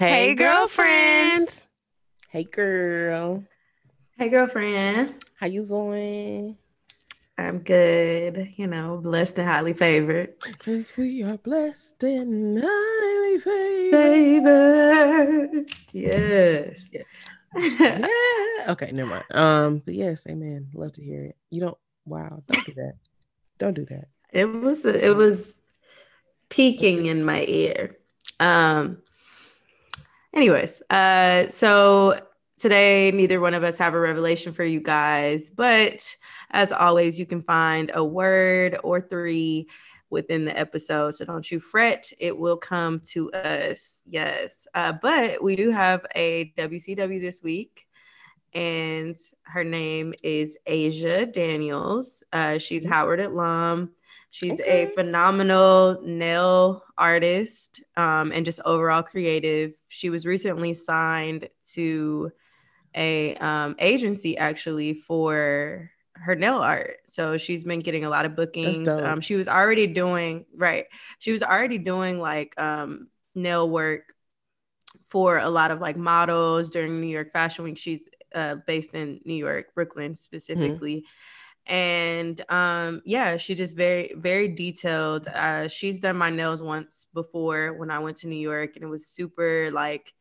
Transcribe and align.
Hey, 0.00 0.34
girlfriends. 0.34 1.66
Hey, 2.30 2.44
girl. 2.44 3.44
Hey, 4.16 4.30
girlfriend. 4.30 5.14
How 5.38 5.46
you 5.46 5.66
doing? 5.66 6.56
I'm 7.36 7.58
good. 7.58 8.50
You 8.56 8.66
know, 8.66 8.96
blessed 8.96 9.38
and 9.40 9.46
highly 9.46 9.74
favored. 9.74 10.40
Cause 10.58 10.90
we 10.96 11.22
are 11.22 11.36
blessed 11.36 12.02
and 12.04 12.64
highly 12.64 13.40
favored. 13.40 13.90
Favored. 13.90 15.70
Yes. 15.92 16.90
yeah. 17.54 18.08
Okay, 18.70 18.92
never 18.92 19.10
mind. 19.10 19.24
Um, 19.32 19.82
but 19.84 19.92
yes, 19.92 20.26
amen. 20.26 20.68
Love 20.72 20.94
to 20.94 21.02
hear 21.02 21.24
it. 21.24 21.36
You 21.50 21.60
don't. 21.60 21.78
Wow. 22.06 22.42
Don't 22.48 22.64
do 22.64 22.72
that. 22.76 22.94
Don't 23.58 23.74
do 23.74 23.84
that. 23.90 24.08
It 24.32 24.46
was. 24.46 24.86
It 24.86 25.14
was 25.14 25.52
peaking 26.48 27.04
in 27.04 27.22
my 27.22 27.44
ear. 27.46 27.98
Um. 28.38 29.02
Anyways, 30.34 30.82
uh, 30.90 31.48
so 31.48 32.20
today 32.58 33.10
neither 33.10 33.40
one 33.40 33.54
of 33.54 33.64
us 33.64 33.78
have 33.78 33.94
a 33.94 34.00
revelation 34.00 34.52
for 34.52 34.64
you 34.64 34.80
guys, 34.80 35.50
but 35.50 36.16
as 36.50 36.72
always, 36.72 37.18
you 37.18 37.26
can 37.26 37.40
find 37.40 37.90
a 37.94 38.04
word 38.04 38.78
or 38.82 39.00
three 39.00 39.68
within 40.10 40.44
the 40.44 40.58
episode. 40.58 41.14
So 41.14 41.24
don't 41.24 41.48
you 41.50 41.60
fret, 41.60 42.10
it 42.18 42.36
will 42.36 42.56
come 42.56 43.00
to 43.10 43.30
us. 43.32 44.00
Yes. 44.06 44.66
Uh, 44.74 44.92
but 45.00 45.42
we 45.42 45.54
do 45.56 45.70
have 45.70 46.04
a 46.14 46.52
WCW 46.58 47.20
this 47.20 47.42
week, 47.42 47.86
and 48.52 49.16
her 49.44 49.62
name 49.62 50.12
is 50.22 50.56
Asia 50.66 51.26
Daniels. 51.26 52.22
Uh, 52.32 52.58
she's 52.58 52.84
mm-hmm. 52.84 52.92
Howard 52.92 53.20
alum. 53.20 53.92
She's 54.30 54.60
okay. 54.60 54.84
a 54.84 54.90
phenomenal 54.90 56.00
nail 56.04 56.84
artist 56.96 57.82
um, 57.96 58.30
and 58.30 58.44
just 58.44 58.60
overall 58.64 59.02
creative. 59.02 59.72
She 59.88 60.08
was 60.08 60.24
recently 60.24 60.72
signed 60.74 61.48
to 61.72 62.30
a 62.94 63.34
um, 63.36 63.74
agency 63.80 64.38
actually 64.38 64.94
for 64.94 65.90
her 66.14 66.36
nail 66.36 66.58
art. 66.58 66.98
So 67.06 67.38
she's 67.38 67.64
been 67.64 67.80
getting 67.80 68.04
a 68.04 68.10
lot 68.10 68.24
of 68.24 68.36
bookings. 68.36 68.86
Um, 68.86 69.20
she 69.20 69.34
was 69.34 69.48
already 69.48 69.88
doing 69.88 70.46
right. 70.54 70.86
She 71.18 71.32
was 71.32 71.42
already 71.42 71.78
doing 71.78 72.20
like 72.20 72.58
um, 72.60 73.08
nail 73.34 73.68
work 73.68 74.14
for 75.08 75.38
a 75.38 75.50
lot 75.50 75.72
of 75.72 75.80
like 75.80 75.96
models 75.96 76.70
during 76.70 77.00
New 77.00 77.08
York 77.08 77.32
Fashion 77.32 77.64
Week. 77.64 77.78
She's 77.78 78.08
uh, 78.32 78.56
based 78.64 78.94
in 78.94 79.20
New 79.24 79.34
York, 79.34 79.74
Brooklyn 79.74 80.14
specifically. 80.14 80.98
Mm-hmm 80.98 81.36
and 81.70 82.44
um 82.50 83.00
yeah 83.04 83.36
she 83.36 83.54
just 83.54 83.76
very 83.76 84.12
very 84.16 84.48
detailed 84.48 85.28
uh 85.28 85.68
she's 85.68 86.00
done 86.00 86.16
my 86.16 86.28
nails 86.28 86.60
once 86.60 87.06
before 87.14 87.74
when 87.74 87.90
i 87.92 87.98
went 88.00 88.16
to 88.16 88.26
new 88.26 88.34
york 88.34 88.74
and 88.74 88.84
it 88.84 88.88
was 88.88 89.06
super 89.06 89.70
like 89.72 90.12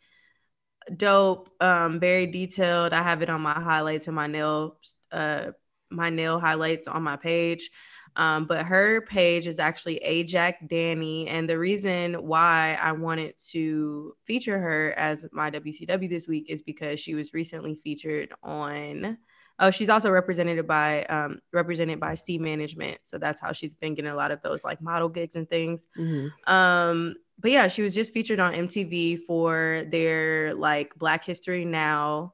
dope 0.95 1.49
um 1.59 1.99
very 1.99 2.27
detailed 2.27 2.93
i 2.93 3.01
have 3.01 3.23
it 3.23 3.29
on 3.31 3.41
my 3.41 3.59
highlights 3.59 4.05
and 4.05 4.15
my 4.15 4.27
nail 4.27 4.77
uh 5.11 5.47
my 5.89 6.11
nail 6.11 6.39
highlights 6.39 6.87
on 6.87 7.01
my 7.01 7.15
page 7.15 7.71
um, 8.15 8.45
but 8.45 8.65
her 8.65 9.01
page 9.01 9.47
is 9.47 9.59
actually 9.59 10.01
Ajac 10.05 10.67
Danny. 10.67 11.27
And 11.27 11.47
the 11.47 11.59
reason 11.59 12.15
why 12.15 12.77
I 12.81 12.91
wanted 12.91 13.35
to 13.51 14.13
feature 14.25 14.59
her 14.59 14.93
as 14.97 15.25
my 15.31 15.49
WCW 15.51 16.09
this 16.09 16.27
week 16.27 16.47
is 16.49 16.61
because 16.61 16.99
she 16.99 17.15
was 17.15 17.33
recently 17.33 17.75
featured 17.75 18.33
on 18.43 19.17
Oh, 19.59 19.71
she's 19.71 19.89
also 19.89 20.09
represented 20.09 20.65
by 20.65 21.03
um, 21.05 21.39
represented 21.51 21.99
by 21.99 22.15
C 22.15 22.37
Management, 22.37 22.99
so 23.03 23.17
that's 23.17 23.41
how 23.41 23.51
she's 23.51 23.73
been 23.73 23.93
getting 23.93 24.11
a 24.11 24.15
lot 24.15 24.31
of 24.31 24.41
those 24.41 24.63
like 24.63 24.81
model 24.81 25.09
gigs 25.09 25.35
and 25.35 25.49
things. 25.49 25.87
Mm-hmm. 25.97 26.51
Um, 26.51 27.15
but 27.39 27.51
yeah, 27.51 27.67
she 27.67 27.81
was 27.81 27.93
just 27.93 28.13
featured 28.13 28.39
on 28.39 28.53
MTV 28.53 29.21
for 29.27 29.83
their 29.87 30.53
like 30.53 30.95
Black 30.95 31.25
History 31.25 31.65
Now 31.65 32.33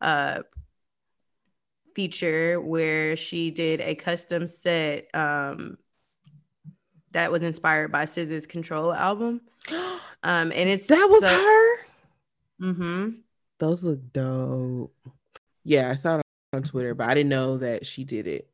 uh, 0.00 0.42
feature 1.94 2.60
where 2.60 3.16
she 3.16 3.50
did 3.50 3.80
a 3.80 3.94
custom 3.94 4.46
set 4.46 5.08
um, 5.14 5.78
that 7.12 7.32
was 7.32 7.42
inspired 7.42 7.90
by 7.90 8.04
SZA's 8.04 8.46
Control 8.46 8.92
album. 8.92 9.40
Um, 10.22 10.50
and 10.50 10.68
it's 10.68 10.88
that 10.88 11.06
was 11.08 11.22
so- 11.22 11.28
her. 11.28 11.76
Mm-hmm. 12.60 13.10
Those 13.60 13.84
look 13.84 14.00
dope. 14.12 14.92
Yeah, 15.62 15.90
I 15.90 15.94
saw 15.94 16.20
on 16.56 16.62
Twitter, 16.62 16.94
but 16.94 17.08
I 17.08 17.14
didn't 17.14 17.30
know 17.30 17.58
that 17.58 17.86
she 17.86 18.04
did 18.04 18.26
it. 18.26 18.48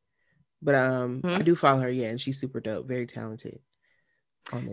But 0.61 0.75
um, 0.75 1.23
mm-hmm. 1.23 1.41
I 1.41 1.43
do 1.43 1.57
follow 1.57 1.81
her. 1.81 1.91
Yeah, 1.91 2.09
and 2.09 2.21
she's 2.21 2.41
super 2.41 2.61
dope, 2.61 2.87
very 2.87 3.07
talented. 3.07 3.61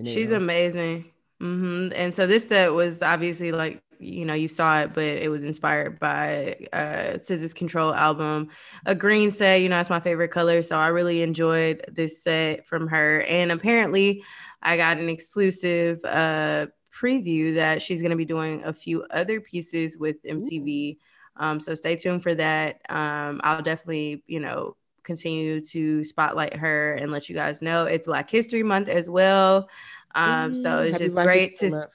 She's 0.05 0.31
amazing. 0.31 1.11
Mm-hmm. 1.41 1.93
And 1.95 2.13
so 2.13 2.27
this 2.27 2.47
set 2.47 2.73
was 2.73 3.01
obviously 3.01 3.51
like 3.51 3.81
you 3.99 4.25
know 4.25 4.33
you 4.33 4.47
saw 4.47 4.81
it, 4.81 4.93
but 4.93 5.03
it 5.03 5.31
was 5.31 5.43
inspired 5.43 5.99
by 5.99 6.57
uh 6.73 7.17
SZA's 7.17 7.53
Control 7.53 7.93
album, 7.93 8.49
a 8.85 8.93
green 8.93 9.31
set. 9.31 9.61
You 9.61 9.69
know, 9.69 9.79
it's 9.79 9.89
my 9.89 9.99
favorite 9.99 10.29
color, 10.29 10.61
so 10.61 10.77
I 10.77 10.87
really 10.87 11.21
enjoyed 11.21 11.85
this 11.87 12.21
set 12.21 12.67
from 12.67 12.87
her. 12.87 13.21
And 13.21 13.51
apparently, 13.51 14.23
I 14.61 14.77
got 14.77 14.97
an 14.97 15.09
exclusive 15.09 16.03
uh 16.03 16.67
preview 16.93 17.55
that 17.55 17.81
she's 17.81 18.01
going 18.01 18.11
to 18.11 18.17
be 18.17 18.25
doing 18.25 18.63
a 18.65 18.73
few 18.73 19.03
other 19.03 19.39
pieces 19.39 19.97
with 19.97 20.21
MTV. 20.23 20.95
Ooh 20.95 20.99
um, 21.35 21.59
so 21.59 21.75
stay 21.75 21.95
tuned 21.95 22.23
for 22.23 22.35
that. 22.35 22.81
Um, 22.89 23.41
I'll 23.43 23.61
definitely, 23.61 24.23
you 24.27 24.39
know, 24.39 24.75
continue 25.03 25.61
to 25.61 26.03
spotlight 26.03 26.55
her 26.55 26.93
and 26.93 27.11
let 27.11 27.29
you 27.29 27.35
guys 27.35 27.61
know 27.61 27.85
it's 27.85 28.07
Black 28.07 28.29
History 28.29 28.63
Month 28.63 28.89
as 28.89 29.09
well. 29.09 29.69
Um, 30.15 30.53
so 30.53 30.79
it's 30.79 30.97
just 30.97 31.15
Black 31.15 31.25
great 31.25 31.49
History 31.51 31.69
to, 31.69 31.75
Month. 31.77 31.91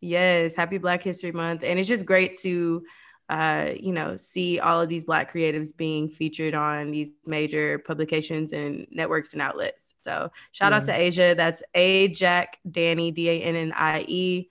yes, 0.00 0.54
happy 0.54 0.78
Black 0.78 1.02
History 1.02 1.32
Month. 1.32 1.64
And 1.64 1.78
it's 1.78 1.88
just 1.88 2.06
great 2.06 2.38
to, 2.40 2.82
uh, 3.28 3.70
you 3.78 3.92
know, 3.92 4.16
see 4.16 4.60
all 4.60 4.80
of 4.80 4.88
these 4.88 5.04
Black 5.04 5.32
creatives 5.32 5.76
being 5.76 6.08
featured 6.08 6.54
on 6.54 6.90
these 6.90 7.12
major 7.26 7.78
publications 7.78 8.52
and 8.52 8.86
networks 8.90 9.32
and 9.32 9.42
outlets. 9.42 9.94
So 10.02 10.30
shout 10.52 10.72
yeah. 10.72 10.78
out 10.78 10.84
to 10.86 10.94
Asia. 10.94 11.34
That's 11.36 11.62
A 11.74 12.08
Jack 12.08 12.58
Danny, 12.70 13.10
D 13.10 13.28
A 13.30 13.40
N 13.40 13.56
N 13.56 13.72
I 13.74 14.04
E 14.06 14.48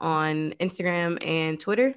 on 0.00 0.54
Instagram 0.60 1.24
and 1.26 1.58
Twitter 1.58 1.94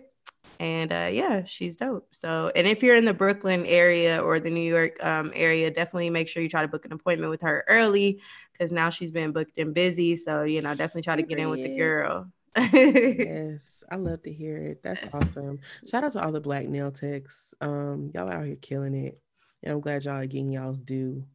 and 0.59 0.91
uh, 0.91 1.09
yeah, 1.11 1.43
she's 1.43 1.75
dope. 1.75 2.07
So, 2.11 2.51
and 2.55 2.67
if 2.67 2.83
you're 2.83 2.95
in 2.95 3.05
the 3.05 3.13
Brooklyn 3.13 3.65
area 3.65 4.21
or 4.21 4.39
the 4.39 4.49
New 4.49 4.59
York 4.59 5.03
um, 5.03 5.31
area, 5.35 5.71
definitely 5.71 6.09
make 6.09 6.27
sure 6.27 6.43
you 6.43 6.49
try 6.49 6.61
to 6.61 6.67
book 6.67 6.85
an 6.85 6.91
appointment 6.91 7.29
with 7.29 7.41
her 7.41 7.63
early 7.67 8.21
because 8.51 8.71
now 8.71 8.89
she's 8.89 9.11
been 9.11 9.31
booked 9.31 9.57
and 9.57 9.73
busy. 9.73 10.15
So, 10.15 10.43
you 10.43 10.61
know, 10.61 10.71
definitely 10.71 11.03
try 11.03 11.15
to 11.15 11.23
get 11.23 11.39
in 11.39 11.49
with 11.49 11.63
the 11.63 11.77
girl. 11.77 12.27
yes, 12.57 13.83
I 13.89 13.95
love 13.95 14.23
to 14.23 14.33
hear 14.33 14.57
it. 14.57 14.83
That's 14.83 15.03
awesome. 15.13 15.59
Shout 15.87 16.03
out 16.03 16.11
to 16.13 16.23
all 16.23 16.31
the 16.31 16.41
black 16.41 16.67
nail 16.67 16.91
techs. 16.91 17.53
Um, 17.61 18.09
y'all 18.13 18.29
out 18.29 18.45
here 18.45 18.57
killing 18.57 18.95
it. 18.95 19.19
And 19.63 19.73
I'm 19.73 19.81
glad 19.81 20.05
y'all 20.05 20.15
are 20.15 20.25
getting 20.25 20.49
y'all's 20.49 20.79
due. 20.79 21.25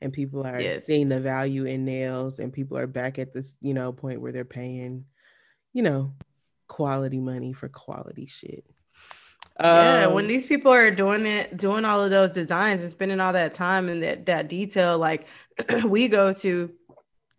And 0.00 0.12
people 0.12 0.46
are 0.46 0.60
yes. 0.60 0.84
seeing 0.84 1.08
the 1.08 1.20
value 1.20 1.64
in 1.64 1.84
nails, 1.84 2.38
and 2.38 2.52
people 2.52 2.78
are 2.78 2.86
back 2.86 3.18
at 3.18 3.32
this, 3.32 3.56
you 3.60 3.74
know, 3.74 3.90
point 3.90 4.20
where 4.20 4.30
they're 4.30 4.44
paying, 4.44 5.06
you 5.72 5.82
know, 5.82 6.12
quality 6.68 7.18
money 7.18 7.52
for 7.52 7.68
quality 7.68 8.26
shit. 8.26 8.64
Yeah, 9.60 10.04
um, 10.06 10.14
when 10.14 10.28
these 10.28 10.46
people 10.46 10.72
are 10.72 10.90
doing 10.90 11.26
it, 11.26 11.56
doing 11.56 11.84
all 11.84 12.02
of 12.02 12.10
those 12.10 12.30
designs 12.30 12.80
and 12.80 12.90
spending 12.90 13.20
all 13.20 13.32
that 13.32 13.54
time 13.54 13.88
and 13.88 14.02
that 14.04 14.26
that 14.26 14.48
detail, 14.48 14.98
like 14.98 15.26
we 15.84 16.06
go 16.06 16.32
to 16.34 16.70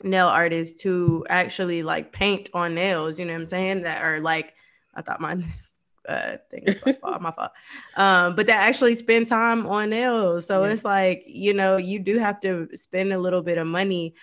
nail 0.04 0.28
artists 0.28 0.82
to 0.82 1.26
actually 1.30 1.82
like 1.82 2.12
paint 2.12 2.50
on 2.54 2.76
nails, 2.76 3.20
you 3.20 3.26
know 3.26 3.34
what 3.34 3.40
I'm 3.40 3.46
saying? 3.46 3.84
That 3.84 4.02
are 4.02 4.20
like, 4.20 4.54
I 4.94 5.02
thought 5.02 5.22
my 5.22 5.38
uh 6.10 6.38
thing 6.50 6.66
was 6.66 6.82
my 6.86 6.92
fault, 6.94 7.22
my 7.22 7.32
fault. 7.32 7.52
Um, 7.96 8.36
but 8.36 8.48
that 8.48 8.68
actually 8.68 8.96
spend 8.96 9.28
time 9.28 9.66
on 9.66 9.90
nails. 9.90 10.46
So 10.46 10.66
yeah. 10.66 10.72
it's 10.72 10.84
like, 10.84 11.24
you 11.26 11.54
know, 11.54 11.78
you 11.78 12.00
do 12.00 12.18
have 12.18 12.42
to 12.42 12.68
spend 12.76 13.14
a 13.14 13.20
little 13.20 13.42
bit 13.42 13.58
of 13.58 13.68
money 13.68 14.16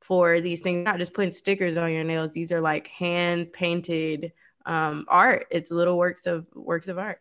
for 0.00 0.40
these 0.40 0.62
things, 0.62 0.86
not 0.86 0.98
just 0.98 1.12
putting 1.12 1.30
stickers 1.30 1.76
on 1.76 1.92
your 1.92 2.04
nails. 2.04 2.32
These 2.32 2.50
are 2.50 2.62
like 2.62 2.88
hand 2.88 3.52
painted 3.52 4.32
um, 4.66 5.06
art. 5.08 5.46
It's 5.50 5.70
little 5.70 5.98
works 5.98 6.26
of 6.26 6.46
works 6.54 6.88
of 6.88 6.98
art. 6.98 7.20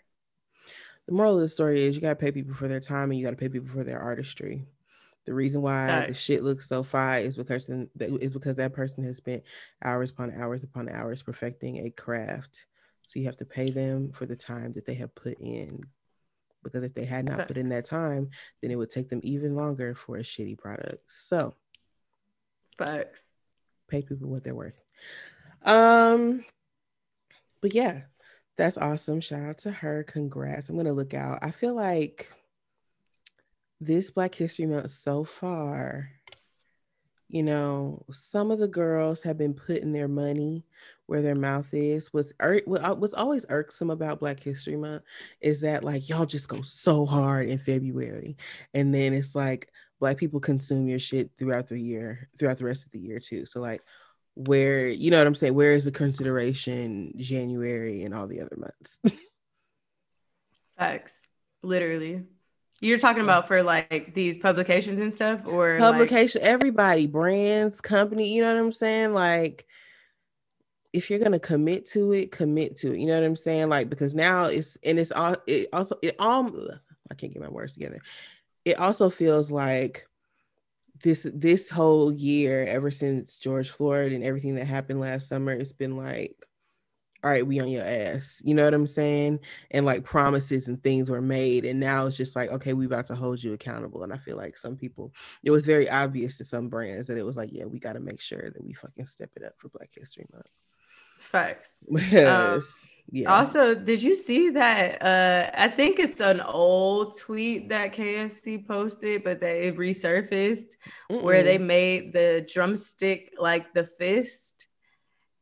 The 1.08 1.14
moral 1.14 1.36
of 1.36 1.42
the 1.42 1.48
story 1.48 1.82
is 1.82 1.96
you 1.96 2.02
gotta 2.02 2.16
pay 2.16 2.32
people 2.32 2.54
for 2.54 2.68
their 2.68 2.80
time 2.80 3.12
and 3.12 3.20
you 3.20 3.26
gotta 3.26 3.38
pay 3.38 3.50
people 3.50 3.70
for 3.70 3.84
their 3.84 4.00
artistry. 4.00 4.66
The 5.26 5.34
reason 5.34 5.62
why 5.62 5.88
right. 5.88 6.08
the 6.08 6.14
shit 6.14 6.44
looks 6.44 6.68
so 6.68 6.84
fine 6.84 7.26
is 7.26 7.38
because 7.38 7.70
is 8.00 8.34
because 8.34 8.56
that 8.56 8.74
person 8.74 9.04
has 9.04 9.18
spent 9.18 9.44
hours 9.84 10.10
upon 10.10 10.32
hours 10.32 10.64
upon 10.64 10.90
hours 10.90 11.22
perfecting 11.22 11.86
a 11.86 11.92
craft. 11.92 12.66
So 13.06 13.20
you 13.20 13.26
have 13.26 13.38
to 13.38 13.46
pay 13.46 13.72
them 13.72 14.12
for 14.14 14.26
the 14.26 14.36
time 14.36 14.74
that 14.74 14.86
they 14.86 14.96
have 14.96 15.14
put 15.14 15.38
in. 15.40 15.82
Because 16.64 16.84
if 16.84 16.94
they 16.94 17.06
had 17.06 17.26
not 17.26 17.48
put 17.48 17.58
in 17.58 17.66
that 17.68 17.86
time, 17.86 18.30
then 18.62 18.72
it 18.72 18.76
would 18.76 18.92
take 18.92 19.10
them 19.10 19.20
even 19.24 19.56
longer 19.56 19.96
for 19.96 20.18
a 20.18 20.22
shitty 20.22 20.58
product. 20.58 21.12
So, 21.12 21.56
facts. 22.78 23.26
Pay 23.88 24.04
people 24.04 24.30
what 24.30 24.44
they're 24.44 24.56
worth. 24.56 24.80
Um, 25.64 26.46
but 27.62 27.74
yeah, 27.74 28.02
that's 28.58 28.78
awesome. 28.78 29.22
Shout 29.22 29.42
out 29.42 29.58
to 29.60 29.72
her. 29.72 30.04
Congrats. 30.04 30.70
I'm 30.70 30.78
gonna 30.78 30.94
look 30.94 31.14
out. 31.14 31.40
I 31.42 31.52
feel 31.52 31.74
like 31.76 32.28
this 33.80 34.12
Black 34.12 34.36
History 34.36 34.66
Month 34.66 34.92
so 34.92 35.24
far, 35.24 36.12
you 37.28 37.44
know, 37.44 38.04
some 38.12 38.52
of 38.52 38.60
the 38.60 38.68
girls 38.68 39.24
have 39.24 39.38
been 39.38 39.54
putting 39.54 39.94
their 39.94 40.08
money 40.08 40.66
where 41.06 41.22
their 41.22 41.36
mouth 41.36 41.74
is. 41.74 42.14
What's 42.14 42.34
ir- 42.42 42.62
uh, 42.70 42.96
what's 42.96 43.14
always 43.14 43.46
irksome 43.50 43.90
about 43.90 44.20
Black 44.20 44.42
History 44.42 44.76
Month 44.76 45.04
is 45.40 45.62
that 45.62 45.84
like 45.84 46.10
y'all 46.10 46.26
just 46.26 46.48
go 46.48 46.62
so 46.62 47.06
hard 47.06 47.48
in 47.48 47.58
February, 47.58 48.38
and 48.74 48.94
then 48.94 49.14
it's 49.14 49.34
like 49.34 49.72
Black 50.00 50.18
people 50.18 50.40
consume 50.40 50.88
your 50.88 51.00
shit 51.00 51.32
throughout 51.38 51.68
the 51.68 51.80
year, 51.80 52.30
throughout 52.38 52.58
the 52.58 52.66
rest 52.66 52.86
of 52.86 52.92
the 52.92 53.00
year 53.00 53.20
too. 53.20 53.46
So 53.46 53.62
like, 53.62 53.82
where 54.48 54.88
you 54.88 55.12
know 55.12 55.18
what 55.18 55.28
I'm 55.28 55.36
saying? 55.36 55.54
Where 55.54 55.74
is 55.74 55.86
the 55.86 55.92
consideration 55.92 57.14
January 57.18 58.04
and 58.04 58.14
all 58.14 58.28
the 58.28 58.42
other 58.42 58.58
months? 58.58 59.00
Facts, 60.78 61.22
literally. 61.62 62.24
You're 62.80 62.98
talking 62.98 63.22
about 63.22 63.48
for 63.48 63.62
like 63.62 64.14
these 64.16 64.38
publications 64.38 65.00
and 65.00 65.14
stuff, 65.14 65.42
or 65.46 65.78
publication, 65.78 66.42
like- 66.42 66.50
everybody, 66.50 67.08
brands, 67.08 67.80
company. 67.80 68.34
You 68.34 68.42
know 68.42 68.54
what 68.54 68.60
I'm 68.60 68.72
saying? 68.72 69.14
Like, 69.14 69.68
if 70.92 71.10
you're 71.10 71.20
gonna 71.20 71.40
commit 71.40 71.86
to 71.92 72.12
it, 72.14 72.32
commit 72.32 72.78
to 72.78 72.94
it. 72.94 73.00
You 73.00 73.06
know 73.06 73.20
what 73.20 73.26
I'm 73.26 73.36
saying? 73.36 73.70
Like, 73.70 73.90
because 73.90 74.16
now 74.16 74.46
it's 74.46 74.78
and 74.84 74.98
it's 74.98 75.12
all 75.12 75.36
it 75.46 75.70
also 75.72 75.98
it 76.02 76.16
all 76.18 76.50
I 77.12 77.14
can't 77.14 77.32
get 77.34 77.42
my 77.42 77.50
words 77.50 77.74
together. 77.74 78.02
It 78.66 78.80
also 78.80 79.10
feels 79.10 79.52
like 79.52 80.08
this 81.04 81.28
this 81.34 81.70
whole 81.70 82.12
year, 82.12 82.66
ever 82.68 82.92
since 82.92 83.40
George 83.40 83.70
Floyd 83.70 84.12
and 84.12 84.24
everything 84.24 84.56
that 84.56 84.66
happened 84.66 85.00
last 85.00 85.28
summer, 85.28 85.52
it's 85.52 85.74
been 85.74 85.98
like 85.98 86.36
all 87.24 87.30
right, 87.30 87.46
we 87.46 87.60
on 87.60 87.70
your 87.70 87.84
ass. 87.84 88.42
You 88.44 88.56
know 88.56 88.66
what 88.66 88.74
I'm 88.74 88.88
saying? 88.88 89.40
And 89.70 89.86
like 89.86 90.04
promises 90.04 90.68
and 90.68 90.82
things 90.82 91.10
were 91.10 91.22
made. 91.22 91.66
And 91.66 91.80
now 91.80 92.08
it's 92.08 92.18
just 92.18 92.36
like, 92.36 92.50
okay, 92.50 92.74
we 92.74 92.86
about 92.86 93.06
to 93.08 93.16
hold 93.16 93.44
you 93.44 93.54
accountable. 93.54 94.04
And 94.04 94.12
I 94.12 94.18
feel 94.18 94.38
like 94.38 94.58
some 94.58 94.76
people, 94.76 95.14
it 95.44 95.52
was 95.52 95.66
very 95.66 95.90
obvious 95.90 96.38
to 96.38 96.46
some 96.46 96.68
brands 96.68 97.08
that 97.08 97.18
it 97.18 97.26
was 97.26 97.38
like, 97.38 97.50
yeah, 97.52 97.66
we 97.66 97.80
got 97.80 97.94
to 97.94 98.00
make 98.00 98.22
sure 98.22 98.50
that 98.50 98.64
we 98.64 98.74
fucking 98.74 99.06
step 99.06 99.30
it 99.36 99.44
up 99.44 99.54
for 99.58 99.70
Black 99.70 99.90
History 99.96 100.26
Month. 100.34 100.50
Facts. 101.20 101.74
Yes. 102.12 102.26
Um, 102.28 102.62
yeah. 103.12 103.30
Also, 103.30 103.76
did 103.76 104.02
you 104.02 104.16
see 104.16 104.50
that? 104.52 105.02
Uh, 105.02 105.52
I 105.54 105.68
think 105.68 106.00
it's 106.00 106.22
an 106.22 106.40
old 106.42 107.20
tweet 107.20 107.70
that 107.70 107.94
KFC 107.94 108.66
posted, 108.66 109.24
but 109.24 109.42
they 109.42 109.72
resurfaced 109.72 110.76
Mm-mm. 111.12 111.22
where 111.22 111.44
they 111.44 111.58
made 111.58 112.14
the 112.14 112.48
drumstick 112.52 113.34
like 113.38 113.74
the 113.74 113.84
fist 113.84 114.68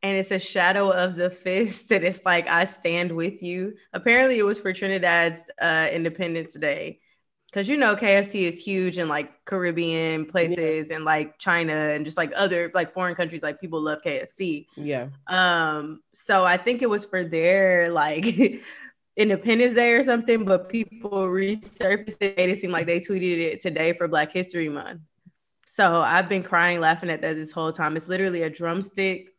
and 0.02 0.16
it's 0.16 0.30
a 0.30 0.38
shadow 0.38 0.90
of 0.90 1.16
the 1.16 1.30
fist 1.30 1.90
and 1.92 2.04
it's 2.04 2.20
like 2.24 2.48
i 2.48 2.64
stand 2.64 3.12
with 3.12 3.42
you 3.42 3.74
apparently 3.92 4.38
it 4.38 4.46
was 4.46 4.60
for 4.60 4.72
trinidad's 4.72 5.42
uh, 5.60 5.88
independence 5.92 6.54
day 6.54 6.99
because 7.50 7.68
you 7.68 7.76
know 7.76 7.94
kfc 7.96 8.42
is 8.42 8.62
huge 8.62 8.98
in 8.98 9.08
like 9.08 9.44
caribbean 9.44 10.24
places 10.24 10.88
yeah. 10.88 10.96
and 10.96 11.04
like 11.04 11.38
china 11.38 11.72
and 11.72 12.04
just 12.04 12.16
like 12.16 12.32
other 12.36 12.70
like 12.74 12.92
foreign 12.92 13.14
countries 13.14 13.42
like 13.42 13.60
people 13.60 13.80
love 13.80 13.98
kfc 14.04 14.66
yeah 14.76 15.08
um 15.26 16.00
so 16.12 16.44
i 16.44 16.56
think 16.56 16.82
it 16.82 16.88
was 16.88 17.04
for 17.04 17.24
their 17.24 17.90
like 17.90 18.26
independence 19.16 19.74
day 19.74 19.92
or 19.92 20.02
something 20.02 20.44
but 20.44 20.68
people 20.68 21.10
resurfaced 21.10 22.16
it 22.20 22.38
it 22.38 22.58
seemed 22.58 22.72
like 22.72 22.86
they 22.86 23.00
tweeted 23.00 23.38
it 23.38 23.60
today 23.60 23.92
for 23.92 24.08
black 24.08 24.32
history 24.32 24.68
month 24.68 25.00
so 25.66 26.00
i've 26.00 26.28
been 26.28 26.42
crying 26.42 26.80
laughing 26.80 27.10
at 27.10 27.20
that 27.20 27.36
this 27.36 27.52
whole 27.52 27.72
time 27.72 27.96
it's 27.96 28.08
literally 28.08 28.42
a 28.42 28.50
drumstick 28.50 29.34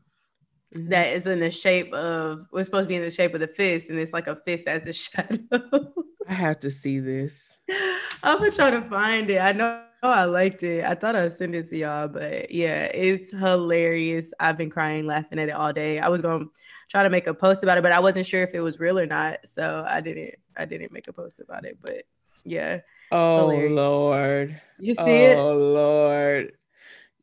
mm-hmm. 0.75 0.89
that 0.89 1.07
is 1.07 1.25
in 1.27 1.39
the 1.39 1.51
shape 1.51 1.93
of 1.93 2.45
was 2.51 2.67
supposed 2.67 2.83
to 2.83 2.89
be 2.89 2.95
in 2.95 3.01
the 3.01 3.09
shape 3.09 3.33
of 3.33 3.39
the 3.39 3.47
fist, 3.47 3.89
and 3.89 3.99
it's 3.99 4.13
like 4.13 4.27
a 4.27 4.35
fist 4.35 4.67
as 4.67 4.83
the 4.83 4.93
shadow. 4.93 5.93
I 6.31 6.33
have 6.35 6.61
to 6.61 6.71
see 6.71 6.99
this. 6.99 7.59
I'm 8.23 8.37
gonna 8.37 8.51
try 8.51 8.69
to 8.69 8.81
find 8.83 9.29
it. 9.29 9.39
I 9.39 9.51
know 9.51 9.83
I 10.01 10.23
liked 10.23 10.63
it. 10.63 10.85
I 10.85 10.95
thought 10.95 11.13
I'd 11.13 11.35
send 11.35 11.55
it 11.55 11.67
to 11.69 11.77
y'all, 11.77 12.07
but 12.07 12.49
yeah, 12.49 12.85
it's 12.85 13.31
hilarious. 13.33 14.31
I've 14.39 14.57
been 14.57 14.69
crying, 14.69 15.05
laughing 15.05 15.39
at 15.39 15.49
it 15.49 15.51
all 15.51 15.73
day. 15.73 15.99
I 15.99 16.07
was 16.07 16.21
gonna 16.21 16.45
try 16.89 17.03
to 17.03 17.09
make 17.09 17.27
a 17.27 17.33
post 17.33 17.63
about 17.63 17.77
it, 17.77 17.81
but 17.81 17.91
I 17.91 17.99
wasn't 17.99 18.25
sure 18.25 18.43
if 18.43 18.55
it 18.55 18.61
was 18.61 18.79
real 18.79 18.97
or 18.97 19.05
not, 19.05 19.39
so 19.43 19.85
I 19.85 19.99
didn't. 19.99 20.35
I 20.55 20.63
didn't 20.63 20.93
make 20.93 21.09
a 21.09 21.13
post 21.13 21.41
about 21.41 21.65
it, 21.65 21.79
but 21.81 22.03
yeah. 22.45 22.79
Oh 23.11 23.49
hilarious. 23.49 23.71
Lord. 23.73 24.61
You 24.79 24.93
see 24.95 25.01
oh, 25.01 25.07
it? 25.07 25.35
Oh 25.37 25.57
Lord. 25.57 26.53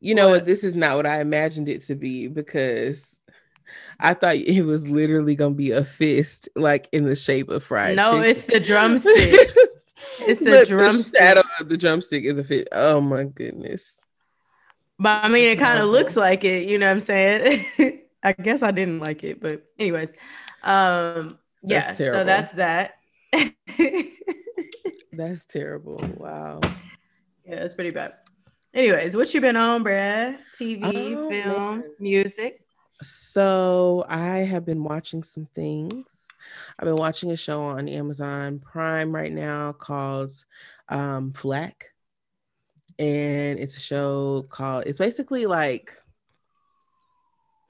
You 0.01 0.13
know 0.13 0.27
what? 0.29 0.41
what? 0.41 0.45
This 0.45 0.63
is 0.63 0.75
not 0.75 0.97
what 0.97 1.07
I 1.07 1.19
imagined 1.19 1.67
it 1.67 1.81
to 1.85 1.95
be 1.95 2.27
because 2.27 3.18
I 3.99 4.13
thought 4.13 4.35
it 4.35 4.63
was 4.63 4.87
literally 4.87 5.35
gonna 5.35 5.55
be 5.55 5.71
a 5.71 5.83
fist, 5.83 6.49
like 6.55 6.89
in 6.91 7.05
the 7.05 7.15
shape 7.15 7.49
of 7.49 7.63
fried. 7.63 7.95
No, 7.95 8.13
chicken. 8.13 8.29
it's 8.29 8.45
the 8.45 8.59
drumstick. 8.59 9.15
it's 10.21 10.39
the 10.39 10.65
drumstick. 10.67 11.13
The 11.13 11.19
shadow 11.19 11.43
of 11.59 11.69
the 11.69 11.77
drumstick 11.77 12.23
is 12.23 12.37
a 12.37 12.43
fit. 12.43 12.67
Oh 12.71 13.01
my 13.01 13.23
goodness. 13.23 14.01
But 14.97 15.23
I 15.23 15.29
mean, 15.29 15.49
it 15.49 15.59
kind 15.59 15.79
of 15.79 15.87
looks 15.87 16.15
like 16.15 16.43
it. 16.43 16.67
You 16.67 16.77
know 16.77 16.87
what 16.87 16.91
I'm 16.91 16.99
saying? 16.99 18.01
I 18.23 18.33
guess 18.33 18.61
I 18.63 18.71
didn't 18.71 18.99
like 18.99 19.23
it, 19.23 19.39
but 19.39 19.63
anyways, 19.77 20.09
um, 20.63 21.39
yeah. 21.63 21.93
So 21.93 22.23
that's 22.23 22.53
that. 22.55 22.95
that's 25.13 25.45
terrible. 25.45 26.03
Wow. 26.17 26.59
Yeah, 27.45 27.63
it's 27.63 27.73
pretty 27.73 27.91
bad. 27.91 28.13
Anyways, 28.73 29.15
what 29.15 29.33
you 29.33 29.41
been 29.41 29.55
on, 29.55 29.83
Brad? 29.83 30.39
TV, 30.55 31.15
oh, 31.15 31.29
film, 31.29 31.79
man. 31.79 31.91
music. 31.99 32.61
So 33.01 34.05
I 34.09 34.39
have 34.39 34.65
been 34.65 34.83
watching 34.83 35.23
some 35.23 35.47
things. 35.55 36.27
I've 36.77 36.85
been 36.85 36.95
watching 36.95 37.31
a 37.31 37.37
show 37.37 37.63
on 37.63 37.87
Amazon 37.87 38.59
Prime 38.59 39.13
right 39.13 39.31
now 39.31 39.71
called 39.71 40.33
um. 40.89 41.33
And 42.99 43.59
it's 43.59 43.77
a 43.77 43.79
show 43.79 44.45
called, 44.49 44.83
it's 44.85 44.97
basically 44.97 45.45
like, 45.45 45.93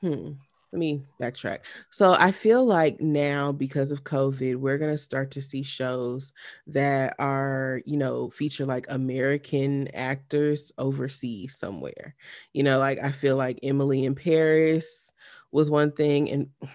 hmm, 0.02 0.32
let 0.72 0.80
me 0.80 1.02
backtrack. 1.20 1.60
So 1.90 2.14
I 2.14 2.32
feel 2.32 2.64
like 2.64 3.02
now 3.02 3.52
because 3.52 3.92
of 3.92 4.04
COVID, 4.04 4.58
we're 4.58 4.78
going 4.78 4.92
to 4.92 4.98
start 4.98 5.32
to 5.32 5.42
see 5.42 5.64
shows 5.64 6.32
that 6.68 7.16
are, 7.18 7.82
you 7.86 7.98
know, 7.98 8.30
feature 8.30 8.66
like 8.66 8.86
American 8.90 9.88
actors 9.96 10.72
overseas 10.78 11.56
somewhere. 11.56 12.16
You 12.54 12.64
know, 12.64 12.78
like 12.78 13.00
I 13.00 13.12
feel 13.12 13.36
like 13.36 13.60
Emily 13.64 14.06
in 14.06 14.14
Paris 14.14 15.12
was 15.52 15.72
one 15.72 15.92
thing 15.92 16.30
and 16.30 16.48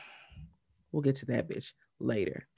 we'll 0.93 1.03
get 1.03 1.17
to 1.17 1.27
that 1.27 1.49
bitch 1.49 1.73
later. 2.01 2.49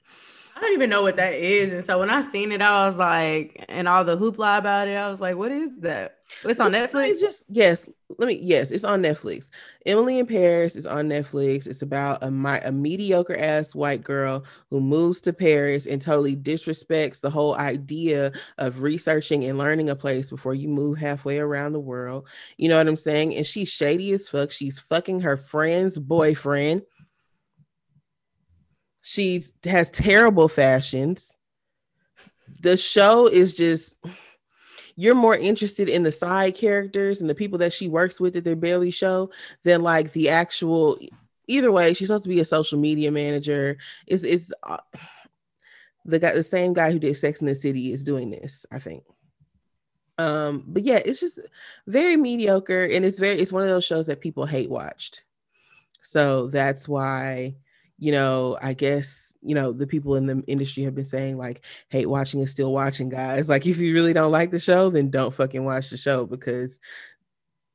I 0.57 0.61
don't 0.61 0.73
even 0.73 0.89
know 0.89 1.03
what 1.03 1.17
that 1.17 1.33
is. 1.33 1.71
And 1.71 1.83
so 1.83 1.99
when 1.99 2.09
I 2.09 2.21
seen 2.21 2.51
it, 2.51 2.63
I 2.63 2.87
was 2.87 2.97
like, 2.97 3.63
and 3.69 3.87
all 3.87 4.03
the 4.03 4.17
hoopla 4.17 4.57
about 4.57 4.87
it, 4.87 4.97
I 4.97 5.07
was 5.07 5.21
like, 5.21 5.35
what 5.35 5.51
is 5.51 5.71
that? 5.81 6.17
It's 6.43 6.59
on 6.59 6.71
Netflix. 6.71 7.19
Just 7.19 7.45
yes. 7.47 7.87
Let 8.17 8.27
me 8.27 8.39
yes, 8.41 8.71
it's 8.71 8.83
on 8.83 9.03
Netflix. 9.03 9.51
Emily 9.85 10.17
in 10.17 10.25
Paris 10.25 10.75
is 10.75 10.87
on 10.87 11.07
Netflix. 11.07 11.67
It's 11.67 11.83
about 11.83 12.23
a 12.23 12.31
my 12.31 12.59
a 12.61 12.71
mediocre 12.71 13.37
ass 13.37 13.75
white 13.75 14.03
girl 14.03 14.45
who 14.71 14.81
moves 14.81 15.21
to 15.21 15.33
Paris 15.33 15.85
and 15.85 16.01
totally 16.01 16.35
disrespects 16.35 17.21
the 17.21 17.29
whole 17.29 17.55
idea 17.55 18.31
of 18.57 18.81
researching 18.81 19.43
and 19.45 19.59
learning 19.59 19.89
a 19.89 19.95
place 19.95 20.31
before 20.31 20.55
you 20.55 20.69
move 20.69 20.97
halfway 20.97 21.37
around 21.37 21.73
the 21.73 21.79
world. 21.79 22.27
You 22.57 22.69
know 22.69 22.77
what 22.77 22.87
I'm 22.87 22.97
saying? 22.97 23.35
And 23.35 23.45
she's 23.45 23.69
shady 23.69 24.11
as 24.13 24.27
fuck. 24.27 24.51
She's 24.51 24.79
fucking 24.79 25.19
her 25.21 25.37
friend's 25.37 25.99
boyfriend 25.99 26.81
she 29.07 29.41
has 29.63 29.89
terrible 29.89 30.49
fashions. 30.49 31.37
The 32.59 32.75
show 32.75 33.27
is 33.27 33.55
just 33.55 33.95
you're 34.97 35.15
more 35.15 35.37
interested 35.37 35.87
in 35.87 36.03
the 36.03 36.11
side 36.11 36.55
characters 36.55 37.21
and 37.21 37.29
the 37.29 37.35
people 37.35 37.59
that 37.59 37.71
she 37.71 37.87
works 37.87 38.19
with 38.19 38.33
that 38.33 38.43
they 38.43 38.53
barely 38.53 38.91
show 38.91 39.29
than 39.63 39.81
like 39.81 40.11
the 40.11 40.27
actual 40.27 40.99
either 41.47 41.71
way 41.71 41.93
she's 41.93 42.09
supposed 42.09 42.23
to 42.23 42.29
be 42.29 42.41
a 42.41 42.45
social 42.45 42.77
media 42.77 43.09
manager. 43.09 43.77
It's 44.07 44.23
it's 44.23 44.51
uh, 44.63 44.77
the 46.03 46.19
guy 46.19 46.33
the 46.33 46.43
same 46.43 46.73
guy 46.73 46.91
who 46.91 46.99
did 46.99 47.15
sex 47.15 47.39
in 47.39 47.47
the 47.47 47.55
city 47.55 47.93
is 47.93 48.03
doing 48.03 48.29
this 48.29 48.65
i 48.73 48.79
think. 48.79 49.05
Um 50.17 50.65
but 50.67 50.83
yeah 50.83 50.99
it's 51.05 51.21
just 51.21 51.39
very 51.85 52.17
mediocre 52.17 52.83
and 52.83 53.05
it's 53.05 53.19
very 53.19 53.39
it's 53.39 53.53
one 53.53 53.63
of 53.63 53.69
those 53.69 53.85
shows 53.85 54.07
that 54.07 54.19
people 54.19 54.45
hate 54.45 54.69
watched. 54.69 55.23
So 56.01 56.47
that's 56.47 56.89
why 56.89 57.55
you 57.97 58.11
know, 58.11 58.57
I 58.61 58.73
guess, 58.73 59.35
you 59.41 59.55
know, 59.55 59.71
the 59.71 59.87
people 59.87 60.15
in 60.15 60.25
the 60.25 60.43
industry 60.47 60.83
have 60.83 60.95
been 60.95 61.05
saying 61.05 61.37
like, 61.37 61.65
hate 61.89 62.07
watching 62.07 62.41
is 62.41 62.51
still 62.51 62.73
watching, 62.73 63.09
guys. 63.09 63.49
Like, 63.49 63.65
if 63.65 63.79
you 63.79 63.93
really 63.93 64.13
don't 64.13 64.31
like 64.31 64.51
the 64.51 64.59
show, 64.59 64.89
then 64.89 65.09
don't 65.09 65.33
fucking 65.33 65.63
watch 65.63 65.89
the 65.89 65.97
show 65.97 66.25
because 66.25 66.79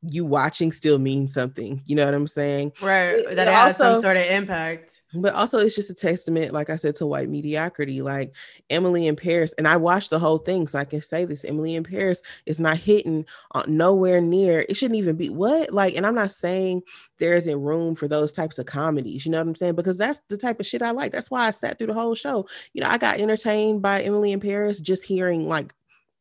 you 0.03 0.25
watching 0.25 0.73
still 0.73 0.99
means 0.99 1.33
something. 1.33 1.81
You 1.87 1.95
know 1.95 2.05
what 2.05 2.15
I'm 2.15 2.27
saying? 2.27 2.73
Right. 2.83 3.25
That 3.25 3.47
it 3.47 3.55
has 3.55 3.81
also, 3.81 3.95
some 3.95 4.01
sort 4.01 4.17
of 4.17 4.25
impact. 4.25 5.01
But 5.15 5.35
also, 5.35 5.59
it's 5.59 5.77
just 5.77 5.91
a 5.91 5.95
testament, 5.95 6.53
like 6.53 6.71
I 6.71 6.77
said, 6.77 6.97
to 6.97 7.07
white 7.07 7.29
mediocrity. 7.29 8.03
Like 8.03 8.35
Emily 8.69 9.07
in 9.07 9.15
Paris, 9.15 9.55
and 9.59 9.69
I 9.69 9.77
watched 9.77 10.11
the 10.11 10.19
whole 10.19 10.39
thing, 10.39 10.67
so 10.67 10.79
I 10.79 10.85
can 10.85 11.01
say 11.01 11.25
this: 11.25 11.45
Emily 11.45 11.77
in 11.77 11.85
Paris 11.85 12.21
is 12.47 12.59
not 12.59 12.79
hitting 12.79 13.27
uh, 13.55 13.63
nowhere 13.69 14.21
near. 14.21 14.65
It 14.69 14.77
shouldn't 14.77 14.99
even 14.99 15.17
be 15.17 15.29
what 15.29 15.73
like. 15.73 15.97
And 15.97 16.05
I'm 16.05 16.17
not 16.17 16.33
saying 16.33 16.83
there 17.19 17.35
isn't 17.35 17.61
room 17.61 17.95
for 17.95 18.09
those 18.09 18.33
types 18.33 18.59
of 18.59 18.67
comedies. 18.67 19.25
You 19.25 19.33
know 19.33 19.39
what 19.39 19.47
I'm 19.47 19.55
saying? 19.55 19.77
Because 19.77 19.99
that's 19.99 20.21
the 20.29 20.37
type 20.37 20.59
of 20.59 20.67
shit 20.67 20.83
I 20.83 20.91
like. 20.91 21.13
That's 21.13 21.31
why 21.31 21.47
I 21.47 21.51
sat 21.53 21.79
through 21.79 21.89
the 21.89 21.95
whole 21.95 22.17
show. 22.17 22.49
You 22.73 22.83
know, 22.83 22.91
I 22.91 22.99
got 22.99 23.21
entertained 23.21 23.83
by 23.83 24.03
Emily 24.03 24.33
in 24.33 24.41
Paris 24.41 24.81
just 24.81 25.05
hearing 25.05 25.47
like 25.47 25.73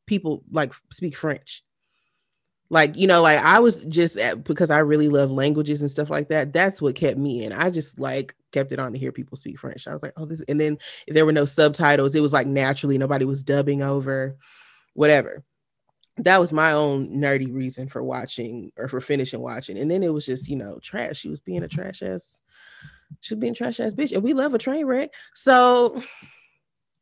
people 0.05 0.43
like 0.51 0.73
speak 0.91 1.17
French 1.17 1.63
like 2.71 2.97
you 2.97 3.05
know 3.05 3.21
like 3.21 3.37
i 3.39 3.59
was 3.59 3.83
just 3.85 4.17
at, 4.17 4.45
because 4.45 4.71
i 4.71 4.79
really 4.79 5.09
love 5.09 5.29
languages 5.29 5.81
and 5.81 5.91
stuff 5.91 6.09
like 6.09 6.29
that 6.29 6.53
that's 6.53 6.81
what 6.81 6.95
kept 6.95 7.19
me 7.19 7.43
in. 7.43 7.51
I 7.51 7.69
just 7.69 7.99
like 7.99 8.33
kept 8.51 8.71
it 8.71 8.79
on 8.79 8.93
to 8.93 8.97
hear 8.97 9.11
people 9.11 9.37
speak 9.37 9.59
french. 9.59 9.87
I 9.87 9.93
was 9.93 10.01
like 10.01 10.13
oh 10.17 10.25
this 10.25 10.41
and 10.47 10.59
then 10.59 10.77
there 11.07 11.25
were 11.25 11.33
no 11.33 11.45
subtitles 11.45 12.15
it 12.15 12.21
was 12.21 12.33
like 12.33 12.47
naturally 12.47 12.97
nobody 12.97 13.25
was 13.25 13.43
dubbing 13.43 13.83
over 13.83 14.37
whatever. 14.93 15.43
That 16.17 16.39
was 16.39 16.53
my 16.53 16.71
own 16.71 17.09
nerdy 17.09 17.53
reason 17.53 17.89
for 17.89 18.03
watching 18.03 18.71
or 18.77 18.87
for 18.87 19.01
finishing 19.01 19.41
watching. 19.41 19.77
And 19.77 19.91
then 19.91 20.01
it 20.01 20.13
was 20.13 20.25
just 20.25 20.47
you 20.47 20.55
know 20.55 20.79
trash. 20.81 21.17
She 21.17 21.29
was 21.29 21.41
being 21.41 21.63
a 21.63 21.67
trash 21.67 22.01
ass 22.01 22.41
she 23.19 23.33
was 23.33 23.39
being 23.39 23.53
trash 23.53 23.81
ass 23.81 23.93
bitch 23.93 24.13
and 24.13 24.23
we 24.23 24.33
love 24.33 24.53
a 24.53 24.57
train 24.57 24.85
wreck. 24.85 25.13
So 25.33 26.01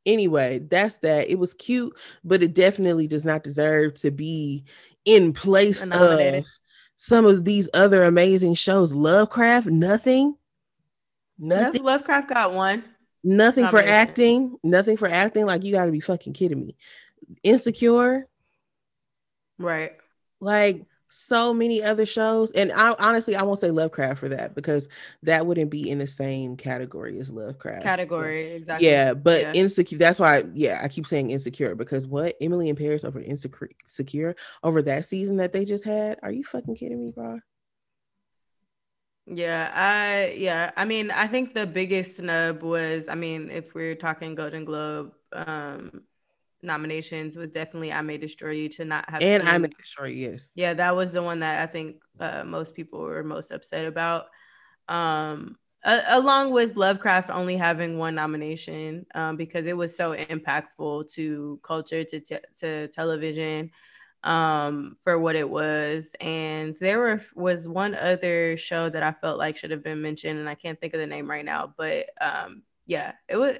anyway 0.07 0.59
that's 0.59 0.97
that. 0.97 1.29
It 1.29 1.37
was 1.37 1.53
cute 1.53 1.95
but 2.23 2.41
it 2.41 2.55
definitely 2.55 3.05
does 3.05 3.25
not 3.25 3.43
deserve 3.43 3.93
to 3.95 4.09
be 4.09 4.65
in 5.05 5.33
place 5.33 5.83
of 5.83 6.45
some 6.95 7.25
of 7.25 7.45
these 7.45 7.69
other 7.73 8.03
amazing 8.03 8.53
shows. 8.55 8.93
Lovecraft, 8.93 9.67
nothing. 9.67 10.35
Nothing. 11.37 11.83
Lovecraft 11.83 12.29
got 12.29 12.53
one. 12.53 12.83
Nothing 13.23 13.67
for 13.67 13.79
acting. 13.79 14.57
Nothing 14.63 14.97
for 14.97 15.07
acting. 15.07 15.45
Like 15.45 15.63
you 15.63 15.73
got 15.73 15.85
to 15.85 15.91
be 15.91 15.99
fucking 15.99 16.33
kidding 16.33 16.59
me. 16.59 16.75
Insecure. 17.43 18.27
Right. 19.57 19.93
Like 20.39 20.85
so 21.09 21.53
many 21.53 21.83
other 21.83 22.05
shows 22.05 22.51
and 22.51 22.71
I 22.71 22.93
honestly 22.99 23.35
I 23.35 23.43
won't 23.43 23.59
say 23.59 23.71
Lovecraft 23.71 24.19
for 24.19 24.29
that 24.29 24.55
because 24.55 24.87
that 25.23 25.45
wouldn't 25.45 25.71
be 25.71 25.89
in 25.89 25.97
the 25.97 26.07
same 26.07 26.55
category 26.55 27.19
as 27.19 27.31
Lovecraft. 27.31 27.83
Category, 27.83 28.47
exactly. 28.47 28.87
Yeah, 28.87 29.13
but 29.13 29.41
yeah. 29.41 29.53
insecure 29.53 29.97
that's 29.97 30.19
why 30.19 30.43
yeah, 30.53 30.79
I 30.83 30.87
keep 30.87 31.07
saying 31.07 31.31
insecure 31.31 31.75
because 31.75 32.07
what 32.07 32.35
Emily 32.39 32.69
in 32.69 32.75
Paris 32.75 33.03
over 33.03 33.19
insecure 33.19 34.35
over 34.63 34.81
that 34.83 35.05
season 35.05 35.37
that 35.37 35.53
they 35.53 35.65
just 35.65 35.83
had. 35.83 36.19
Are 36.21 36.31
you 36.31 36.43
fucking 36.43 36.75
kidding 36.75 36.99
me, 36.99 37.11
bro? 37.11 37.39
Yeah, 39.25 39.71
I 39.73 40.33
yeah, 40.37 40.71
I 40.75 40.85
mean, 40.85 41.11
I 41.11 41.27
think 41.27 41.53
the 41.53 41.67
biggest 41.67 42.17
snub 42.17 42.63
was 42.63 43.07
I 43.07 43.15
mean, 43.15 43.49
if 43.51 43.75
we're 43.75 43.95
talking 43.95 44.35
Golden 44.35 44.65
Globe 44.65 45.13
um 45.33 46.01
nominations 46.61 47.37
was 47.37 47.51
definitely 47.51 47.91
I 47.91 48.01
May 48.01 48.17
Destroy 48.17 48.51
You 48.51 48.69
to 48.69 48.85
not 48.85 49.09
have 49.09 49.21
and. 49.21 49.43
I 49.43 49.57
May 49.57 49.69
Destroy 49.69 50.07
You, 50.07 50.31
yes. 50.31 50.51
Yeah, 50.55 50.73
that 50.73 50.95
was 50.95 51.11
the 51.11 51.23
one 51.23 51.39
that 51.39 51.61
I 51.61 51.71
think 51.71 52.01
uh, 52.19 52.43
most 52.43 52.75
people 52.75 52.99
were 53.01 53.23
most 53.23 53.51
upset 53.51 53.85
about. 53.85 54.27
Um, 54.87 55.57
a- 55.83 56.03
along 56.09 56.51
with 56.51 56.75
Lovecraft 56.75 57.29
only 57.29 57.55
having 57.55 57.97
one 57.97 58.15
nomination 58.15 59.05
um, 59.15 59.37
because 59.37 59.65
it 59.65 59.77
was 59.77 59.95
so 59.95 60.15
impactful 60.15 61.11
to 61.13 61.59
culture, 61.63 62.03
to, 62.03 62.19
te- 62.19 62.37
to 62.59 62.87
television 62.89 63.71
um 64.25 64.97
for 65.01 65.17
what 65.17 65.37
it 65.37 65.49
was 65.49 66.11
and 66.19 66.75
there 66.81 66.99
were 66.99 67.21
was 67.35 67.69
one 67.69 67.95
other 67.95 68.57
show 68.57 68.89
that 68.89 69.01
i 69.01 69.13
felt 69.13 69.37
like 69.37 69.55
should 69.55 69.71
have 69.71 69.81
been 69.81 70.01
mentioned 70.01 70.37
and 70.37 70.49
i 70.49 70.55
can't 70.55 70.77
think 70.81 70.93
of 70.93 70.99
the 70.99 71.07
name 71.07 71.29
right 71.29 71.45
now 71.45 71.73
but 71.77 72.07
um 72.19 72.61
yeah 72.85 73.13
it 73.29 73.37
was 73.37 73.57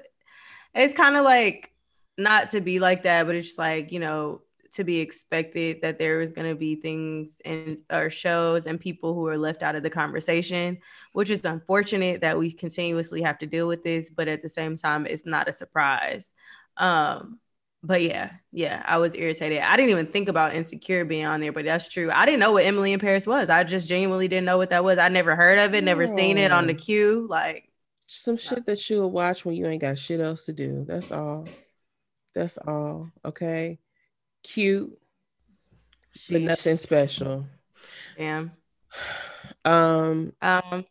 it's 0.74 0.92
kind 0.92 1.16
of 1.16 1.24
like 1.24 1.72
not 2.20 2.50
to 2.50 2.60
be 2.60 2.78
like 2.78 3.02
that, 3.04 3.26
but 3.26 3.34
it's 3.34 3.58
like, 3.58 3.92
you 3.92 3.98
know, 3.98 4.42
to 4.72 4.84
be 4.84 5.00
expected 5.00 5.82
that 5.82 5.98
there 5.98 6.20
is 6.20 6.32
going 6.32 6.48
to 6.48 6.54
be 6.54 6.76
things 6.76 7.40
and 7.44 7.78
or 7.90 8.08
shows 8.08 8.66
and 8.66 8.78
people 8.78 9.14
who 9.14 9.26
are 9.26 9.38
left 9.38 9.62
out 9.62 9.74
of 9.74 9.82
the 9.82 9.90
conversation, 9.90 10.78
which 11.12 11.30
is 11.30 11.44
unfortunate 11.44 12.20
that 12.20 12.38
we 12.38 12.52
continuously 12.52 13.22
have 13.22 13.38
to 13.38 13.46
deal 13.46 13.66
with 13.66 13.82
this, 13.82 14.10
but 14.10 14.28
at 14.28 14.42
the 14.42 14.48
same 14.48 14.76
time, 14.76 15.06
it's 15.06 15.26
not 15.26 15.48
a 15.48 15.52
surprise. 15.52 16.32
Um, 16.76 17.40
but 17.82 18.02
yeah, 18.02 18.32
yeah, 18.52 18.82
I 18.84 18.98
was 18.98 19.14
irritated. 19.14 19.60
I 19.60 19.76
didn't 19.76 19.90
even 19.90 20.06
think 20.06 20.28
about 20.28 20.54
insecure 20.54 21.04
being 21.04 21.24
on 21.24 21.40
there, 21.40 21.52
but 21.52 21.64
that's 21.64 21.88
true. 21.88 22.10
I 22.12 22.26
didn't 22.26 22.40
know 22.40 22.52
what 22.52 22.64
Emily 22.64 22.92
in 22.92 23.00
Paris 23.00 23.26
was. 23.26 23.48
I 23.48 23.64
just 23.64 23.88
genuinely 23.88 24.28
didn't 24.28 24.44
know 24.44 24.58
what 24.58 24.70
that 24.70 24.84
was. 24.84 24.98
I 24.98 25.08
never 25.08 25.34
heard 25.34 25.58
of 25.58 25.74
it, 25.74 25.82
never 25.82 26.06
seen 26.06 26.36
it 26.36 26.52
on 26.52 26.66
the 26.66 26.74
queue. 26.74 27.26
Like 27.28 27.70
some 28.06 28.36
shit 28.36 28.66
that 28.66 28.90
you'll 28.90 29.10
watch 29.10 29.44
when 29.44 29.54
you 29.54 29.66
ain't 29.66 29.80
got 29.80 29.98
shit 29.98 30.20
else 30.20 30.44
to 30.44 30.52
do. 30.52 30.84
That's 30.86 31.10
all. 31.10 31.46
That's 32.34 32.58
all. 32.58 33.10
Okay. 33.24 33.78
Cute, 34.42 34.98
Sheesh. 36.16 36.32
but 36.32 36.42
nothing 36.42 36.76
special. 36.76 37.46
Damn. 38.16 38.52
Um. 39.64 40.32
Um. 40.40 40.84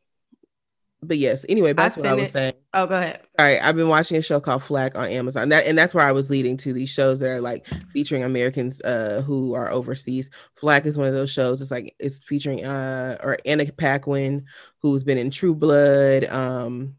But 1.01 1.17
yes. 1.17 1.46
Anyway, 1.48 1.72
that's 1.74 1.96
what 1.96 2.05
I 2.05 2.13
was 2.13 2.31
saying. 2.31 2.53
Oh, 2.74 2.86
go 2.86 2.98
ahead. 2.98 3.22
All 3.39 3.46
right. 3.46 3.63
I've 3.63 3.77
been 3.77 3.88
watching 3.88 4.17
a 4.17 4.22
show 4.22 4.41
called 4.41 4.63
Flack 4.63 4.98
on 4.98 5.08
Amazon. 5.08 5.48
That 5.50 5.65
and 5.65 5.77
that's 5.77 5.93
where 5.93 6.05
I 6.05 6.12
was 6.12 6.29
leading 6.29 6.58
to 6.58 6.74
these 6.74 6.89
shows 6.89 7.22
that 7.22 7.29
are 7.29 7.41
like 7.41 7.65
featuring 7.93 8.24
Americans 8.24 8.81
uh 8.81 9.24
who 9.25 9.53
are 9.53 9.72
overseas. 9.72 10.29
Flack 10.55 10.86
is 10.86 10.98
one 10.98 11.08
of 11.08 11.13
those 11.13 11.31
shows. 11.31 11.62
It's 11.62 11.72
like 11.72 11.96
it's 12.00 12.24
featuring 12.25 12.65
uh 12.65 13.17
or 13.24 13.38
Anna 13.46 13.65
Paquin, 13.72 14.46
who's 14.79 15.05
been 15.05 15.17
in 15.17 15.31
True 15.31 15.55
Blood. 15.55 16.25
Um 16.25 16.96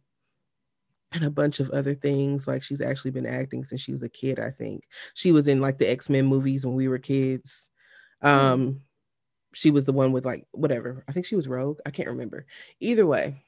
and 1.13 1.25
a 1.25 1.31
bunch 1.31 1.61
of 1.61 1.71
other 1.71 1.95
things. 1.95 2.47
Like 2.47 2.63
she's 2.63 2.81
actually 2.81 3.11
been 3.11 3.27
acting 3.27 3.65
since 3.65 3.81
she 3.81 3.93
was 3.93 4.03
a 4.03 4.09
kid, 4.09 4.39
I 4.39 4.51
think. 4.51 4.85
She 5.15 5.33
was 5.33 5.49
in 5.49 5.61
like 5.61 5.79
the 5.79 5.89
X-Men 5.89 6.27
movies 6.27 6.65
when 6.65 6.75
we 6.75 6.89
were 6.89 6.99
kids. 6.99 7.69
Mm-hmm. 8.23 8.45
Um 8.45 8.81
she 9.53 9.71
was 9.71 9.85
the 9.85 9.93
one 9.93 10.13
with 10.13 10.25
like 10.25 10.47
whatever. 10.53 11.05
I 11.09 11.13
think 11.13 11.27
she 11.27 11.37
was 11.37 11.49
Rogue. 11.49 11.81
I 11.85 11.91
can't 11.91 12.11
remember. 12.11 12.47
Either 12.79 13.07
way. 13.07 13.45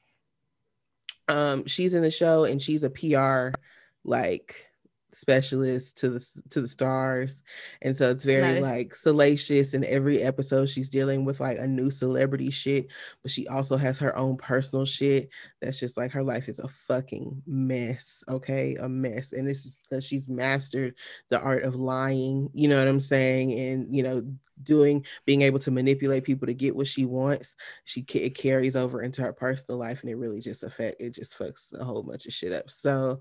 Um 1.27 1.65
she's 1.65 1.93
in 1.93 2.01
the 2.01 2.11
show 2.11 2.43
and 2.43 2.61
she's 2.61 2.83
a 2.83 2.89
PR 2.89 3.57
like 4.03 4.69
specialist 5.13 5.97
to 5.97 6.09
the 6.09 6.41
to 6.49 6.61
the 6.61 6.67
stars 6.67 7.43
and 7.81 7.95
so 7.95 8.09
it's 8.09 8.23
very 8.23 8.55
nice. 8.55 8.61
like 8.61 8.95
salacious 8.95 9.73
in 9.73 9.85
every 9.85 10.21
episode 10.21 10.67
she's 10.67 10.89
dealing 10.89 11.23
with 11.23 11.39
like 11.39 11.57
a 11.59 11.67
new 11.67 11.91
celebrity 11.91 12.49
shit 12.49 12.87
but 13.21 13.31
she 13.31 13.47
also 13.47 13.77
has 13.77 13.97
her 13.99 14.15
own 14.17 14.37
personal 14.37 14.85
shit 14.85 15.29
that's 15.61 15.79
just 15.79 15.97
like 15.97 16.11
her 16.11 16.23
life 16.23 16.49
is 16.49 16.59
a 16.59 16.67
fucking 16.67 17.41
mess 17.45 18.23
okay? 18.29 18.75
A 18.75 18.89
mess 18.89 19.33
and 19.33 19.47
this 19.47 19.65
is 19.65 19.79
because 19.83 20.03
she's 20.03 20.29
mastered 20.29 20.95
the 21.29 21.39
art 21.39 21.63
of 21.63 21.75
lying 21.75 22.49
you 22.53 22.67
know 22.67 22.77
what 22.77 22.87
i'm 22.87 22.99
saying? 22.99 23.57
And 23.57 23.95
you 23.95 24.03
know 24.03 24.23
doing 24.61 25.05
being 25.25 25.41
able 25.41 25.59
to 25.59 25.71
manipulate 25.71 26.23
people 26.23 26.45
to 26.45 26.53
get 26.53 26.75
what 26.75 26.85
she 26.85 27.05
wants 27.05 27.57
she 27.85 28.05
it 28.13 28.35
carries 28.35 28.75
over 28.75 29.01
into 29.01 29.21
her 29.21 29.33
personal 29.33 29.79
life 29.79 30.01
and 30.01 30.11
it 30.11 30.15
really 30.15 30.39
just 30.39 30.63
affect 30.63 31.01
it 31.01 31.09
just 31.09 31.37
fucks 31.37 31.73
a 31.77 31.83
whole 31.83 32.03
bunch 32.03 32.25
of 32.25 32.33
shit 32.33 32.53
up. 32.53 32.69
So 32.69 33.19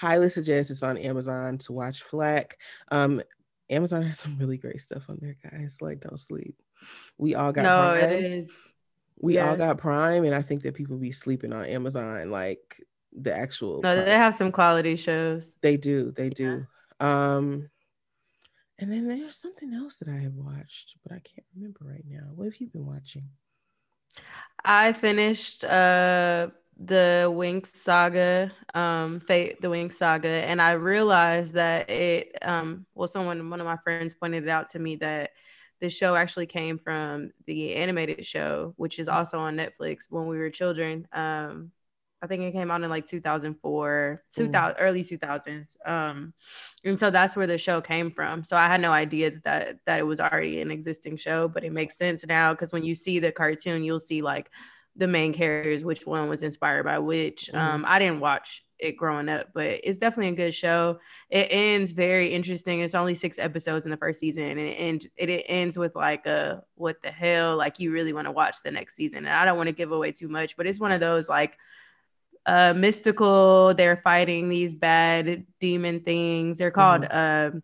highly 0.00 0.30
suggest 0.30 0.70
it's 0.70 0.82
on 0.82 0.96
Amazon 0.96 1.58
to 1.58 1.72
watch 1.72 2.02
Flack. 2.02 2.58
Um, 2.90 3.20
Amazon 3.68 4.02
has 4.02 4.18
some 4.18 4.38
really 4.38 4.56
great 4.56 4.80
stuff 4.80 5.04
on 5.10 5.18
there, 5.20 5.36
guys. 5.42 5.76
Like, 5.80 6.00
don't 6.00 6.18
sleep. 6.18 6.56
We 7.18 7.34
all 7.34 7.52
got 7.52 7.62
no, 7.62 7.98
Prime. 7.98 8.10
it 8.10 8.24
is. 8.24 8.50
We 9.18 9.38
all 9.38 9.56
got 9.56 9.76
Prime, 9.76 10.24
and 10.24 10.34
I 10.34 10.40
think 10.40 10.62
that 10.62 10.74
people 10.74 10.96
be 10.96 11.12
sleeping 11.12 11.52
on 11.52 11.66
Amazon, 11.66 12.30
like 12.30 12.82
the 13.12 13.36
actual. 13.36 13.82
No, 13.82 13.94
Prime. 13.94 14.04
they 14.06 14.12
have 14.12 14.34
some 14.34 14.50
quality 14.50 14.96
shows. 14.96 15.54
They 15.60 15.76
do. 15.76 16.12
They 16.12 16.30
do. 16.30 16.66
Yeah. 17.00 17.34
Um, 17.36 17.68
and 18.78 18.90
then 18.90 19.06
there's 19.06 19.36
something 19.36 19.74
else 19.74 19.96
that 19.96 20.08
I 20.08 20.16
have 20.16 20.32
watched, 20.32 20.96
but 21.02 21.12
I 21.12 21.20
can't 21.20 21.46
remember 21.54 21.80
right 21.82 22.04
now. 22.08 22.30
What 22.34 22.46
have 22.46 22.56
you 22.56 22.68
been 22.68 22.86
watching? 22.86 23.28
I 24.64 24.94
finished 24.94 25.62
uh 25.64 26.48
the 26.82 27.26
Winx 27.28 27.74
saga, 27.74 28.50
um, 28.72 29.20
Fate 29.20 29.60
the 29.60 29.68
Winx 29.68 29.92
saga, 29.92 30.28
and 30.28 30.62
I 30.62 30.72
realized 30.72 31.54
that 31.54 31.90
it, 31.90 32.36
um, 32.40 32.86
well, 32.94 33.06
someone, 33.06 33.50
one 33.50 33.60
of 33.60 33.66
my 33.66 33.76
friends 33.84 34.14
pointed 34.14 34.44
it 34.44 34.48
out 34.48 34.70
to 34.70 34.78
me 34.78 34.96
that 34.96 35.32
the 35.80 35.90
show 35.90 36.14
actually 36.14 36.46
came 36.46 36.78
from 36.78 37.32
the 37.46 37.74
animated 37.74 38.24
show, 38.24 38.72
which 38.76 38.98
is 38.98 39.08
also 39.08 39.38
on 39.38 39.56
Netflix 39.56 40.06
when 40.08 40.26
we 40.26 40.38
were 40.38 40.48
children. 40.48 41.06
Um, 41.12 41.70
I 42.22 42.26
think 42.26 42.42
it 42.42 42.52
came 42.52 42.70
out 42.70 42.82
in 42.82 42.90
like 42.90 43.06
2004, 43.06 44.22
2000, 44.34 44.52
mm. 44.52 44.76
early 44.78 45.02
2000s. 45.02 45.76
Um, 45.86 46.34
and 46.84 46.98
so 46.98 47.10
that's 47.10 47.34
where 47.34 47.46
the 47.46 47.56
show 47.56 47.80
came 47.80 48.10
from. 48.10 48.44
So 48.44 48.56
I 48.56 48.68
had 48.68 48.80
no 48.80 48.92
idea 48.92 49.30
that, 49.30 49.44
that, 49.44 49.76
that 49.86 49.98
it 50.00 50.06
was 50.06 50.20
already 50.20 50.60
an 50.60 50.70
existing 50.70 51.16
show, 51.16 51.48
but 51.48 51.64
it 51.64 51.72
makes 51.72 51.96
sense 51.96 52.26
now 52.26 52.52
because 52.52 52.72
when 52.72 52.84
you 52.84 52.94
see 52.94 53.18
the 53.18 53.32
cartoon, 53.32 53.84
you'll 53.84 53.98
see 53.98 54.20
like 54.20 54.50
the 55.00 55.08
main 55.08 55.32
characters, 55.32 55.82
which 55.82 56.06
one 56.06 56.28
was 56.28 56.42
inspired 56.42 56.84
by 56.84 56.98
which. 56.98 57.48
Mm-hmm. 57.52 57.58
Um, 57.58 57.84
I 57.88 57.98
didn't 57.98 58.20
watch 58.20 58.64
it 58.78 58.98
growing 58.98 59.30
up, 59.30 59.48
but 59.54 59.80
it's 59.82 59.98
definitely 59.98 60.28
a 60.28 60.46
good 60.46 60.54
show. 60.54 61.00
It 61.30 61.48
ends 61.50 61.92
very 61.92 62.28
interesting. 62.28 62.80
It's 62.80 62.94
only 62.94 63.14
six 63.14 63.38
episodes 63.38 63.86
in 63.86 63.90
the 63.90 63.96
first 63.96 64.20
season, 64.20 64.42
and 64.42 64.60
it 64.60 64.74
ends 64.74 65.08
it, 65.16 65.44
ends 65.48 65.78
with 65.78 65.96
like 65.96 66.26
a 66.26 66.62
what 66.74 67.02
the 67.02 67.10
hell? 67.10 67.56
Like 67.56 67.80
you 67.80 67.92
really 67.92 68.12
want 68.12 68.26
to 68.26 68.32
watch 68.32 68.56
the 68.62 68.70
next 68.70 68.94
season. 68.94 69.18
And 69.18 69.30
I 69.30 69.46
don't 69.46 69.56
want 69.56 69.68
to 69.68 69.74
give 69.74 69.90
away 69.90 70.12
too 70.12 70.28
much, 70.28 70.56
but 70.56 70.66
it's 70.66 70.78
one 70.78 70.92
of 70.92 71.00
those 71.00 71.28
like 71.28 71.56
uh 72.44 72.74
mystical. 72.74 73.72
They're 73.74 74.02
fighting 74.04 74.50
these 74.50 74.74
bad 74.74 75.46
demon 75.60 76.00
things. 76.00 76.58
They're 76.58 76.70
called 76.70 77.02
mm-hmm. 77.02 77.56
uh, 77.56 77.60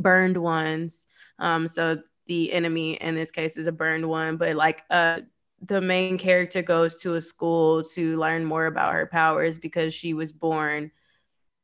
burned 0.00 0.36
ones. 0.36 1.06
Um, 1.40 1.66
so 1.66 1.98
the 2.26 2.52
enemy 2.52 2.94
in 2.94 3.16
this 3.16 3.32
case 3.32 3.56
is 3.56 3.66
a 3.66 3.72
burned 3.72 4.08
one, 4.08 4.36
but 4.36 4.54
like 4.54 4.82
uh 4.90 5.20
the 5.60 5.80
main 5.80 6.18
character 6.18 6.62
goes 6.62 6.96
to 7.02 7.16
a 7.16 7.22
school 7.22 7.82
to 7.82 8.16
learn 8.16 8.44
more 8.44 8.66
about 8.66 8.92
her 8.94 9.06
powers 9.06 9.58
because 9.58 9.92
she 9.92 10.14
was 10.14 10.32
born 10.32 10.90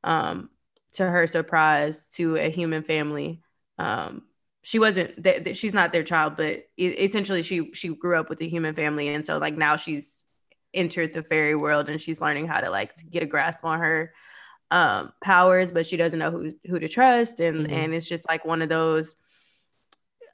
um, 0.03 0.51
to 0.93 1.05
her 1.05 1.27
surprise 1.27 2.11
to 2.11 2.37
a 2.37 2.51
human 2.51 2.83
family. 2.83 3.41
Um, 3.79 4.23
she 4.63 4.79
wasn't 4.79 5.23
th- 5.23 5.45
th- 5.45 5.57
she's 5.57 5.75
not 5.75 5.93
their 5.93 6.03
child 6.03 6.37
but 6.37 6.65
essentially 6.79 7.43
she 7.43 7.73
she 7.75 7.89
grew 7.89 8.19
up 8.19 8.31
with 8.31 8.41
a 8.41 8.49
human 8.49 8.75
family. 8.75 9.09
And 9.09 9.25
so 9.25 9.39
like 9.39 9.57
now 9.57 9.77
she's 9.77 10.25
entered 10.73 11.13
the 11.13 11.23
fairy 11.23 11.55
world 11.55 11.89
and 11.89 12.01
she's 12.01 12.21
learning 12.21 12.49
how 12.49 12.61
to 12.61 12.71
like 12.71 12.95
to 12.95 13.05
get 13.05 13.23
a 13.23 13.27
grasp 13.27 13.65
on 13.65 13.79
her 13.79 14.13
um 14.71 15.13
powers 15.23 15.71
but 15.71 15.85
she 15.85 15.97
doesn't 15.97 16.19
know 16.19 16.31
who 16.31 16.53
who 16.67 16.79
to 16.79 16.89
trust. 16.89 17.41
And 17.41 17.67
mm-hmm. 17.67 17.75
and 17.75 17.95
it's 17.95 18.09
just 18.09 18.27
like 18.29 18.45
one 18.45 18.63
of 18.63 18.69
those 18.69 19.15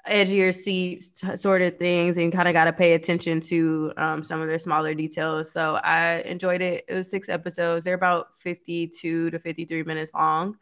edgier 0.09 0.55
seats 0.55 1.23
sort 1.41 1.63
of 1.63 1.77
things 1.79 2.17
and 2.17 2.33
kind 2.33 2.49
of 2.49 2.55
got 2.55 2.65
to 2.65 2.73
pay 2.73 2.95
attention 2.95 3.41
to 3.41 3.93
um, 3.97 4.25
some 4.25 4.41
of 4.41 4.49
their 4.49 4.59
smaller 4.59 4.95
details 4.95 5.51
so 5.53 5.75
i 5.85 6.21
enjoyed 6.23 6.63
it 6.63 6.85
it 6.89 6.95
was 6.95 7.11
six 7.11 7.29
episodes 7.29 7.85
they're 7.85 7.95
about 7.95 8.29
52 8.39 9.31
to 9.31 9.39
53 9.39 9.83
minutes 9.83 10.13
long 10.15 10.57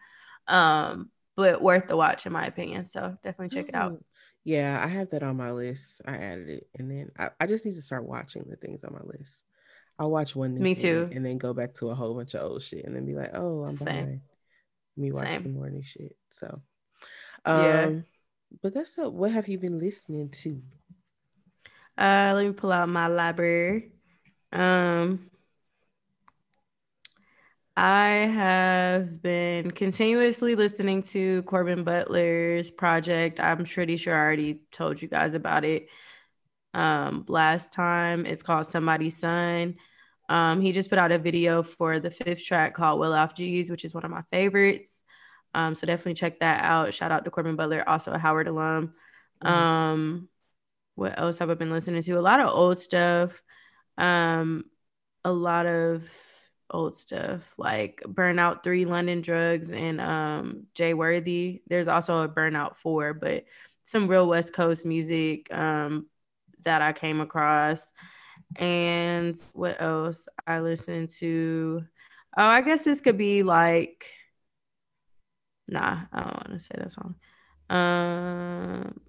um 0.49 1.11
but 1.39 1.63
worth 1.63 1.87
the 1.87 1.97
watch 1.97 2.27
in 2.27 2.33
my 2.33 2.47
opinion. 2.47 2.85
So 2.85 3.17
definitely 3.23 3.57
check 3.57 3.69
it 3.69 3.75
out. 3.77 3.97
Yeah, 4.43 4.83
I 4.85 4.89
have 4.89 5.11
that 5.11 5.23
on 5.23 5.37
my 5.37 5.53
list. 5.53 6.03
I 6.05 6.17
added 6.17 6.49
it, 6.49 6.67
and 6.77 6.91
then 6.91 7.13
I, 7.17 7.31
I 7.39 7.47
just 7.47 7.65
need 7.65 7.77
to 7.77 7.81
start 7.81 8.05
watching 8.05 8.45
the 8.49 8.57
things 8.57 8.83
on 8.83 8.93
my 8.93 9.05
list. 9.05 9.45
I'll 10.01 10.11
watch 10.11 10.35
one. 10.35 10.59
Me 10.59 10.75
too. 10.75 11.09
And 11.13 11.25
then 11.25 11.39
go 11.39 11.55
back 11.55 11.75
to 11.75 11.91
a 11.91 11.95
whole 11.95 12.15
bunch 12.15 12.35
of 12.35 12.43
old 12.43 12.65
shit, 12.65 12.85
and 12.85 12.97
then 12.97 13.07
be 13.07 13.15
like, 13.15 13.31
"Oh, 13.35 13.63
I'm 13.63 13.77
Same. 13.77 13.87
behind." 13.87 14.21
Me 14.97 15.13
watch 15.13 15.33
Same. 15.33 15.43
some 15.43 15.55
more 15.55 15.71
new 15.71 15.83
shit. 15.83 16.17
So, 16.33 16.61
um, 17.45 17.63
yeah. 17.63 17.91
But 18.63 18.75
that's 18.75 18.99
a, 18.99 19.09
what 19.09 19.33
have 19.33 19.49
you 19.49 19.59
been 19.59 19.79
listening 19.79 20.31
to? 20.31 20.63
Uh, 21.97 22.33
let 22.35 22.47
me 22.47 22.53
pull 22.53 22.73
out 22.73 22.89
my 22.89 23.07
library. 23.09 23.93
Um, 24.53 25.31
I 27.77 28.09
have 28.09 29.23
been 29.23 29.71
continuously 29.71 30.57
listening 30.57 31.05
to 31.05 31.43
Corbin 31.43 31.85
Butler's 31.85 32.71
project. 32.73 33.39
I'm 33.39 33.65
pretty 33.65 33.97
sure 33.97 34.15
I 34.15 34.19
already 34.19 34.63
told 34.73 35.01
you 35.01 35.07
guys 35.07 35.35
about 35.35 35.65
it 35.65 35.89
um, 36.75 37.25
last 37.29 37.73
time. 37.73 38.27
It's 38.27 38.43
called 38.43 38.67
Somebody's 38.67 39.17
Son. 39.17 39.77
Um, 40.29 40.61
he 40.61 40.73
just 40.73 40.91
put 40.91 40.99
out 40.99 41.13
a 41.13 41.19
video 41.19 41.63
for 41.63 42.01
the 42.01 42.11
fifth 42.11 42.45
track 42.45 42.75
called 42.75 43.01
Well 43.01 43.15
Off 43.15 43.35
G's, 43.35 43.71
which 43.71 43.85
is 43.85 43.95
one 43.95 44.05
of 44.05 44.11
my 44.11 44.23
favorites. 44.33 44.98
Um, 45.55 45.75
so 45.75 45.87
definitely 45.87 46.15
check 46.15 46.41
that 46.41 46.65
out. 46.65 46.95
Shout 46.95 47.13
out 47.13 47.25
to 47.25 47.31
Corbin 47.31 47.57
Butler, 47.57 47.89
also 47.89 48.13
a 48.13 48.19
Howard 48.19 48.49
alum. 48.49 48.95
Mm-hmm. 49.43 49.55
Um, 49.55 50.29
what 50.95 51.19
else 51.19 51.39
have 51.39 51.51
I 51.51 51.55
been 51.55 51.71
listening 51.71 52.03
to? 52.03 52.19
A 52.19 52.21
lot 52.21 52.41
of 52.41 52.49
old 52.49 52.79
stuff. 52.79 53.43
Um, 53.97 54.65
a 55.25 55.33
lot 55.33 55.67
of 55.67 56.09
old 56.71 56.95
stuff 56.95 57.59
like 57.59 58.03
Burnout 58.07 58.63
3 58.63 58.85
London 58.85 59.21
Drugs 59.21 59.71
and 59.71 60.01
um 60.01 60.67
Jay 60.75 60.95
Worthy. 60.95 61.63
There's 61.67 61.89
also 61.89 62.23
a 62.23 62.29
Burnout 62.29 62.77
4, 62.77 63.15
but 63.15 63.45
some 63.85 64.07
real 64.09 64.27
West 64.27 64.53
Coast 64.53 64.85
music 64.85 65.53
um 65.55 66.07
that 66.65 66.83
I 66.83 66.93
came 66.93 67.21
across. 67.21 67.87
And 68.57 69.37
what 69.55 69.81
else 69.81 70.29
I 70.47 70.61
listened 70.61 71.11
to? 71.19 71.85
Oh, 72.37 72.45
I 72.45 72.61
guess 72.61 72.85
this 72.85 73.01
could 73.01 73.19
be 73.19 73.43
like 73.43 74.11
nah, 75.69 76.03
I 76.13 76.21
don't 76.21 76.35
want 76.35 76.53
to 76.53 76.61
say 76.61 76.75
that 76.77 76.93
song. 76.93 77.15
Um 77.71 79.01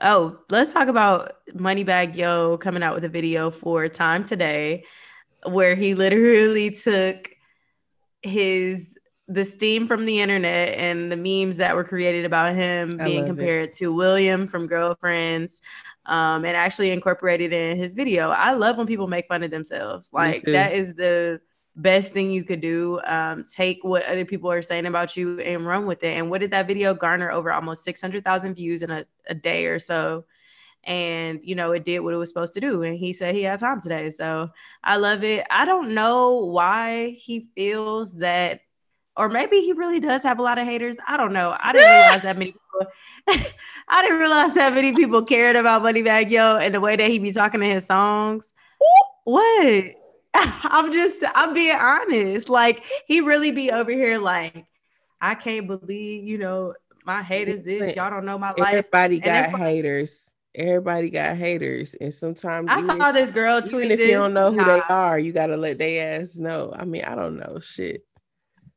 oh, 0.00 0.38
let's 0.50 0.72
talk 0.72 0.88
about 0.88 1.38
Moneybagg 1.54 2.16
Yo 2.16 2.58
coming 2.58 2.82
out 2.82 2.94
with 2.94 3.04
a 3.04 3.08
video 3.08 3.50
for 3.50 3.88
Time 3.88 4.24
Today 4.24 4.84
where 5.46 5.74
he 5.74 5.94
literally 5.94 6.70
took 6.70 7.30
his 8.22 8.96
the 9.30 9.44
steam 9.44 9.86
from 9.86 10.06
the 10.06 10.20
internet 10.20 10.76
and 10.76 11.10
the 11.10 11.16
memes 11.16 11.58
that 11.58 11.76
were 11.76 11.84
created 11.84 12.24
about 12.24 12.52
him 12.52 12.96
being 12.98 13.24
compared 13.24 13.66
it. 13.66 13.74
to 13.76 13.94
William 13.94 14.46
from 14.46 14.66
Girlfriends 14.66 15.60
um, 16.06 16.44
and 16.44 16.56
actually 16.56 16.90
incorporated 16.90 17.52
in 17.52 17.76
his 17.76 17.94
video. 17.94 18.30
I 18.30 18.52
love 18.52 18.76
when 18.76 18.88
people 18.88 19.06
make 19.06 19.28
fun 19.28 19.44
of 19.44 19.52
themselves. 19.52 20.10
Like 20.12 20.42
that 20.42 20.72
is 20.72 20.94
the 20.94 21.40
best 21.76 22.12
thing 22.12 22.30
you 22.30 22.44
could 22.44 22.60
do. 22.60 23.00
Um, 23.06 23.44
take 23.44 23.82
what 23.82 24.04
other 24.06 24.24
people 24.24 24.50
are 24.50 24.62
saying 24.62 24.86
about 24.86 25.16
you 25.16 25.40
and 25.40 25.66
run 25.66 25.86
with 25.86 26.02
it. 26.02 26.16
And 26.16 26.30
what 26.30 26.40
did 26.40 26.50
that 26.50 26.66
video 26.66 26.94
garner 26.94 27.30
over 27.30 27.52
almost 27.52 27.84
600,000 27.84 28.54
views 28.54 28.82
in 28.82 28.90
a, 28.90 29.04
a 29.26 29.34
day 29.34 29.66
or 29.66 29.78
so? 29.78 30.24
and 30.84 31.40
you 31.42 31.54
know 31.54 31.72
it 31.72 31.84
did 31.84 32.00
what 32.00 32.14
it 32.14 32.16
was 32.16 32.28
supposed 32.28 32.54
to 32.54 32.60
do 32.60 32.82
and 32.82 32.96
he 32.96 33.12
said 33.12 33.34
he 33.34 33.42
had 33.42 33.60
time 33.60 33.80
today 33.80 34.10
so 34.10 34.48
i 34.82 34.96
love 34.96 35.22
it 35.22 35.46
i 35.50 35.64
don't 35.64 35.94
know 35.94 36.36
why 36.36 37.10
he 37.18 37.48
feels 37.54 38.14
that 38.14 38.60
or 39.16 39.28
maybe 39.28 39.60
he 39.60 39.74
really 39.74 40.00
does 40.00 40.22
have 40.22 40.38
a 40.38 40.42
lot 40.42 40.58
of 40.58 40.64
haters 40.64 40.96
i 41.06 41.18
don't 41.18 41.34
know 41.34 41.54
i 41.60 41.72
didn't 41.72 41.88
realize 41.88 42.22
that 42.22 42.38
many 42.38 42.52
people 42.52 42.92
i 43.88 44.02
didn't 44.02 44.18
realize 44.18 44.54
that 44.54 44.72
many 44.72 44.94
people 44.94 45.22
cared 45.22 45.54
about 45.54 45.82
Moneybagg 45.82 46.30
Yo 46.30 46.56
and 46.56 46.74
the 46.74 46.80
way 46.80 46.96
that 46.96 47.10
he 47.10 47.18
be 47.18 47.32
talking 47.32 47.62
in 47.62 47.70
his 47.70 47.84
songs 47.84 48.54
what 49.24 49.84
i'm 50.34 50.92
just 50.92 51.22
i'm 51.34 51.54
being 51.54 51.76
honest 51.76 52.48
like 52.48 52.84
he 53.06 53.20
really 53.20 53.50
be 53.50 53.70
over 53.70 53.90
here 53.90 54.18
like 54.18 54.66
i 55.20 55.34
can't 55.34 55.66
believe 55.66 56.24
you 56.24 56.38
know 56.38 56.74
my 57.04 57.22
haters 57.22 57.62
this 57.62 57.96
y'all 57.96 58.10
don't 58.10 58.24
know 58.24 58.38
my 58.38 58.52
life 58.52 58.74
everybody 58.74 59.18
got 59.18 59.50
haters 59.50 60.32
everybody 60.54 61.10
got 61.10 61.36
haters, 61.36 61.94
and 61.94 62.12
sometimes 62.12 62.68
I 62.70 62.86
saw 62.86 63.12
this 63.12 63.30
girl 63.30 63.60
tweet. 63.60 63.86
Even 63.86 63.90
if 63.92 63.98
this, 63.98 64.08
you 64.08 64.14
don't 64.14 64.34
know 64.34 64.50
who 64.50 64.56
nah. 64.56 64.64
they 64.64 64.82
are, 64.88 65.18
you 65.18 65.32
gotta 65.32 65.56
let 65.56 65.78
their 65.78 66.20
ass 66.20 66.36
know. 66.36 66.72
I 66.76 66.84
mean, 66.84 67.04
I 67.04 67.14
don't 67.14 67.36
know 67.36 67.60
shit. 67.60 68.04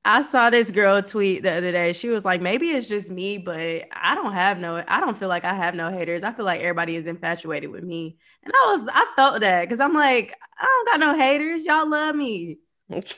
I 0.05 0.21
saw 0.21 0.49
this 0.49 0.69
girl 0.69 1.01
tweet 1.01 1.43
the 1.43 1.53
other 1.53 1.71
day. 1.71 1.93
She 1.93 2.09
was 2.09 2.25
like, 2.25 2.41
maybe 2.41 2.71
it's 2.71 2.89
just 2.89 3.09
me, 3.09 3.37
but 3.37 3.85
I 3.93 4.15
don't 4.15 4.33
have 4.33 4.59
no, 4.59 4.83
I 4.85 4.99
don't 4.99 5.17
feel 5.17 5.29
like 5.29 5.45
I 5.45 5.53
have 5.53 5.75
no 5.75 5.89
haters. 5.89 6.23
I 6.23 6.33
feel 6.33 6.45
like 6.45 6.59
everybody 6.59 6.97
is 6.97 7.07
infatuated 7.07 7.69
with 7.69 7.83
me. 7.83 8.17
And 8.43 8.53
I 8.53 8.75
was, 8.75 8.89
I 8.93 9.05
felt 9.15 9.39
that 9.41 9.61
because 9.61 9.79
I'm 9.79 9.93
like, 9.93 10.35
I 10.59 10.65
don't 10.65 10.87
got 10.87 11.07
no 11.07 11.17
haters. 11.17 11.63
Y'all 11.63 11.89
love 11.89 12.15
me. 12.15 12.57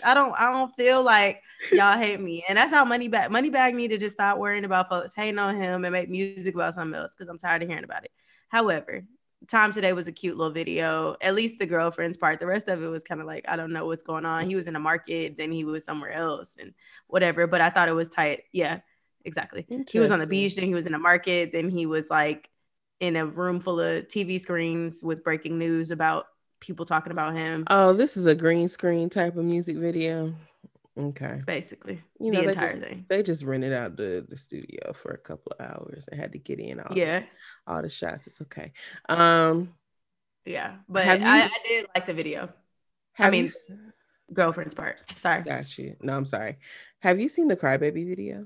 I 0.05 0.13
don't, 0.13 0.33
I 0.39 0.51
don't 0.51 0.75
feel 0.75 1.01
like 1.01 1.41
y'all 1.71 1.97
hate 1.97 2.19
me. 2.21 2.45
And 2.47 2.57
that's 2.57 2.71
how 2.71 2.85
money 2.85 3.07
back. 3.07 3.29
Moneybagg, 3.29 3.51
Moneybagg 3.51 3.73
need 3.73 3.87
to 3.87 3.97
just 3.97 4.13
stop 4.13 4.37
worrying 4.37 4.63
about 4.63 4.87
folks 4.87 5.13
hating 5.15 5.39
on 5.39 5.55
him 5.55 5.85
and 5.85 5.91
make 5.91 6.09
music 6.09 6.53
about 6.53 6.75
something 6.75 6.99
else 6.99 7.15
because 7.15 7.29
I'm 7.29 7.39
tired 7.39 7.63
of 7.63 7.67
hearing 7.67 7.83
about 7.83 8.05
it. 8.05 8.11
However, 8.49 9.03
time 9.47 9.73
today 9.73 9.93
was 9.93 10.07
a 10.07 10.11
cute 10.11 10.37
little 10.37 10.53
video, 10.53 11.15
at 11.21 11.35
least 11.35 11.59
the 11.59 11.65
girlfriend's 11.65 12.17
part. 12.17 12.39
The 12.39 12.45
rest 12.45 12.67
of 12.67 12.81
it 12.81 12.87
was 12.87 13.03
kind 13.03 13.21
of 13.21 13.27
like, 13.27 13.45
I 13.47 13.55
don't 13.55 13.71
know 13.71 13.85
what's 13.85 14.03
going 14.03 14.25
on. 14.25 14.47
He 14.47 14.55
was 14.55 14.67
in 14.67 14.75
a 14.75 14.79
market, 14.79 15.37
then 15.37 15.51
he 15.51 15.63
was 15.63 15.83
somewhere 15.83 16.11
else 16.11 16.55
and 16.59 16.73
whatever. 17.07 17.47
But 17.47 17.61
I 17.61 17.69
thought 17.69 17.89
it 17.89 17.93
was 17.93 18.09
tight. 18.09 18.43
Yeah, 18.51 18.79
exactly. 19.23 19.65
He 19.89 19.99
was 19.99 20.11
on 20.11 20.19
the 20.19 20.27
beach, 20.27 20.55
then 20.55 20.65
he 20.65 20.73
was 20.73 20.87
in 20.87 20.93
a 20.93 20.99
market, 20.99 21.51
then 21.51 21.69
he 21.69 21.85
was 21.85 22.09
like 22.09 22.49
in 22.99 23.15
a 23.15 23.25
room 23.25 23.59
full 23.59 23.79
of 23.79 24.07
TV 24.07 24.39
screens 24.39 25.03
with 25.03 25.23
breaking 25.23 25.57
news 25.59 25.91
about 25.91 26.25
people 26.59 26.85
talking 26.85 27.11
about 27.11 27.33
him. 27.33 27.65
Oh, 27.69 27.93
this 27.93 28.17
is 28.17 28.25
a 28.25 28.33
green 28.33 28.67
screen 28.67 29.09
type 29.09 29.35
of 29.35 29.45
music 29.45 29.77
video. 29.77 30.33
Okay. 30.97 31.41
Basically, 31.45 32.01
you 32.19 32.31
know, 32.31 32.41
the 32.41 32.49
entire 32.49 32.69
just, 32.69 32.81
thing. 32.81 33.05
They 33.09 33.21
just 33.21 33.43
rented 33.43 33.73
out 33.73 33.97
the, 33.97 34.25
the 34.27 34.37
studio 34.37 34.93
for 34.93 35.11
a 35.11 35.17
couple 35.17 35.51
of 35.59 35.65
hours 35.65 36.07
and 36.07 36.19
had 36.19 36.31
to 36.31 36.37
get 36.37 36.59
in 36.59 36.79
all 36.79 36.97
yeah 36.97 37.19
the, 37.19 37.27
all 37.67 37.81
the 37.81 37.89
shots. 37.89 38.27
It's 38.27 38.41
okay. 38.43 38.71
Um, 39.09 39.73
yeah, 40.45 40.75
but 40.87 41.05
I, 41.05 41.15
I, 41.15 41.49
did 41.67 41.87
like 41.93 42.05
the 42.05 42.13
video. 42.13 42.49
I 43.19 43.29
mean, 43.29 43.45
you, 43.45 43.77
girlfriend's 44.33 44.75
part. 44.75 44.99
Sorry. 45.17 45.43
Got 45.43 45.77
you. 45.77 45.97
No, 46.01 46.15
I'm 46.15 46.25
sorry. 46.25 46.57
Have 46.99 47.19
you 47.19 47.27
seen 47.27 47.49
the 47.49 47.57
Crybaby 47.57 48.07
video? 48.07 48.45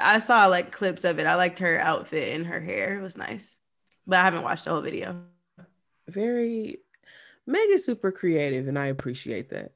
I 0.00 0.18
saw 0.18 0.46
like 0.46 0.72
clips 0.72 1.04
of 1.04 1.18
it. 1.18 1.26
I 1.26 1.36
liked 1.36 1.60
her 1.60 1.78
outfit 1.78 2.34
and 2.34 2.46
her 2.46 2.60
hair. 2.60 2.98
It 2.98 3.02
was 3.02 3.16
nice, 3.16 3.56
but 4.06 4.18
I 4.18 4.24
haven't 4.24 4.42
watched 4.42 4.64
the 4.64 4.72
whole 4.72 4.82
video. 4.82 5.22
Very, 6.08 6.78
mega 7.46 7.78
super 7.78 8.12
creative, 8.12 8.68
and 8.68 8.78
I 8.78 8.86
appreciate 8.86 9.50
that. 9.50 9.72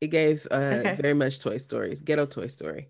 It 0.00 0.08
gave 0.08 0.46
uh, 0.50 0.54
okay. 0.54 0.94
very 0.94 1.14
much 1.14 1.40
Toy 1.40 1.58
Stories, 1.58 2.00
ghetto 2.00 2.26
Toy 2.26 2.46
Story. 2.46 2.88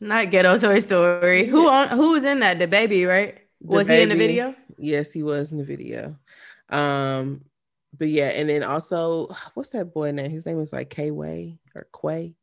Not 0.00 0.30
ghetto 0.30 0.58
Toy 0.58 0.80
Story. 0.80 1.46
Who 1.46 1.68
on 1.68 1.88
who 1.88 2.12
was 2.12 2.24
in 2.24 2.40
that? 2.40 2.58
DaBaby, 2.58 3.06
right? 3.06 3.38
The 3.60 3.66
was 3.66 3.86
baby, 3.88 3.96
he 3.96 4.02
in 4.02 4.08
the 4.08 4.16
video? 4.16 4.54
Yes, 4.78 5.12
he 5.12 5.22
was 5.22 5.52
in 5.52 5.58
the 5.58 5.64
video. 5.64 6.16
Um, 6.68 7.44
but 7.96 8.08
yeah, 8.08 8.28
and 8.28 8.48
then 8.48 8.62
also, 8.62 9.34
what's 9.54 9.70
that 9.70 9.92
boy 9.92 10.12
name? 10.12 10.30
His 10.30 10.46
name 10.46 10.60
is 10.60 10.72
like 10.72 10.90
K 10.90 11.10
Way 11.10 11.58
or 11.74 11.86
Quay. 11.92 12.34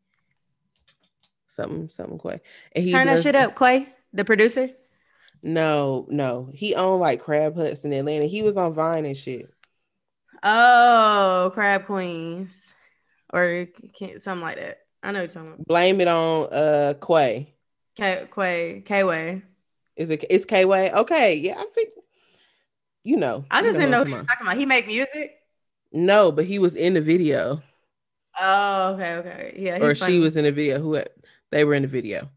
Something, 1.47 1.89
something 1.89 2.19
Quay. 2.19 2.41
And 2.73 2.83
he 2.83 2.91
turn 2.91 3.07
that 3.07 3.21
shit 3.21 3.35
up, 3.35 3.57
Quay, 3.57 3.87
the 4.11 4.25
producer. 4.25 4.69
No, 5.41 6.07
no, 6.09 6.49
he 6.53 6.75
owned 6.75 7.01
like 7.01 7.21
crab 7.21 7.55
huts 7.55 7.85
in 7.85 7.93
Atlanta. 7.93 8.25
He 8.25 8.43
was 8.43 8.57
on 8.57 8.73
Vine 8.73 9.05
and 9.05 9.17
shit. 9.17 9.51
Oh, 10.41 11.51
Crab 11.53 11.85
Queens 11.85 12.72
or 13.33 13.67
something 14.19 14.41
like 14.41 14.57
that. 14.57 14.79
I 15.01 15.11
know 15.11 15.19
you're 15.19 15.27
talking 15.27 15.53
about. 15.53 15.67
Blame 15.67 15.99
it 15.99 16.07
on 16.07 16.47
uh 16.53 16.93
Quay. 17.05 17.53
K 17.95 18.27
Quay 18.33 18.83
K 18.85 19.03
Way. 19.03 19.41
Is 19.97 20.09
it? 20.09 20.25
It's 20.29 20.45
K 20.45 20.63
Way. 20.65 20.91
Okay, 20.91 21.35
yeah, 21.35 21.55
I 21.57 21.65
think. 21.75 21.89
You 23.03 23.17
know. 23.17 23.43
I 23.51 23.61
just 23.61 23.77
didn't 23.77 23.91
know 23.91 23.99
what 23.99 24.07
you 24.07 24.15
talking 24.15 24.47
about. 24.47 24.57
He 24.57 24.65
make 24.65 24.87
music. 24.87 25.35
No, 25.91 26.31
but 26.31 26.45
he 26.45 26.57
was 26.57 26.75
in 26.75 26.93
the 26.93 27.01
video. 27.01 27.61
Oh, 28.39 28.93
okay, 28.93 29.13
okay, 29.15 29.53
yeah. 29.57 29.83
Or 29.83 29.93
funny. 29.93 30.13
she 30.13 30.19
was 30.19 30.37
in 30.37 30.45
the 30.45 30.51
video. 30.51 30.79
Who 30.79 31.03
they 31.51 31.65
were 31.65 31.73
in 31.73 31.83
the 31.83 31.87
video. 31.87 32.29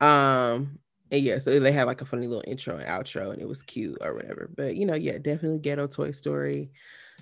Um, 0.00 0.78
and 1.10 1.22
yeah, 1.22 1.38
so 1.38 1.58
they 1.58 1.72
had 1.72 1.86
like 1.86 2.02
a 2.02 2.04
funny 2.04 2.26
little 2.26 2.44
intro 2.46 2.76
and 2.76 2.86
outro, 2.86 3.32
and 3.32 3.40
it 3.40 3.48
was 3.48 3.62
cute 3.62 3.98
or 4.00 4.14
whatever. 4.14 4.50
But 4.54 4.76
you 4.76 4.84
know, 4.86 4.94
yeah, 4.94 5.18
definitely 5.18 5.58
ghetto 5.58 5.86
Toy 5.86 6.10
Story. 6.10 6.70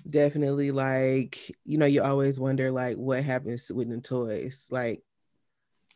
Definitely 0.09 0.71
like 0.71 1.55
you 1.65 1.77
know, 1.77 1.85
you 1.85 2.03
always 2.03 2.39
wonder 2.39 2.71
like 2.71 2.97
what 2.97 3.23
happens 3.23 3.71
with 3.71 3.89
the 3.89 4.01
toys, 4.01 4.67
like 4.69 5.01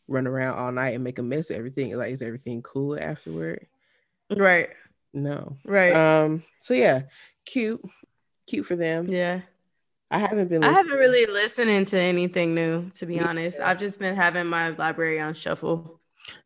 run 0.08 0.28
around 0.28 0.58
all 0.58 0.72
night 0.72 0.96
and 0.96 1.04
make 1.04 1.20
a 1.20 1.24
mess 1.24 1.50
of 1.50 1.58
everything. 1.58 1.96
Like, 1.98 2.12
is 2.12 2.22
everything 2.22 2.62
cool 2.62 2.98
afterward? 2.98 3.67
Right. 4.36 4.70
No. 5.13 5.58
Right. 5.65 5.93
Um. 5.93 6.43
So 6.60 6.74
yeah, 6.74 7.02
cute, 7.46 7.82
cute 8.46 8.65
for 8.65 8.76
them. 8.76 9.08
Yeah. 9.08 9.41
I 10.10 10.20
haven't 10.20 10.48
been. 10.48 10.62
Listening. 10.62 10.76
I 10.76 10.78
haven't 10.78 10.98
really 10.98 11.26
listening 11.26 11.86
to 11.86 12.00
anything 12.00 12.56
new, 12.56 12.89
to 12.91 13.06
be 13.06 13.15
yeah. 13.15 13.28
honest. 13.28 13.60
I've 13.60 13.80
just 13.80 14.00
been 14.00 14.15
having 14.15 14.48
my 14.48 14.70
library 14.70 15.20
on 15.20 15.34
shuffle. 15.34 16.00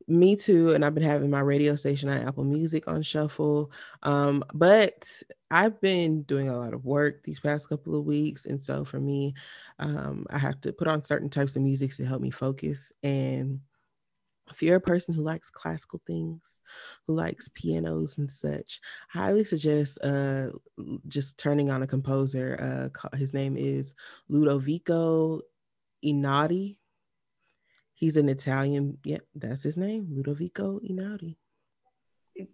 Me 0.07 0.35
too, 0.35 0.71
and 0.73 0.83
I've 0.85 0.93
been 0.93 1.03
having 1.03 1.29
my 1.29 1.39
radio 1.39 1.75
station 1.75 2.09
on 2.09 2.17
Apple 2.27 2.43
Music 2.43 2.87
on 2.87 3.01
shuffle. 3.01 3.71
Um, 4.03 4.43
but 4.53 5.09
I've 5.49 5.79
been 5.81 6.23
doing 6.23 6.49
a 6.49 6.57
lot 6.57 6.73
of 6.73 6.85
work 6.85 7.23
these 7.23 7.39
past 7.39 7.69
couple 7.69 7.95
of 7.97 8.05
weeks, 8.05 8.45
and 8.45 8.61
so 8.61 8.83
for 8.85 8.99
me, 8.99 9.33
um, 9.79 10.25
I 10.29 10.37
have 10.37 10.61
to 10.61 10.73
put 10.73 10.87
on 10.87 11.03
certain 11.03 11.29
types 11.29 11.55
of 11.55 11.61
music 11.63 11.95
to 11.95 12.05
help 12.05 12.21
me 12.21 12.29
focus. 12.31 12.91
And 13.03 13.61
if 14.51 14.63
you're 14.63 14.77
a 14.77 14.81
person 14.81 15.13
who 15.13 15.23
likes 15.23 15.49
classical 15.49 16.01
things, 16.07 16.61
who 17.07 17.13
likes 17.15 17.49
pianos 17.53 18.17
and 18.17 18.31
such, 18.31 18.81
I 19.15 19.19
highly 19.19 19.43
suggest 19.45 19.99
uh, 20.03 20.51
just 21.07 21.37
turning 21.37 21.69
on 21.71 21.83
a 21.83 21.87
composer. 21.87 22.91
Uh, 23.13 23.17
his 23.17 23.33
name 23.33 23.57
is 23.57 23.93
Ludovico 24.29 25.41
Einaudi 26.05 26.77
He's 28.01 28.17
an 28.17 28.29
Italian. 28.29 28.97
Yeah, 29.05 29.19
that's 29.35 29.61
his 29.61 29.77
name, 29.77 30.07
Ludovico 30.11 30.79
Einaudi. 30.79 31.37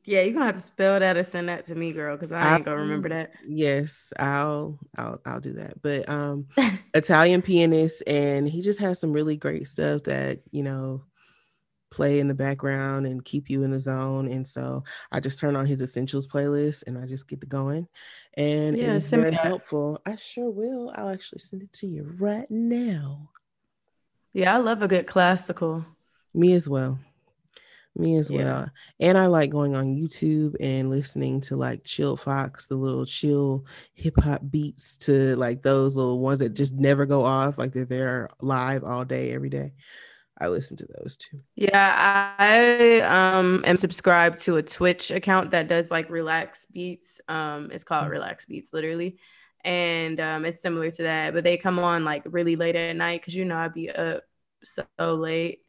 Yeah, 0.03 0.21
you're 0.23 0.33
gonna 0.33 0.47
have 0.47 0.55
to 0.55 0.62
spell 0.62 0.99
that 0.99 1.15
or 1.15 1.23
send 1.23 1.47
that 1.47 1.67
to 1.67 1.75
me, 1.75 1.93
girl, 1.93 2.17
because 2.17 2.33
I 2.33 2.55
ain't 2.55 2.65
gonna 2.65 2.81
remember 2.81 3.07
that. 3.07 3.31
Yes, 3.47 4.12
I'll 4.19 4.77
I'll 4.97 5.21
I'll 5.25 5.39
do 5.39 5.53
that. 5.53 5.81
But 5.81 6.10
um 6.10 6.47
Italian 6.93 7.41
pianist 7.41 8.03
and 8.05 8.45
he 8.49 8.62
just 8.62 8.81
has 8.81 8.99
some 8.99 9.13
really 9.13 9.38
great 9.38 9.69
stuff 9.69 10.03
that, 10.03 10.41
you 10.51 10.63
know, 10.63 11.05
play 11.91 12.19
in 12.19 12.27
the 12.27 12.33
background 12.33 13.07
and 13.07 13.23
keep 13.23 13.49
you 13.49 13.63
in 13.63 13.71
the 13.71 13.79
zone. 13.79 14.27
And 14.27 14.45
so 14.45 14.83
I 15.13 15.21
just 15.21 15.39
turn 15.39 15.55
on 15.55 15.65
his 15.65 15.79
essentials 15.81 16.27
playlist 16.27 16.83
and 16.88 16.97
I 16.97 17.05
just 17.05 17.29
get 17.29 17.39
to 17.39 17.47
going. 17.47 17.88
And 18.36 18.77
yeah, 18.77 18.95
it's 18.95 19.10
very 19.10 19.31
helpful. 19.31 20.01
I 20.05 20.17
sure 20.17 20.51
will. 20.51 20.91
I'll 20.95 21.07
actually 21.07 21.39
send 21.39 21.63
it 21.63 21.71
to 21.73 21.88
you 21.88 22.13
right 22.19 22.51
now. 22.51 23.29
Yeah, 24.38 24.54
I 24.54 24.60
love 24.60 24.84
a 24.84 24.88
good 24.88 25.08
classical. 25.08 25.84
Me 26.32 26.54
as 26.54 26.69
well. 26.69 27.00
Me 27.95 28.17
as 28.17 28.30
yeah. 28.30 28.43
well. 28.43 28.69
And 29.00 29.17
I 29.17 29.26
like 29.26 29.50
going 29.50 29.76
on 29.76 29.95
YouTube 29.95 30.56
and 30.60 30.91
listening 30.91 31.41
to 31.41 31.56
like 31.56 31.84
Chill 31.84 32.15
Fox, 32.15 32.67
the 32.67 32.76
little 32.76 33.08
chill 33.08 33.65
hip 33.95 34.13
hop 34.19 34.43
beats 34.47 34.95
to 35.00 35.36
like 35.38 35.63
those 35.63 35.95
little 35.95 36.19
ones 36.19 36.41
that 36.41 36.54
just 36.54 36.71
never 36.73 37.08
go 37.08 37.23
off, 37.23 37.58
like 37.58 37.73
they're 37.73 37.86
there 37.86 38.30
live 38.39 38.84
all 38.84 39.04
day, 39.04 39.32
every 39.34 39.50
day. 39.50 39.73
I 40.39 40.50
listen 40.50 40.78
to 40.78 40.88
those 41.00 41.15
too. 41.15 41.39
Yeah, 41.56 42.36
I 42.38 43.00
um 43.00 43.63
am 43.65 43.76
subscribed 43.76 44.43
to 44.43 44.58
a 44.58 44.62
Twitch 44.62 45.10
account 45.10 45.50
that 45.50 45.67
does 45.67 45.89
like 45.89 46.12
relax 46.12 46.67
beats. 46.67 47.19
Um, 47.28 47.71
it's 47.71 47.84
called 47.84 48.04
mm-hmm. 48.04 48.12
Relax 48.12 48.45
Beats, 48.45 48.71
literally 48.71 49.17
and 49.63 50.20
um, 50.20 50.46
it's 50.46 50.62
similar 50.62 50.91
to 50.91 51.04
that. 51.04 51.34
But 51.34 51.43
they 51.43 51.58
come 51.58 51.80
on 51.80 52.06
like 52.06 52.24
really 52.26 52.56
late 52.56 52.76
at 52.76 52.96
night 52.96 53.22
because 53.22 53.36
you 53.36 53.46
know 53.46 53.58
I'd 53.58 53.74
be 53.74 53.89
up 53.89 54.24
so 54.63 54.86
late, 55.00 55.62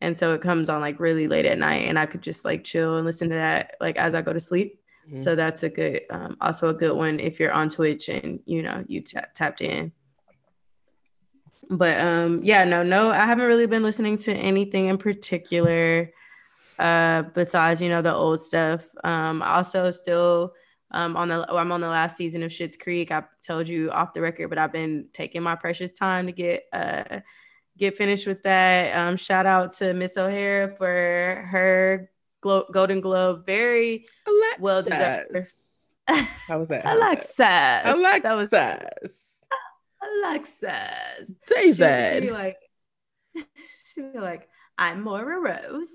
and 0.00 0.18
so 0.18 0.34
it 0.34 0.40
comes 0.40 0.68
on 0.68 0.80
like 0.80 1.00
really 1.00 1.26
late 1.28 1.46
at 1.46 1.58
night, 1.58 1.88
and 1.88 1.98
I 1.98 2.06
could 2.06 2.22
just 2.22 2.44
like 2.44 2.64
chill 2.64 2.96
and 2.96 3.06
listen 3.06 3.28
to 3.30 3.34
that 3.34 3.76
like 3.80 3.96
as 3.96 4.14
I 4.14 4.22
go 4.22 4.32
to 4.32 4.40
sleep. 4.40 4.80
Mm-hmm. 5.06 5.16
So 5.16 5.34
that's 5.34 5.62
a 5.62 5.70
good, 5.70 6.02
um, 6.10 6.36
also 6.40 6.68
a 6.68 6.74
good 6.74 6.92
one 6.92 7.18
if 7.18 7.40
you're 7.40 7.52
on 7.52 7.68
Twitch 7.68 8.08
and 8.08 8.40
you 8.44 8.62
know 8.62 8.84
you 8.88 9.00
t- 9.00 9.18
tapped 9.34 9.60
in. 9.60 9.92
But 11.70 12.00
um, 12.00 12.40
yeah, 12.42 12.64
no, 12.64 12.82
no, 12.82 13.10
I 13.10 13.26
haven't 13.26 13.46
really 13.46 13.66
been 13.66 13.82
listening 13.82 14.16
to 14.18 14.32
anything 14.32 14.86
in 14.86 14.98
particular 14.98 16.10
uh 16.78 17.22
besides 17.34 17.82
you 17.82 17.88
know 17.88 18.02
the 18.02 18.14
old 18.14 18.40
stuff 18.40 18.86
um 19.02 19.42
also 19.42 19.90
still 19.90 20.52
um, 20.90 21.16
on 21.16 21.28
the 21.28 21.46
I'm 21.52 21.72
on 21.72 21.80
the 21.80 21.88
last 21.88 22.16
season 22.16 22.42
of 22.42 22.50
Schitt's 22.50 22.76
Creek. 22.76 23.10
I 23.10 23.24
told 23.44 23.68
you 23.68 23.90
off 23.90 24.14
the 24.14 24.20
record, 24.20 24.48
but 24.48 24.58
I've 24.58 24.72
been 24.72 25.08
taking 25.12 25.42
my 25.42 25.54
precious 25.54 25.92
time 25.92 26.26
to 26.26 26.32
get 26.32 26.64
uh, 26.72 27.20
get 27.76 27.96
finished 27.96 28.26
with 28.26 28.42
that. 28.44 28.96
Um, 28.96 29.16
shout 29.16 29.46
out 29.46 29.72
to 29.76 29.92
Miss 29.92 30.16
O'Hara 30.16 30.68
for 30.68 31.46
her 31.50 32.10
Glo- 32.40 32.66
Golden 32.72 33.00
Globe, 33.00 33.44
very 33.44 34.06
Alexis. 34.26 34.60
well 34.60 34.82
deserved. 34.82 35.48
How 36.46 36.58
was 36.58 36.68
that? 36.68 36.86
Alexis. 36.86 37.36
Alexis. 37.38 38.50
That 38.50 38.98
was 39.02 39.44
Alexis. 40.02 41.32
Say 41.46 41.72
that. 41.72 42.22
She, 42.22 42.28
she 42.28 42.30
like 42.32 42.56
she 43.94 44.02
like 44.14 44.48
I'm 44.78 45.02
Moira 45.02 45.40
Rose. 45.40 45.90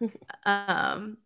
um, 0.46 1.18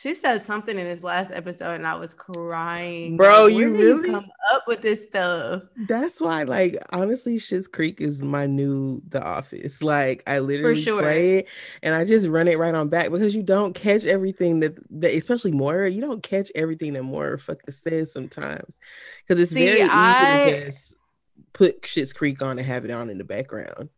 she 0.00 0.14
said 0.14 0.40
something 0.40 0.78
in 0.78 0.86
his 0.86 1.02
last 1.02 1.32
episode, 1.32 1.74
and 1.74 1.86
I 1.86 1.96
was 1.96 2.14
crying. 2.14 3.16
Bro, 3.16 3.46
like, 3.46 3.54
you 3.54 3.72
really 3.72 4.08
you 4.08 4.14
come 4.14 4.30
up 4.52 4.62
with 4.68 4.80
this 4.80 5.04
stuff. 5.04 5.64
That's 5.88 6.20
why, 6.20 6.44
like, 6.44 6.76
honestly, 6.92 7.36
Schitt's 7.36 7.66
Creek 7.66 8.00
is 8.00 8.22
my 8.22 8.46
new 8.46 9.02
The 9.08 9.20
Office. 9.20 9.82
Like, 9.82 10.22
I 10.28 10.38
literally 10.38 10.80
sure. 10.80 11.02
play 11.02 11.38
it, 11.38 11.48
and 11.82 11.96
I 11.96 12.04
just 12.04 12.28
run 12.28 12.46
it 12.46 12.58
right 12.58 12.74
on 12.76 12.88
back 12.88 13.10
because 13.10 13.34
you 13.34 13.42
don't 13.42 13.74
catch 13.74 14.04
everything 14.04 14.60
that, 14.60 14.78
that 15.00 15.16
especially 15.16 15.50
Moira, 15.50 15.90
you 15.90 16.00
don't 16.00 16.22
catch 16.22 16.52
everything 16.54 16.92
that 16.92 17.02
Moira 17.02 17.38
fucking 17.38 17.74
says 17.74 18.12
sometimes 18.12 18.78
because 19.26 19.42
it's 19.42 19.52
See, 19.52 19.66
very 19.66 19.80
easy 19.80 19.90
I... 19.90 20.50
to 20.50 20.66
just 20.66 20.96
put 21.54 21.82
Schitt's 21.82 22.12
Creek 22.12 22.40
on 22.40 22.58
and 22.58 22.66
have 22.66 22.84
it 22.84 22.92
on 22.92 23.10
in 23.10 23.18
the 23.18 23.24
background. 23.24 23.88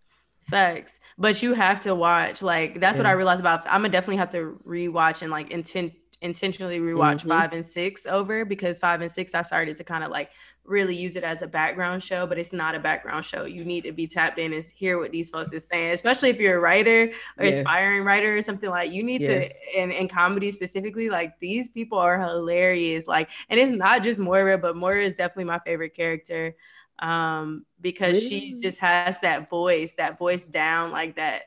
Facts. 0.48 0.99
But 1.20 1.42
you 1.42 1.52
have 1.52 1.82
to 1.82 1.94
watch. 1.94 2.42
Like 2.42 2.80
that's 2.80 2.96
yeah. 2.96 3.04
what 3.04 3.06
I 3.06 3.12
realized 3.12 3.40
about 3.40 3.64
I'm 3.66 3.82
gonna 3.82 3.90
definitely 3.90 4.16
have 4.16 4.30
to 4.30 4.58
rewatch 4.66 5.22
and 5.22 5.30
like 5.30 5.50
intent 5.50 5.92
intentionally 6.22 6.80
rewatch 6.80 7.20
mm-hmm. 7.20 7.28
five 7.28 7.52
and 7.52 7.64
six 7.64 8.06
over 8.06 8.44
because 8.44 8.78
five 8.78 9.00
and 9.00 9.10
six 9.10 9.34
I 9.34 9.42
started 9.42 9.76
to 9.76 9.84
kind 9.84 10.04
of 10.04 10.10
like 10.10 10.30
really 10.64 10.94
use 10.94 11.16
it 11.16 11.24
as 11.24 11.42
a 11.42 11.46
background 11.46 12.02
show, 12.02 12.26
but 12.26 12.38
it's 12.38 12.52
not 12.52 12.74
a 12.74 12.78
background 12.78 13.24
show. 13.24 13.44
You 13.44 13.64
need 13.64 13.84
to 13.84 13.92
be 13.92 14.06
tapped 14.06 14.38
in 14.38 14.52
and 14.52 14.64
hear 14.64 14.98
what 14.98 15.10
these 15.10 15.28
folks 15.28 15.52
is 15.52 15.66
saying, 15.66 15.92
especially 15.92 16.30
if 16.30 16.38
you're 16.38 16.56
a 16.56 16.60
writer 16.60 17.10
or 17.38 17.44
yes. 17.44 17.58
aspiring 17.58 18.04
writer 18.04 18.36
or 18.36 18.42
something 18.42 18.70
like 18.70 18.92
you 18.92 19.02
need 19.02 19.22
yes. 19.22 19.48
to 19.48 19.80
in, 19.80 19.90
in 19.90 20.08
comedy 20.08 20.50
specifically, 20.50 21.10
like 21.10 21.38
these 21.40 21.68
people 21.68 21.98
are 21.98 22.20
hilarious. 22.20 23.06
Like, 23.06 23.30
and 23.48 23.58
it's 23.58 23.76
not 23.76 24.02
just 24.02 24.20
Moira, 24.20 24.58
but 24.58 24.76
Moira 24.76 25.02
is 25.02 25.14
definitely 25.14 25.44
my 25.44 25.58
favorite 25.60 25.94
character 25.94 26.54
um, 27.00 27.64
because 27.80 28.14
really? 28.14 28.28
she 28.28 28.54
just 28.56 28.78
has 28.78 29.18
that 29.22 29.50
voice, 29.50 29.92
that 29.98 30.18
voice 30.18 30.44
down 30.44 30.92
like 30.92 31.16
that. 31.16 31.42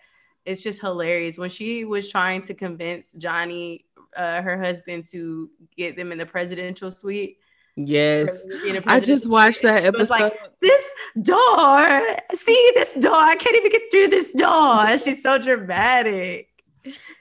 It's 0.46 0.62
just 0.62 0.82
hilarious. 0.82 1.38
When 1.38 1.50
she 1.50 1.86
was 1.86 2.10
trying 2.10 2.42
to 2.44 2.54
convince 2.54 3.13
Johnny, 3.13 3.86
uh, 4.16 4.42
her 4.42 4.62
husband, 4.62 5.06
to 5.12 5.50
get 5.78 5.96
them 5.96 6.12
in 6.12 6.18
the 6.18 6.26
presidential 6.26 6.92
suite. 6.92 7.38
Yes, 7.76 8.46
I 8.86 9.00
just 9.00 9.28
watched 9.28 9.63
that 9.63 9.84
episode. 9.84 10.10
like 10.10 10.39
this 10.60 10.84
door. 11.22 12.18
See 12.34 12.72
this 12.76 12.94
door. 12.94 13.16
I 13.16 13.36
can't 13.36 13.56
even 13.56 13.72
get 13.72 13.82
through 13.89 14.10
this 14.10 14.32
door. 14.32 14.98
She's 15.04 15.24
so 15.24 15.39
dramatic. 15.39 16.50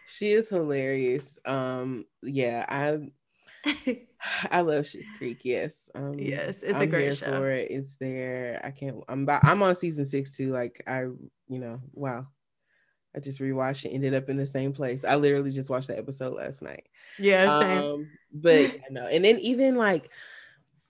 She 0.07 0.33
is 0.33 0.51
hilarious. 0.51 1.38
Um, 1.47 2.05
yeah, 2.23 2.66
I 2.68 3.12
I 4.50 4.61
love 4.61 4.85
Schitt's 4.85 5.11
Creek. 5.18 5.40
Yes. 5.44 5.90
Um, 5.94 6.14
yes, 6.18 6.62
it's 6.62 6.76
I'm 6.76 6.82
a 6.82 6.87
great 6.87 7.16
show. 7.16 7.26
For 7.26 7.50
it. 7.50 7.70
It's 7.70 7.96
there. 7.96 8.61
I 8.64 8.70
can't. 8.70 9.02
I'm. 9.08 9.22
About, 9.24 9.44
I'm 9.44 9.62
on 9.62 9.74
season 9.74 10.04
six 10.04 10.37
too. 10.37 10.52
Like 10.52 10.82
I, 10.87 11.02
you 11.48 11.58
know, 11.58 11.80
wow. 11.92 12.26
I 13.14 13.20
just 13.20 13.40
rewatched 13.40 13.85
it. 13.85 13.90
Ended 13.90 14.14
up 14.14 14.30
in 14.30 14.37
the 14.37 14.46
same 14.46 14.72
place. 14.72 15.04
I 15.04 15.16
literally 15.16 15.50
just 15.50 15.68
watched 15.68 15.88
the 15.88 15.98
episode 15.98 16.35
last 16.35 16.62
night. 16.62 16.88
Yeah, 17.18 17.61
same. 17.61 17.82
Um, 17.82 18.11
but 18.32 18.76
no, 18.90 19.06
and 19.06 19.24
then 19.24 19.38
even 19.40 19.76
like, 19.76 20.11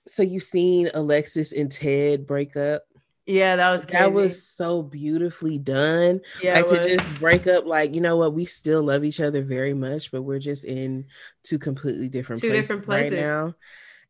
so 0.06 0.22
you've 0.22 0.44
seen 0.44 0.88
Alexis 0.94 1.52
and 1.52 1.70
Ted 1.70 2.26
break 2.26 2.56
up. 2.56 2.82
Yeah, 3.26 3.56
that 3.56 3.70
was 3.70 3.84
crazy. 3.84 4.02
that 4.02 4.12
was 4.12 4.42
so 4.42 4.82
beautifully 4.82 5.56
done. 5.56 6.20
Yeah, 6.42 6.54
like 6.54 6.68
to 6.68 6.96
just 6.96 7.14
break 7.20 7.46
up, 7.46 7.66
like 7.66 7.94
you 7.94 8.00
know 8.00 8.16
what, 8.16 8.34
we 8.34 8.46
still 8.46 8.82
love 8.82 9.04
each 9.04 9.20
other 9.20 9.42
very 9.42 9.74
much, 9.74 10.10
but 10.10 10.22
we're 10.22 10.40
just 10.40 10.64
in 10.64 11.06
two 11.44 11.58
completely 11.58 12.08
different 12.08 12.40
two 12.40 12.48
places 12.48 12.62
different 12.62 12.84
places 12.84 13.14
right 13.14 13.22
now. 13.22 13.54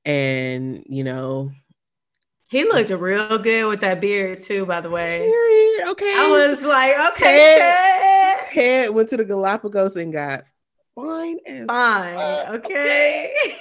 And 0.04 0.84
you 0.86 1.04
know, 1.04 1.52
he 2.48 2.64
looked 2.64 2.88
real 2.90 3.38
good 3.38 3.68
with 3.68 3.80
that 3.82 4.00
beard 4.00 4.38
too. 4.38 4.64
By 4.64 4.80
the 4.80 4.90
way, 4.90 5.18
period. 5.20 5.90
Okay, 5.90 6.14
I 6.16 6.48
was 6.48 6.62
like, 6.62 7.12
okay, 7.12 7.58
head, 7.60 8.48
head 8.48 8.90
went 8.94 9.10
to 9.10 9.18
the 9.18 9.26
Galapagos 9.26 9.96
and 9.96 10.10
got 10.10 10.44
fine 10.94 11.38
and 11.46 11.68
fine. 11.68 12.16
Okay, 12.54 12.54
okay. 12.56 13.56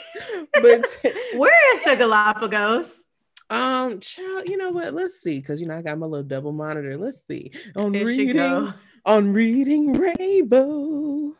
but 0.53 0.97
where 1.35 1.77
is 1.77 1.83
the 1.83 1.95
Galapagos? 1.97 3.00
Um, 3.51 3.99
child, 3.99 4.47
you 4.47 4.55
know 4.55 4.71
what? 4.71 4.93
Let's 4.93 5.19
see, 5.21 5.39
because 5.39 5.59
you 5.59 5.67
know 5.67 5.77
I 5.77 5.81
got 5.81 5.97
my 5.97 6.05
little 6.05 6.25
double 6.25 6.53
monitor. 6.53 6.97
Let's 6.97 7.27
see 7.27 7.51
on 7.75 7.91
reading 7.91 8.73
on 9.05 9.33
reading 9.33 9.91
Rainbow. 9.91 11.35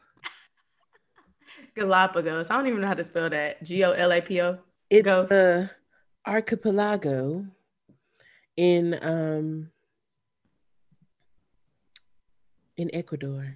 Galapagos. 1.76 2.50
I 2.50 2.58
don't 2.58 2.67
even 2.67 2.82
know 2.82 2.88
how 2.88 2.95
to 2.95 3.04
spell 3.06 3.30
that. 3.30 3.63
G 3.63 3.86
O 3.86 3.91
L 3.91 4.12
A 4.12 4.19
P 4.19 4.41
O. 4.41 4.60
It's 4.89 5.08
the 5.08 5.69
archipelago 6.28 7.45
in 8.58 9.00
um 9.02 9.71
in 12.76 12.93
Ecuador. 12.93 13.56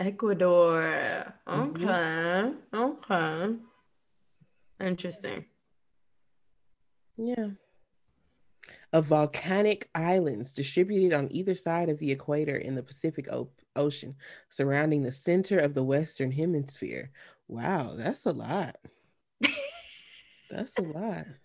Ecuador. 0.00 1.34
Okay. 1.46 1.84
Mm-hmm. 1.84 2.76
Okay. 2.76 3.56
Interesting. 4.80 5.44
Yeah. 7.16 7.50
Of 8.92 9.06
volcanic 9.06 9.88
islands 9.94 10.52
distributed 10.52 11.14
on 11.14 11.32
either 11.32 11.54
side 11.54 11.88
of 11.88 11.98
the 11.98 12.12
equator 12.12 12.56
in 12.56 12.74
the 12.74 12.82
Pacific 12.82 13.26
o- 13.32 13.48
Ocean, 13.74 14.16
surrounding 14.50 15.02
the 15.02 15.12
center 15.12 15.58
of 15.58 15.72
the 15.74 15.82
Western 15.82 16.30
Hemisphere. 16.30 17.10
Wow, 17.48 17.94
that's 17.96 18.26
a 18.26 18.32
lot. 18.32 18.76
that's 20.50 20.78
a 20.78 20.82
lot. 20.82 21.26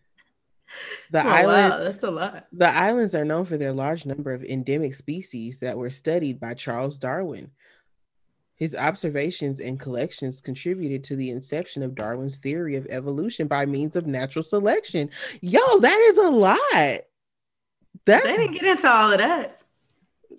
The 1.11 1.25
oh, 1.25 1.29
islands, 1.29 1.77
wow, 1.77 1.83
that's 1.83 2.03
a 2.03 2.11
lot. 2.11 2.47
The 2.51 2.67
islands 2.67 3.15
are 3.15 3.23
known 3.23 3.45
for 3.45 3.55
their 3.55 3.71
large 3.71 4.05
number 4.05 4.33
of 4.33 4.43
endemic 4.43 4.95
species 4.95 5.59
that 5.59 5.77
were 5.77 5.89
studied 5.89 6.41
by 6.41 6.55
Charles 6.55 6.97
Darwin. 6.97 7.51
His 8.57 8.75
observations 8.75 9.59
and 9.59 9.79
collections 9.79 10.41
contributed 10.41 11.03
to 11.05 11.15
the 11.15 11.29
inception 11.29 11.83
of 11.83 11.95
Darwin's 11.95 12.39
theory 12.39 12.75
of 12.75 12.87
evolution 12.89 13.47
by 13.47 13.65
means 13.67 13.95
of 13.95 14.07
natural 14.07 14.43
selection. 14.43 15.09
Yo, 15.41 15.61
that 15.79 16.07
is 16.09 16.17
a 16.17 16.29
lot. 16.29 17.01
That's, 18.07 18.23
they 18.23 18.37
didn't 18.37 18.53
get 18.53 18.63
into 18.63 18.89
all 18.89 19.11
of 19.11 19.17
that. 19.19 19.61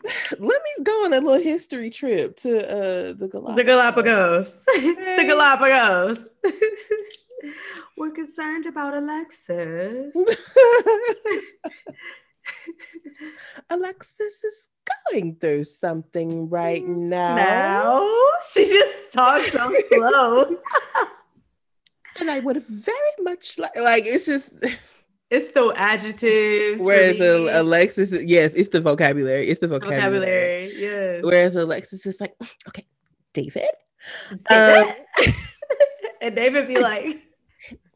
Let 0.38 0.40
me 0.40 0.84
go 0.84 1.04
on 1.04 1.12
a 1.12 1.20
little 1.20 1.40
history 1.40 1.90
trip 1.90 2.36
to 2.38 2.58
uh, 2.58 3.12
the 3.12 3.28
Galapagos. 3.28 3.56
The 3.56 3.64
Galapagos. 3.64 4.64
the 4.66 5.24
Galapagos. 5.28 6.26
We're 7.96 8.10
concerned 8.10 8.66
about 8.66 8.94
Alexis. 8.94 10.14
Alexis 13.70 14.44
is 14.44 14.68
going 15.12 15.36
through 15.36 15.64
something 15.64 16.48
right 16.48 16.82
mm, 16.82 16.96
now. 16.96 17.36
Now 17.36 18.08
she 18.50 18.66
just 18.66 19.12
talks 19.12 19.52
so 19.52 19.74
slow. 19.88 20.56
and 22.20 22.30
I 22.30 22.38
would 22.40 22.64
very 22.66 22.96
much 23.20 23.58
like 23.58 23.76
like 23.76 24.04
it's 24.06 24.24
just 24.26 24.64
it's 25.30 25.52
the 25.52 25.72
adjectives. 25.76 26.82
Whereas 26.82 27.20
Alexis, 27.20 28.12
yes, 28.24 28.54
it's 28.54 28.70
the 28.70 28.80
vocabulary. 28.80 29.48
It's 29.48 29.60
the 29.60 29.68
vocabulary. 29.68 30.00
vocabulary 30.00 30.58
yeah. 30.78 31.20
Whereas 31.22 31.56
Alexis 31.56 32.06
is 32.06 32.20
like, 32.20 32.34
okay, 32.68 32.86
David. 33.34 33.64
David? 34.48 34.88
Um, 34.88 35.34
and 36.22 36.36
David 36.36 36.68
be 36.68 36.78
like, 36.78 37.16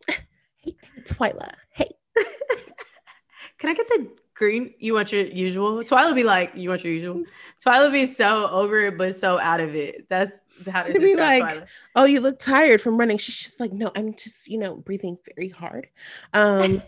Hey, 0.57 0.77
Twyla. 1.05 1.53
Hey. 1.71 1.91
Can 3.59 3.71
I 3.71 3.75
get 3.75 3.89
the 3.89 4.11
green? 4.35 4.75
You 4.79 4.95
want 4.95 5.13
your 5.13 5.25
usual? 5.25 5.79
Twyla 5.79 6.15
be 6.15 6.25
like, 6.25 6.53
you 6.55 6.69
want 6.69 6.85
your 6.85 6.93
usual? 6.93 7.25
Twyla 7.65 7.91
be 7.93 8.07
so 8.07 8.49
over 8.51 8.87
it, 8.87 8.99
but 8.99 9.17
so 9.17 9.39
out 9.39 9.61
of 9.61 9.75
it. 9.75 10.09
That's 10.09 10.33
how 10.71 10.83
to 10.83 10.93
be 10.93 11.17
like, 11.17 11.45
Twyla. 11.45 11.67
oh, 11.97 12.05
you 12.05 12.21
look 12.21 12.39
tired 12.39 12.81
from 12.81 12.97
running. 12.97 13.19
She's 13.19 13.39
just 13.39 13.59
like, 13.59 13.73
no, 13.73 13.91
I'm 13.97 14.15
just, 14.15 14.49
you 14.49 14.59
know, 14.59 14.77
breathing 14.77 15.17
very 15.35 15.49
hard. 15.49 15.89
Um 16.35 16.83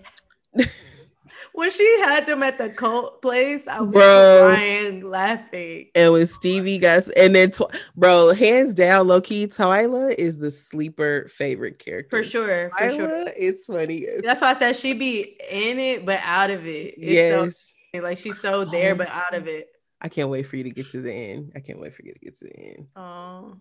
when 1.53 1.71
she 1.71 2.01
had 2.01 2.27
them 2.27 2.43
at 2.43 2.59
the 2.59 2.69
cult 2.69 3.23
place, 3.23 3.67
I 3.67 3.81
was 3.81 3.93
bro, 3.93 4.53
crying, 4.53 5.09
laughing. 5.09 5.87
And 5.95 6.13
when 6.13 6.27
Stevie 6.27 6.79
got, 6.79 7.09
and 7.17 7.35
then, 7.35 7.53
tw- 7.53 7.73
bro, 7.97 8.35
hands 8.35 8.75
down, 8.75 9.07
low 9.07 9.21
key, 9.21 9.47
Twyla 9.47 10.15
is 10.15 10.39
the 10.39 10.51
sleeper 10.51 11.29
favorite 11.29 11.79
character. 11.79 12.17
For 12.17 12.25
sure. 12.25 12.71
For 12.71 12.85
Twyla 12.85 12.97
sure. 12.97 13.29
It's 13.37 13.67
funny. 13.67 14.07
That's 14.23 14.41
why 14.41 14.51
I 14.51 14.55
said 14.55 14.77
she'd 14.77 14.99
be 14.99 15.39
in 15.49 15.79
it, 15.79 16.05
but 16.05 16.21
out 16.23 16.51
of 16.51 16.67
it. 16.67 16.95
It's 16.97 17.07
yes. 17.07 17.75
So, 17.95 18.01
like 18.03 18.19
she's 18.19 18.41
so 18.41 18.65
there, 18.65 18.95
but 18.97 19.09
out 19.09 19.35
of 19.35 19.47
it. 19.47 19.69
I 20.01 20.09
can't 20.09 20.29
wait 20.29 20.49
for 20.49 20.57
you 20.57 20.65
to 20.65 20.71
get 20.71 20.91
to 20.91 21.01
the 21.01 21.13
end. 21.13 21.53
I 21.55 21.61
can't 21.61 21.81
wait 21.81 21.95
for 21.95 22.03
you 22.03 22.13
to 22.13 22.19
get 22.19 22.37
to 22.39 22.45
the 22.45 22.57
end. 22.57 22.87
Oh. 22.97 23.57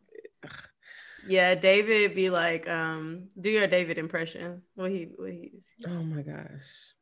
Yeah, 1.28 1.56
David 1.56 2.14
be 2.16 2.30
like, 2.30 2.68
um, 2.68 3.30
do 3.40 3.50
your 3.50 3.68
David 3.68 3.98
impression. 3.98 4.62
What 4.76 4.92
he 4.92 5.08
what 5.16 5.32
he's 5.32 5.74
Oh 5.88 6.04
my 6.04 6.22
gosh. 6.22 6.94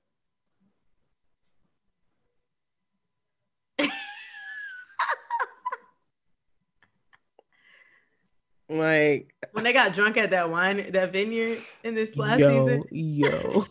like 8.70 9.34
when 9.54 9.64
they 9.64 9.74
got 9.74 9.94
drunk 9.94 10.18
at 10.18 10.30
that 10.32 10.52
wine 10.52 10.92
that 10.92 11.12
vineyard 11.12 11.60
in 11.84 11.96
this 11.96 12.16
last 12.16 12.40
yo, 12.40 12.66
season. 12.66 12.84
Yo. 12.92 13.66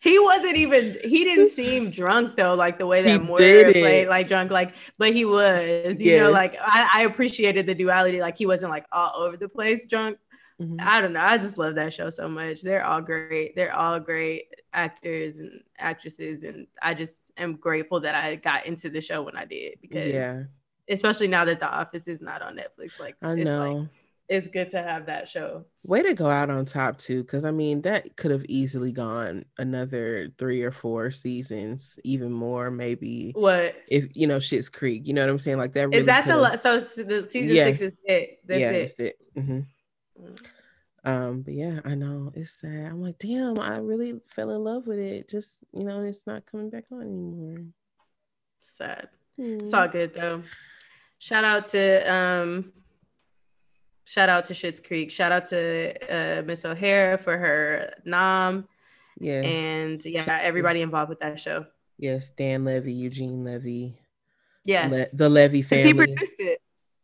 He 0.00 0.18
wasn't 0.18 0.56
even 0.56 0.98
he 1.04 1.24
didn't 1.24 1.50
seem 1.60 1.90
drunk 1.90 2.36
though 2.36 2.54
like 2.54 2.78
the 2.78 2.86
way 2.86 3.02
that 3.02 3.22
Moira 3.22 3.72
played 3.72 4.08
like 4.08 4.26
drunk 4.26 4.50
like 4.50 4.74
but 4.98 5.12
he 5.12 5.24
was 5.24 6.00
you 6.00 6.12
yes. 6.12 6.20
know 6.20 6.30
like 6.30 6.54
I, 6.60 6.88
I, 6.94 7.02
appreciated 7.02 7.66
the 7.66 7.74
duality 7.74 8.20
like 8.20 8.36
he 8.36 8.46
wasn't 8.46 8.70
like 8.70 8.86
all 8.92 9.22
over 9.22 9.36
the 9.36 9.48
place 9.48 9.86
drunk. 9.86 10.18
Mm-hmm. 10.60 10.76
I 10.80 11.00
don't 11.00 11.12
know 11.12 11.22
I 11.22 11.38
just 11.38 11.58
love 11.58 11.74
that 11.76 11.92
show 11.92 12.10
so 12.10 12.28
much. 12.28 12.62
They're 12.62 12.84
all 12.84 13.00
great 13.00 13.54
they're 13.54 13.74
all 13.74 14.00
great 14.00 14.46
actors 14.72 15.36
and 15.36 15.60
actresses 15.78 16.42
and 16.42 16.66
I 16.82 16.94
just 16.94 17.14
am 17.36 17.56
grateful 17.56 18.00
that 18.00 18.14
I 18.14 18.36
got 18.36 18.66
into 18.66 18.90
the 18.90 19.00
show 19.00 19.22
when 19.22 19.36
I 19.36 19.44
did 19.44 19.78
because 19.80 20.12
yeah. 20.12 20.44
especially 20.88 21.28
now 21.28 21.44
that 21.44 21.60
The 21.60 21.70
Office 21.70 22.08
is 22.08 22.20
not 22.20 22.42
on 22.42 22.56
Netflix 22.56 22.98
like 22.98 23.16
I 23.22 23.34
know 23.34 23.80
like, 23.80 23.88
it's 24.30 24.46
good 24.46 24.70
to 24.70 24.80
have 24.80 25.06
that 25.06 25.26
show. 25.26 25.64
Way 25.82 26.04
to 26.04 26.14
go 26.14 26.30
out 26.30 26.50
on 26.50 26.64
top 26.64 26.98
too, 26.98 27.22
because 27.24 27.44
I 27.44 27.50
mean 27.50 27.82
that 27.82 28.16
could 28.16 28.30
have 28.30 28.44
easily 28.48 28.92
gone 28.92 29.44
another 29.58 30.30
three 30.38 30.62
or 30.62 30.70
four 30.70 31.10
seasons, 31.10 31.98
even 32.04 32.30
more 32.30 32.70
maybe. 32.70 33.32
What 33.34 33.74
if 33.88 34.06
you 34.14 34.28
know 34.28 34.36
Schitt's 34.38 34.68
Creek? 34.68 35.02
You 35.04 35.14
know 35.14 35.22
what 35.22 35.30
I'm 35.30 35.38
saying? 35.40 35.58
Like 35.58 35.72
that. 35.72 35.88
Really 35.88 35.98
is 35.98 36.06
that 36.06 36.26
the 36.26 36.56
so 36.58 36.78
the 36.78 37.28
season 37.28 37.56
yeah. 37.56 37.64
six 37.64 37.80
is 37.80 37.96
it? 38.04 38.38
That's 38.46 38.60
yeah, 38.60 38.70
it. 38.70 38.80
That's 38.80 39.00
it. 39.00 39.18
Mm-hmm. 39.36 40.24
Mm. 40.24 40.46
Um, 41.02 41.42
but 41.42 41.54
yeah, 41.54 41.80
I 41.84 41.96
know 41.96 42.30
it's 42.34 42.52
sad. 42.52 42.86
I'm 42.86 43.02
like, 43.02 43.18
damn, 43.18 43.58
I 43.58 43.78
really 43.78 44.20
fell 44.28 44.50
in 44.50 44.62
love 44.62 44.86
with 44.86 45.00
it. 45.00 45.28
Just 45.28 45.64
you 45.72 45.82
know, 45.82 46.04
it's 46.04 46.26
not 46.26 46.46
coming 46.46 46.70
back 46.70 46.84
on 46.92 47.02
anymore. 47.02 47.64
Sad. 48.60 49.08
Mm. 49.40 49.62
It's 49.62 49.74
all 49.74 49.88
good 49.88 50.14
though. 50.14 50.44
Shout 51.18 51.44
out 51.44 51.66
to 51.66 52.12
um 52.12 52.72
Shout 54.10 54.28
out 54.28 54.46
to 54.46 54.54
Schitt's 54.54 54.80
Creek. 54.80 55.12
Shout 55.12 55.30
out 55.30 55.46
to 55.50 55.94
uh, 56.10 56.42
Miss 56.42 56.64
O'Hara 56.64 57.16
for 57.16 57.38
her 57.38 57.94
nom. 58.04 58.66
Yes. 59.20 59.44
And 59.46 60.04
yeah, 60.04 60.40
everybody 60.42 60.82
involved 60.82 61.10
with 61.10 61.20
that 61.20 61.38
show. 61.38 61.66
Yes, 61.96 62.30
Dan 62.30 62.64
Levy, 62.64 62.92
Eugene 62.92 63.44
Levy. 63.44 64.00
Yes. 64.64 64.90
Le- 64.90 65.16
the 65.16 65.28
Levy 65.28 65.62
family. 65.62 65.84
He 65.84 65.94
produced 65.94 66.40
it. 66.40 66.60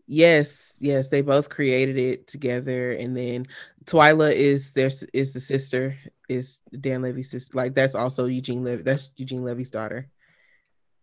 Yes, 0.09 0.75
yes, 0.81 1.07
they 1.07 1.21
both 1.21 1.49
created 1.49 1.97
it 1.97 2.27
together, 2.27 2.91
and 2.91 3.17
then 3.17 3.47
Twyla 3.85 4.33
is 4.33 4.73
their 4.73 4.91
is 5.13 5.33
the 5.33 5.39
sister, 5.41 5.97
is 6.29 6.59
Dan 6.73 7.03
Levy's 7.03 7.31
sister. 7.31 7.57
Like 7.57 7.77
that's 7.77 7.95
also 7.95 8.27
Eugene 8.27 8.65
Levy. 8.65 8.83
That's 8.83 9.13
Eugene 9.15 9.45
Levy's 9.45 9.71
daughter. 9.71 10.09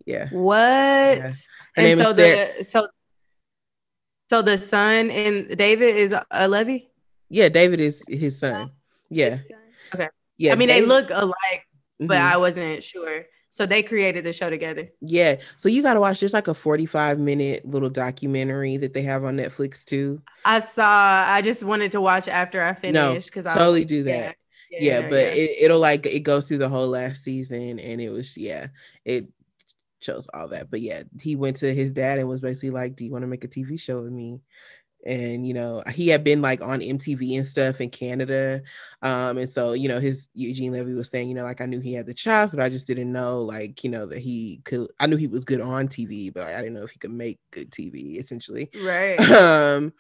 Yeah. 0.06 0.28
What? 0.32 0.58
Yeah. 0.58 1.32
And 1.78 1.98
so 1.98 2.12
the 2.12 2.64
so 2.64 2.88
so 4.34 4.42
the 4.42 4.58
son 4.58 5.12
and 5.12 5.56
David 5.56 5.96
is 5.96 6.16
a 6.32 6.48
Levy. 6.48 6.90
Yeah, 7.30 7.50
David 7.50 7.80
is 7.80 8.02
his 8.08 8.40
son. 8.40 8.72
Yeah. 9.12 9.38
Okay. 9.94 10.10
Yeah. 10.40 10.54
I 10.54 10.56
mean, 10.56 10.70
David, 10.70 10.84
they 10.84 10.88
look 10.88 11.10
alike, 11.12 11.68
but 12.00 12.18
mm-hmm. 12.18 12.34
I 12.34 12.38
wasn't 12.38 12.84
sure. 12.84 13.26
So 13.52 13.68
they 13.68 13.84
created 13.84 14.24
the 14.24 14.34
show 14.34 14.50
together. 14.50 14.90
Yeah. 15.02 15.36
So 15.58 15.70
you 15.70 15.84
got 15.84 15.94
to 15.94 16.00
watch. 16.00 16.20
There's 16.20 16.34
like 16.34 16.48
a 16.48 16.56
45 16.56 17.20
minute 17.20 17.64
little 17.64 17.92
documentary 17.92 18.78
that 18.78 18.96
they 18.96 19.04
have 19.04 19.24
on 19.24 19.38
Netflix 19.38 19.86
too. 19.86 20.20
I 20.44 20.62
saw. 20.62 21.26
I 21.28 21.44
just 21.44 21.64
wanted 21.64 21.92
to 21.92 22.02
watch 22.02 22.28
after 22.28 22.64
I 22.64 22.74
finished 22.74 23.28
because 23.28 23.46
no, 23.46 23.52
I 23.52 23.54
totally 23.54 23.86
do 23.86 24.02
that. 24.06 24.36
Yeah, 24.72 24.80
yeah, 24.80 25.00
yeah 25.02 25.10
but 25.10 25.16
yeah. 25.16 25.44
It, 25.44 25.52
it'll 25.62 25.80
like 25.80 26.08
it 26.08 26.22
goes 26.22 26.48
through 26.48 26.58
the 26.58 26.70
whole 26.70 26.88
last 26.88 27.24
season, 27.24 27.78
and 27.78 28.02
it 28.02 28.10
was 28.10 28.36
yeah, 28.36 28.70
it 29.06 29.28
shows 30.04 30.28
all 30.34 30.48
that. 30.50 30.70
But 30.70 30.82
yeah, 30.82 31.04
he 31.22 31.36
went 31.36 31.58
to 31.58 31.74
his 31.74 31.92
dad 31.92 32.20
and 32.20 32.28
was 32.28 32.42
basically 32.42 32.72
like, 32.72 32.96
"Do 32.96 33.06
you 33.06 33.12
want 33.12 33.24
to 33.24 33.28
make 33.28 33.44
a 33.44 33.48
TV 33.48 33.80
show 33.80 34.02
with 34.02 34.12
me?" 34.12 34.42
And 35.06 35.46
you 35.46 35.54
know, 35.54 35.84
he 35.94 36.08
had 36.08 36.24
been 36.24 36.42
like 36.42 36.62
on 36.64 36.80
MTV 36.80 37.38
and 37.38 37.46
stuff 37.48 37.82
in 37.82 37.90
Canada, 37.90 38.62
um, 39.02 39.38
and 39.38 39.50
so 39.50 39.74
you 39.74 39.88
know, 39.88 40.00
his 40.00 40.30
Eugene 40.34 40.72
Levy 40.72 40.94
was 40.94 41.10
saying, 41.10 41.28
you 41.28 41.36
know, 41.36 41.44
like 41.44 41.62
I 41.62 41.66
knew 41.66 41.80
he 41.80 41.94
had 41.94 42.06
the 42.06 42.14
chops, 42.14 42.56
but 42.56 42.64
I 42.64 42.70
just 42.70 42.88
didn't 42.88 43.12
know, 43.12 43.42
like 43.42 43.84
you 43.84 43.90
know, 43.90 44.06
that 44.06 44.20
he 44.20 44.62
could. 44.66 44.90
I 45.00 45.08
knew 45.08 45.18
he 45.18 45.28
was 45.28 45.46
good 45.46 45.62
on 45.62 45.88
TV, 45.88 46.34
but 46.34 46.48
I 46.48 46.58
didn't 46.58 46.74
know 46.74 46.84
if 46.84 46.92
he 46.92 47.00
could 47.00 47.12
make 47.12 47.40
good 47.52 47.72
TV, 47.72 48.20
essentially. 48.20 48.70
Right. 48.84 49.20
Um, 49.20 49.94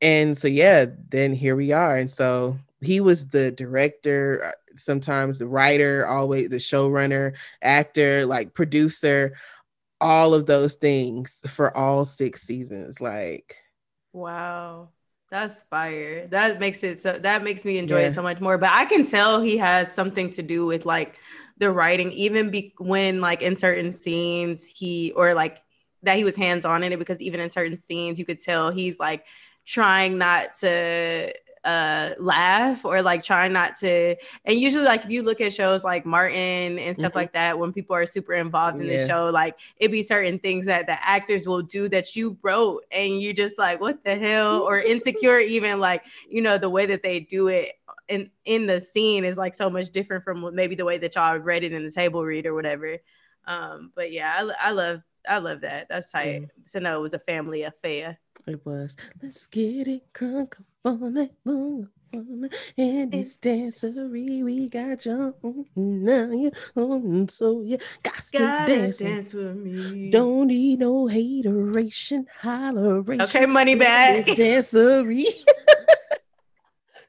and 0.00 0.36
so 0.36 0.48
yeah, 0.48 0.86
then 1.08 1.32
here 1.32 1.56
we 1.56 1.72
are, 1.72 1.96
and 1.96 2.10
so 2.10 2.58
he 2.80 3.00
was 3.00 3.28
the 3.28 3.50
director 3.50 4.52
sometimes 4.76 5.38
the 5.38 5.48
writer 5.48 6.06
always 6.06 6.48
the 6.48 6.56
showrunner 6.56 7.34
actor 7.62 8.26
like 8.26 8.54
producer 8.54 9.36
all 10.00 10.34
of 10.34 10.46
those 10.46 10.74
things 10.74 11.40
for 11.46 11.76
all 11.76 12.04
six 12.04 12.42
seasons 12.42 13.00
like 13.00 13.56
wow 14.12 14.88
That's 15.30 15.64
fire. 15.64 16.28
That 16.28 16.60
makes 16.60 16.84
it 16.84 17.00
so 17.02 17.18
that 17.18 17.42
makes 17.42 17.64
me 17.64 17.78
enjoy 17.78 18.00
yeah. 18.02 18.08
it 18.08 18.14
so 18.14 18.22
much 18.22 18.40
more. 18.40 18.56
But 18.58 18.70
I 18.70 18.84
can 18.84 19.04
tell 19.06 19.40
he 19.40 19.56
has 19.58 19.92
something 19.92 20.30
to 20.32 20.42
do 20.42 20.64
with 20.66 20.86
like 20.86 21.18
the 21.58 21.72
writing, 21.72 22.12
even 22.12 22.50
be 22.50 22.74
when 22.78 23.20
like 23.20 23.42
in 23.42 23.56
certain 23.56 23.94
scenes 23.94 24.64
he 24.64 25.12
or 25.16 25.34
like 25.34 25.60
that 26.04 26.16
he 26.16 26.24
was 26.24 26.36
hands 26.36 26.64
on 26.64 26.84
in 26.84 26.92
it 26.92 26.98
because 26.98 27.20
even 27.20 27.40
in 27.40 27.50
certain 27.50 27.78
scenes 27.78 28.18
you 28.18 28.24
could 28.24 28.40
tell 28.40 28.70
he's 28.70 28.98
like 29.00 29.26
trying 29.66 30.18
not 30.18 30.54
to 30.60 31.32
uh 31.64 32.10
laugh 32.18 32.84
or 32.84 33.00
like 33.00 33.22
trying 33.22 33.52
not 33.52 33.74
to 33.74 34.14
and 34.44 34.60
usually 34.60 34.84
like 34.84 35.02
if 35.04 35.10
you 35.10 35.22
look 35.22 35.40
at 35.40 35.52
shows 35.52 35.82
like 35.82 36.04
martin 36.04 36.78
and 36.78 36.96
stuff 36.96 37.08
mm-hmm. 37.08 37.18
like 37.18 37.32
that 37.32 37.58
when 37.58 37.72
people 37.72 37.96
are 37.96 38.04
super 38.04 38.34
involved 38.34 38.80
in 38.80 38.86
yes. 38.86 39.00
the 39.00 39.08
show 39.08 39.30
like 39.30 39.56
it 39.78 39.90
be 39.90 40.02
certain 40.02 40.38
things 40.38 40.66
that 40.66 40.86
the 40.86 41.08
actors 41.08 41.46
will 41.46 41.62
do 41.62 41.88
that 41.88 42.14
you 42.14 42.36
wrote 42.42 42.84
and 42.92 43.20
you 43.20 43.32
just 43.32 43.58
like 43.58 43.80
what 43.80 44.04
the 44.04 44.14
hell 44.14 44.60
or 44.62 44.78
insecure 44.78 45.38
even 45.40 45.80
like 45.80 46.04
you 46.28 46.42
know 46.42 46.58
the 46.58 46.68
way 46.68 46.84
that 46.84 47.02
they 47.02 47.18
do 47.18 47.48
it 47.48 47.72
in 48.08 48.30
in 48.44 48.66
the 48.66 48.80
scene 48.80 49.24
is 49.24 49.38
like 49.38 49.54
so 49.54 49.70
much 49.70 49.90
different 49.90 50.22
from 50.22 50.54
maybe 50.54 50.74
the 50.74 50.84
way 50.84 50.98
that 50.98 51.14
y'all 51.14 51.38
read 51.38 51.64
it 51.64 51.72
in 51.72 51.82
the 51.82 51.90
table 51.90 52.24
read 52.24 52.44
or 52.44 52.54
whatever 52.54 52.98
um 53.46 53.90
but 53.94 54.12
yeah 54.12 54.34
i, 54.38 54.68
I 54.68 54.70
love 54.72 55.02
I 55.28 55.38
love 55.38 55.62
that. 55.62 55.88
That's 55.88 56.10
tight 56.10 56.42
mm. 56.42 56.72
to 56.72 56.80
know 56.80 56.98
it 56.98 57.02
was 57.02 57.14
a 57.14 57.18
family 57.18 57.62
affair. 57.62 58.18
It 58.46 58.64
was. 58.64 58.96
Let's 59.22 59.46
get 59.46 59.88
it 59.88 60.12
crunk 60.12 60.54
on 60.84 61.16
it, 61.16 61.32
and 62.76 63.10
this 63.10 63.36
dancery 63.38 64.44
we 64.44 64.68
got 64.68 65.04
you 65.04 65.34
now 65.74 66.30
you 66.30 66.52
on 66.76 67.28
so 67.28 67.62
you 67.62 67.78
got 68.02 68.14
to 68.14 68.38
dance. 68.38 68.98
dance 68.98 69.34
with 69.34 69.56
me. 69.56 70.10
Don't 70.10 70.48
need 70.48 70.80
no 70.80 71.06
hateration, 71.06 72.26
holleration. 72.42 73.22
Okay, 73.22 73.46
money 73.46 73.74
back. 73.74 74.26
Dancery. 74.26 75.24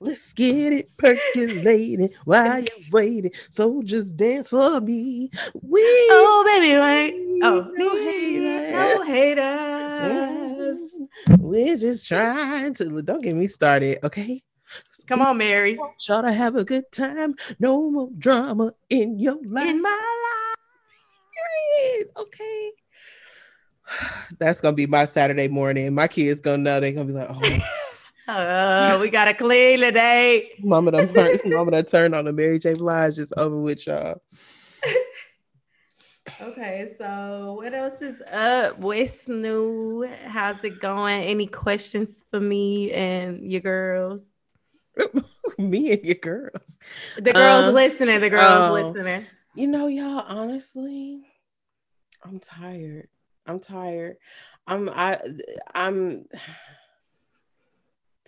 Let's 0.05 0.33
get 0.33 0.71
it 0.71 0.97
percolating 0.97 2.11
while 2.25 2.59
you're 2.59 2.89
waiting. 2.91 3.31
So 3.49 3.81
just 3.81 4.15
dance 4.15 4.49
for 4.49 4.79
me. 4.79 5.31
We 5.63 5.81
oh 5.81 6.43
baby, 6.45 6.79
wait. 6.79 7.41
Oh 7.43 7.71
no 7.73 7.95
haters, 7.95 8.95
no 8.95 9.01
haters. 9.01 10.77
We're 11.39 11.77
just 11.77 12.07
trying 12.07 12.75
to 12.75 13.01
don't 13.01 13.23
get 13.23 13.35
me 13.35 13.47
started, 13.47 13.97
okay? 14.05 14.43
Come 15.07 15.23
on, 15.23 15.39
Mary. 15.39 15.79
Try 15.99 16.21
to 16.21 16.31
have 16.31 16.55
a 16.55 16.63
good 16.63 16.91
time. 16.91 17.33
No 17.59 17.89
more 17.89 18.09
drama 18.19 18.73
in 18.91 19.17
your 19.17 19.39
life. 19.43 19.67
In 19.67 19.81
my 19.81 19.89
life. 19.89 20.55
Period. 21.81 22.09
Okay. 22.15 22.71
That's 24.37 24.61
gonna 24.61 24.75
be 24.75 24.85
my 24.85 25.05
Saturday 25.07 25.47
morning. 25.47 25.95
My 25.95 26.07
kids 26.07 26.41
gonna 26.41 26.59
know 26.59 26.79
they're 26.79 26.91
gonna 26.91 27.05
be 27.05 27.13
like, 27.13 27.29
oh 27.31 27.41
uh, 28.27 28.97
we 29.01 29.09
gotta 29.09 29.33
clean 29.33 29.79
today. 29.79 30.51
Mama 30.63 30.91
done 30.91 31.13
turned, 31.13 31.41
Mama 31.45 31.71
done 31.71 31.85
turned 31.85 32.15
on 32.15 32.25
the 32.25 32.33
Mary 32.33 32.59
J. 32.59 32.73
Blige 32.73 33.15
just 33.15 33.33
over 33.37 33.57
with 33.57 33.85
y'all. 33.85 34.21
okay, 36.41 36.95
so 36.97 37.53
what 37.57 37.73
else 37.73 38.01
is 38.01 38.21
up? 38.31 38.79
What's 38.79 39.27
new? 39.27 40.07
How's 40.25 40.63
it 40.63 40.79
going? 40.79 41.23
Any 41.23 41.47
questions 41.47 42.09
for 42.31 42.39
me 42.39 42.91
and 42.91 43.51
your 43.51 43.61
girls? 43.61 44.31
me 45.57 45.91
and 45.91 46.03
your 46.03 46.15
girls. 46.15 46.77
The 47.17 47.33
girls 47.33 47.65
um, 47.65 47.73
listening. 47.73 48.21
The 48.21 48.29
girls 48.29 48.41
um, 48.41 48.71
listening. 48.71 49.25
You 49.53 49.67
know, 49.67 49.87
y'all. 49.87 50.23
Honestly, 50.27 51.21
I'm 52.23 52.39
tired. 52.39 53.07
I'm 53.45 53.59
tired. 53.59 54.17
I'm. 54.67 54.89
I. 54.89 55.19
I'm 55.73 56.25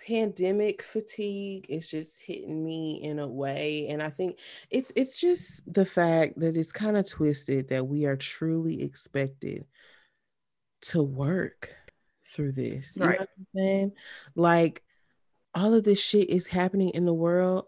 pandemic 0.07 0.81
fatigue 0.81 1.65
is 1.67 1.89
just 1.89 2.21
hitting 2.21 2.63
me 2.63 3.01
in 3.03 3.19
a 3.19 3.27
way 3.27 3.87
and 3.89 4.01
i 4.01 4.09
think 4.09 4.39
it's 4.69 4.89
it's 4.95 5.19
just 5.19 5.61
the 5.71 5.85
fact 5.85 6.39
that 6.39 6.55
it's 6.55 6.71
kind 6.71 6.95
of 6.95 7.05
twisted 7.05 7.67
that 7.67 7.85
we 7.85 8.05
are 8.05 8.15
truly 8.15 8.81
expected 8.81 9.65
to 10.81 11.03
work 11.03 11.75
through 12.25 12.53
this 12.53 12.95
you 12.95 13.05
right. 13.05 13.19
know 13.19 13.25
what 13.25 13.29
i'm 13.37 13.47
saying? 13.55 13.91
Like 14.35 14.83
all 15.53 15.73
of 15.73 15.83
this 15.83 16.01
shit 16.01 16.29
is 16.29 16.47
happening 16.47 16.89
in 16.89 17.05
the 17.05 17.13
world 17.13 17.65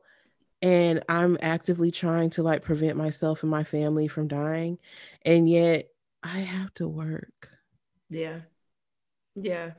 and 0.62 1.04
i'm 1.10 1.38
actively 1.41 1.91
trying 1.91 2.30
to 2.30 2.43
like 2.43 2.62
prevent 2.62 2.95
myself 2.95 3.43
and 3.43 3.52
my 3.52 3.65
family 3.65 4.08
from 4.08 4.30
dying 4.30 4.78
and 5.25 5.49
yet 5.49 5.89
i 6.23 6.39
have 6.39 6.73
to 6.75 6.88
work. 6.88 7.49
Yeah. 8.10 8.39
Yeah 9.36 9.71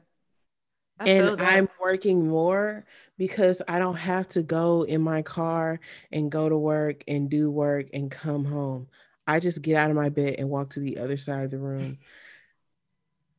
and 1.06 1.40
I'm 1.40 1.68
working 1.80 2.28
more 2.28 2.84
because 3.16 3.62
I 3.68 3.78
don't 3.78 3.96
have 3.96 4.28
to 4.30 4.42
go 4.42 4.82
in 4.82 5.00
my 5.02 5.22
car 5.22 5.80
and 6.12 6.30
go 6.30 6.48
to 6.48 6.56
work 6.56 7.04
and 7.08 7.30
do 7.30 7.50
work 7.50 7.86
and 7.92 8.10
come 8.10 8.44
home. 8.44 8.88
I 9.26 9.40
just 9.40 9.62
get 9.62 9.76
out 9.76 9.90
of 9.90 9.96
my 9.96 10.08
bed 10.08 10.36
and 10.38 10.48
walk 10.48 10.70
to 10.70 10.80
the 10.80 10.98
other 10.98 11.16
side 11.16 11.44
of 11.44 11.50
the 11.50 11.58
room. 11.58 11.98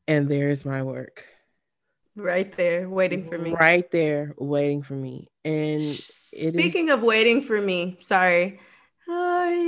And 0.08 0.28
there's 0.28 0.64
my 0.64 0.82
work. 0.82 1.26
Right 2.16 2.54
there, 2.56 2.88
waiting 2.88 3.28
for 3.28 3.38
me. 3.38 3.52
Right 3.52 3.90
there, 3.90 4.34
waiting 4.36 4.82
for 4.82 4.94
me. 4.94 5.30
And 5.44 5.80
speaking 5.80 6.88
is- 6.88 6.94
of 6.94 7.02
waiting 7.02 7.42
for 7.42 7.60
me, 7.60 7.96
sorry. 8.00 8.60
I 9.08 9.58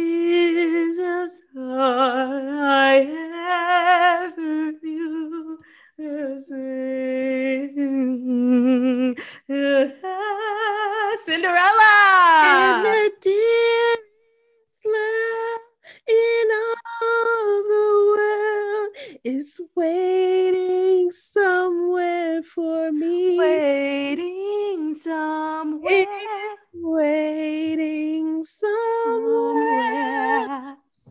ever 4.36 4.72
knew 4.82 5.58
Cinderella. 5.96 6.34
And 12.42 12.84
the 12.84 13.12
dearest 13.20 14.02
love 14.84 15.60
in 16.08 16.50
all 17.00 17.62
the 17.62 17.86
world 18.10 18.90
is 19.22 19.60
waiting 19.76 21.12
somewhere 21.12 22.42
for 22.42 22.90
me. 22.90 23.38
Waiting 23.38 24.94
somewhere. 24.94 25.90
It's 25.92 26.72
waiting 26.74 28.42
somewhere. 28.42 29.94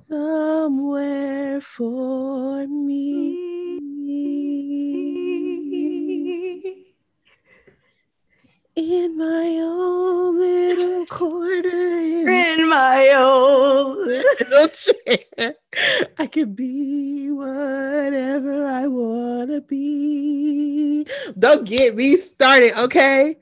Somewhere 0.10 1.62
for 1.62 2.68
me. 2.68 3.43
In 8.76 9.18
my 9.18 9.58
own 9.62 10.40
little 10.40 11.06
corner 11.06 12.28
in 12.28 12.70
my 12.70 13.10
own 13.16 14.06
little 14.08 14.68
chair. 14.70 15.56
I 16.18 16.26
can 16.28 16.54
be 16.54 17.30
whatever 17.32 18.66
i 18.66 18.88
want 18.88 19.52
to 19.52 19.62
be. 19.62 21.06
Don't 21.38 21.68
get 21.68 21.96
me 21.96 22.18
started 22.18 22.72
okay? 22.80 23.36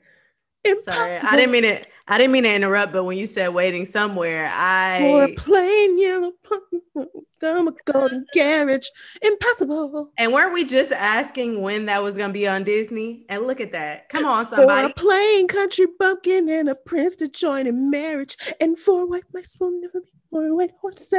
Impossible. 0.64 0.92
sorry 0.92 1.16
i 1.18 1.36
didn't 1.36 1.52
mean 1.52 1.64
it 1.64 1.91
I 2.12 2.18
didn't 2.18 2.32
mean 2.32 2.42
to 2.42 2.54
interrupt, 2.54 2.92
but 2.92 3.04
when 3.04 3.16
you 3.16 3.26
said 3.26 3.54
waiting 3.54 3.86
somewhere, 3.86 4.50
I 4.52 4.98
for 5.00 5.24
a 5.24 5.34
plain 5.34 5.98
yellow 5.98 6.32
a 7.42 7.72
golden 7.90 8.26
carriage, 8.34 8.90
impossible. 9.22 10.12
And 10.18 10.30
weren't 10.30 10.52
we 10.52 10.64
just 10.64 10.92
asking 10.92 11.62
when 11.62 11.86
that 11.86 12.02
was 12.02 12.18
gonna 12.18 12.34
be 12.34 12.46
on 12.46 12.64
Disney? 12.64 13.24
And 13.30 13.46
look 13.46 13.62
at 13.62 13.72
that! 13.72 14.10
Come 14.10 14.26
on, 14.26 14.46
somebody. 14.46 14.88
For 14.88 14.90
a 14.90 14.94
plain 14.94 15.48
country 15.48 15.86
bumpkin 15.98 16.50
and 16.50 16.68
a 16.68 16.74
prince 16.74 17.16
to 17.16 17.28
join 17.28 17.66
in 17.66 17.90
marriage, 17.90 18.36
and 18.60 18.78
four 18.78 19.08
white 19.08 19.24
mice 19.32 19.56
will 19.58 19.70
never 19.80 20.02
be 20.02 20.12
four 20.32 20.56
white 20.56 20.72
horses. 20.80 21.10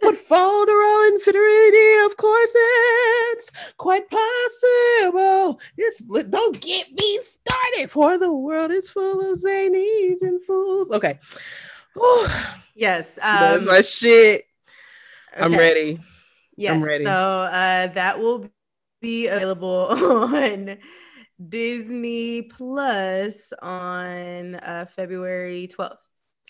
What 0.00 0.16
all 0.30 1.14
infinity 1.14 2.06
of 2.06 2.16
courses? 2.16 3.50
Quite 3.76 4.10
possible. 4.10 5.60
It's 5.76 5.98
don't 5.98 6.60
get 6.60 6.90
me 6.90 7.18
started, 7.22 7.90
for 7.90 8.18
the 8.18 8.32
world 8.32 8.72
is 8.72 8.90
full 8.90 9.30
of 9.30 9.38
zanies 9.38 10.22
and 10.22 10.42
fools. 10.42 10.90
Okay. 10.90 11.18
yes, 12.74 13.16
um, 13.22 13.40
that's 13.40 13.64
my 13.64 13.80
shit. 13.80 14.44
Okay. 15.34 15.44
I'm 15.44 15.52
ready. 15.56 16.00
Yes, 16.56 16.74
I'm 16.74 16.82
ready. 16.82 17.04
So 17.04 17.10
uh, 17.10 17.86
that 17.86 18.18
will 18.18 18.50
be 19.00 19.28
available 19.28 19.86
on 19.90 20.78
Disney 21.48 22.42
Plus 22.42 23.52
on 23.62 24.56
uh, 24.56 24.86
February 24.90 25.68
12th. 25.68 26.07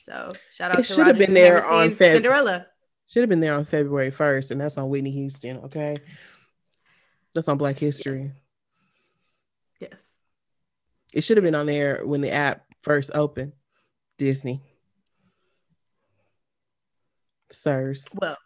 So 0.09 0.33
shout 0.53 0.71
out 0.71 0.81
it 0.81 0.87
to 0.87 0.95
should 0.95 1.07
have 1.07 1.19
been 1.19 1.35
there 1.35 1.67
on 1.67 1.91
Feb- 1.91 2.15
Cinderella. 2.15 2.67
Should 3.09 3.21
have 3.21 3.29
been 3.29 3.41
there 3.41 3.55
on 3.55 3.67
February 3.67 4.11
1st, 4.11 4.51
and 4.51 4.61
that's 4.61 4.79
on 4.79 4.89
Whitney 4.89 5.11
Houston. 5.11 5.59
Okay. 5.65 5.97
That's 7.35 7.49
on 7.49 7.59
Black 7.59 7.79
History. 7.79 8.33
Yes. 9.81 9.91
yes. 9.93 10.19
It 11.13 11.21
should 11.23 11.37
have 11.37 11.45
been 11.45 11.55
on 11.55 11.67
there 11.67 12.03
when 12.05 12.23
the 12.23 12.33
app 12.33 12.65
first 12.83 13.11
opened. 13.15 13.53
Disney. 14.17 14.63
Sirs. 17.51 18.09
Well, 18.15 18.37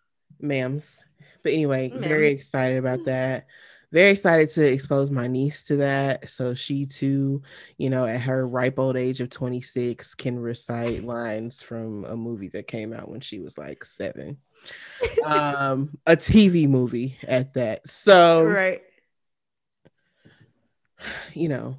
ma'ams. 0.43 0.99
But 1.43 1.53
anyway, 1.53 1.93
very 1.95 2.29
excited 2.31 2.79
about 2.79 3.05
that. 3.07 3.47
Very 3.93 4.11
excited 4.11 4.49
to 4.51 4.65
expose 4.65 5.11
my 5.11 5.27
niece 5.27 5.65
to 5.65 5.77
that. 5.77 6.31
So 6.31 6.55
she 6.55 6.87
too, 6.87 7.43
you 7.77 7.91
know, 7.91 8.07
at 8.07 8.23
her 8.23 8.49
ripe 8.49 8.79
old 8.79 8.97
age 8.97 9.21
of 9.21 9.29
26, 9.29 10.15
can 10.15 10.39
recite 10.39 11.05
lines 11.05 11.63
from 11.63 12.05
a 12.07 12.17
movie 12.17 12.49
that 12.49 12.67
came 12.67 12.95
out 12.95 13.11
when 13.11 13.21
she 13.21 13.39
was 13.41 13.59
like 13.59 13.85
seven. 13.85 14.39
um, 15.25 15.97
a 16.07 16.17
TV 16.17 16.67
movie 16.67 17.19
at 17.29 17.53
that. 17.55 17.89
So 17.89 18.45
right. 18.45 18.83
You 21.35 21.49
know. 21.49 21.79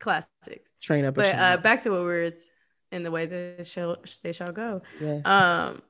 Classic. 0.00 0.64
Train 0.80 1.04
up. 1.04 1.14
But 1.14 1.34
uh, 1.34 1.58
back 1.58 1.82
to 1.84 1.90
what 1.90 2.00
we 2.00 2.06
were 2.06 2.32
in 2.90 3.02
the 3.04 3.10
way 3.10 3.26
that 3.26 3.66
shall 3.66 3.98
they 4.22 4.32
shall 4.32 4.52
go. 4.52 4.82
Yes. 5.00 5.24
Um 5.24 5.82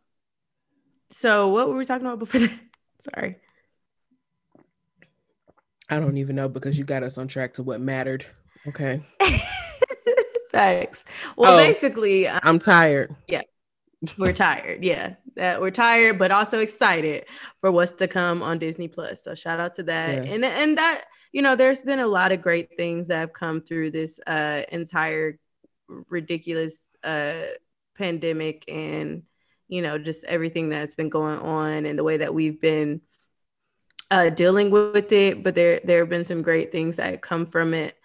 so 1.11 1.49
what 1.49 1.69
were 1.69 1.77
we 1.77 1.87
talking 1.87 2.07
about 2.07 2.19
before 2.19 2.41
that? 2.41 2.61
Sorry. 3.15 3.37
I 5.91 5.99
don't 6.01 6.19
even 6.19 6.37
know 6.37 6.49
because 6.49 6.79
you 6.79 6.85
got 6.85 7.03
us 7.03 7.19
on 7.19 7.29
track 7.29 7.55
to 7.55 7.63
what 7.63 7.81
mattered. 7.81 8.27
Okay. 8.67 9.03
Thanks. 10.53 11.05
Well, 11.37 11.55
oh, 11.55 11.57
basically, 11.57 12.27
um, 12.27 12.41
I'm 12.43 12.59
tired. 12.59 13.15
Yeah. 13.27 13.43
We're 14.17 14.33
tired. 14.33 14.85
Yeah. 14.85 15.15
That 15.37 15.61
we're 15.61 15.71
tired, 15.71 16.19
but 16.19 16.31
also 16.31 16.59
excited 16.59 17.25
for 17.61 17.71
what's 17.71 17.93
to 17.93 18.09
come 18.09 18.43
on 18.43 18.59
Disney 18.59 18.89
Plus. 18.89 19.23
So 19.23 19.35
shout 19.35 19.61
out 19.61 19.75
to 19.75 19.83
that. 19.85 20.25
Yes. 20.25 20.35
And 20.35 20.45
and 20.45 20.79
that, 20.79 21.05
you 21.33 21.43
know, 21.43 21.57
there's 21.57 21.83
been 21.83 22.01
a 22.01 22.07
lot 22.07 22.33
of 22.33 22.43
great 22.43 22.77
things 22.77 23.09
that 23.09 23.19
have 23.19 23.33
come 23.33 23.61
through 23.61 23.93
this 23.93 24.19
uh 24.27 24.63
entire 24.71 25.39
ridiculous 26.09 26.91
uh 27.05 27.35
pandemic 27.97 28.65
and 28.69 29.23
you 29.69 29.83
know, 29.83 29.99
just 29.99 30.25
everything 30.25 30.71
that's 30.71 30.95
been 30.95 31.11
going 31.11 31.39
on 31.41 31.85
and 31.85 31.99
the 31.99 32.05
way 32.05 32.17
that 32.17 32.35
we've 32.35 32.61
been 32.61 33.03
uh, 34.11 34.31
dealing 34.31 34.71
with 34.71 35.13
it. 35.13 35.43
But 35.43 35.55
there 35.55 35.81
there 35.85 36.01
have 36.01 36.09
been 36.09 36.25
some 36.25 36.43
great 36.43 36.73
things 36.73 36.97
that 36.97 37.23
come 37.23 37.47
from 37.47 37.75
it 37.75 37.97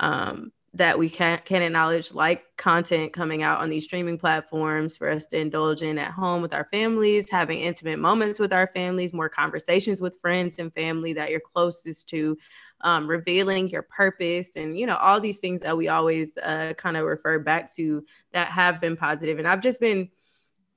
um, 0.00 0.52
that 0.74 0.98
we 0.98 1.08
can 1.08 1.40
can 1.44 1.62
acknowledge, 1.62 2.14
like 2.14 2.44
content 2.56 3.12
coming 3.12 3.42
out 3.42 3.60
on 3.60 3.70
these 3.70 3.84
streaming 3.84 4.18
platforms 4.18 4.96
for 4.96 5.10
us 5.10 5.26
to 5.26 5.38
indulge 5.38 5.82
in 5.82 5.98
at 5.98 6.12
home 6.12 6.42
with 6.42 6.54
our 6.54 6.68
families, 6.72 7.30
having 7.30 7.58
intimate 7.58 7.98
moments 7.98 8.38
with 8.38 8.52
our 8.52 8.70
families, 8.74 9.12
more 9.12 9.28
conversations 9.28 10.00
with 10.00 10.18
friends 10.20 10.58
and 10.58 10.74
family 10.74 11.12
that 11.14 11.30
you're 11.30 11.40
closest 11.40 12.08
to. 12.10 12.36
Um, 12.82 13.08
revealing 13.08 13.68
your 13.68 13.82
purpose 13.82 14.50
and 14.54 14.78
you 14.78 14.86
know 14.86 14.94
all 14.94 15.18
these 15.18 15.40
things 15.40 15.62
that 15.62 15.76
we 15.76 15.88
always 15.88 16.38
uh, 16.38 16.74
kind 16.76 16.96
of 16.96 17.06
refer 17.06 17.40
back 17.40 17.74
to 17.74 18.04
that 18.30 18.46
have 18.52 18.80
been 18.80 18.96
positive. 18.96 19.00
positive 19.08 19.38
and 19.40 19.48
i've 19.48 19.60
just 19.60 19.80
been 19.80 20.08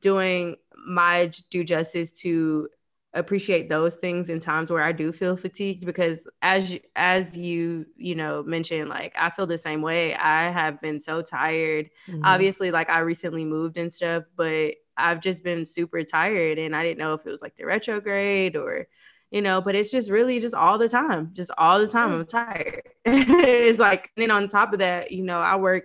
doing 0.02 0.56
my 0.86 1.32
due 1.50 1.64
justice 1.64 2.12
to 2.12 2.70
appreciate 3.14 3.68
those 3.68 3.96
things 3.96 4.30
in 4.30 4.40
times 4.40 4.72
where 4.72 4.84
I 4.84 4.94
do 4.94 5.12
feel 5.12 5.36
fatigued 5.36 5.86
because 5.86 6.28
as 6.42 6.80
as 6.96 7.36
you 7.36 7.86
you 7.98 8.16
know 8.16 8.42
mentioned 8.44 8.88
like 8.88 9.14
I 9.18 9.30
feel 9.30 9.46
the 9.46 9.58
same 9.58 9.82
way 9.82 10.16
I 10.16 10.50
have 10.50 10.80
been 10.80 11.00
so 11.00 11.22
tired 11.22 11.90
mm-hmm. 12.08 12.22
obviously 12.24 12.72
like 12.72 12.90
I 12.90 13.00
recently 13.00 13.44
moved 13.44 13.78
and 13.78 13.92
stuff 13.92 14.26
but 14.38 14.76
I've 14.96 15.20
just 15.20 15.44
been 15.44 15.66
super 15.66 16.04
tired 16.04 16.58
and 16.58 16.74
I 16.74 16.84
didn't 16.84 17.00
know 17.00 17.14
if 17.14 17.26
it 17.26 17.30
was 17.30 17.42
like 17.42 17.58
the 17.58 17.66
retrograde 17.66 18.56
or 18.56 18.88
you 19.30 19.42
know 19.42 19.60
but 19.60 19.76
it's 19.76 19.92
just 19.92 20.10
really 20.10 20.40
just 20.40 20.56
all 20.56 20.78
the 20.78 20.90
time 20.90 21.32
just 21.34 21.52
all 21.58 21.80
the 21.80 21.88
time 21.88 22.14
I'm 22.14 22.26
tired 22.26 22.84
it's 23.06 23.80
like 23.80 24.10
and 24.16 24.24
then 24.24 24.32
on 24.32 24.48
top 24.48 24.72
of 24.72 24.80
that 24.80 25.12
you 25.12 25.24
know 25.24 25.42
I 25.42 25.58
work 25.58 25.84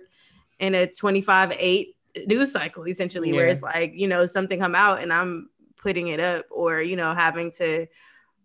in 0.59 0.75
a 0.75 0.87
25 0.87 1.53
8 1.59 1.95
news 2.25 2.51
cycle 2.53 2.87
essentially 2.87 3.29
yeah. 3.29 3.35
where 3.35 3.47
it's 3.47 3.61
like 3.61 3.91
you 3.95 4.07
know 4.07 4.25
something 4.25 4.59
come 4.59 4.73
out 4.73 5.01
and 5.01 5.13
i'm 5.13 5.49
putting 5.77 6.07
it 6.07 6.19
up 6.19 6.45
or 6.51 6.81
you 6.81 6.95
know 6.95 7.13
having 7.13 7.51
to 7.51 7.85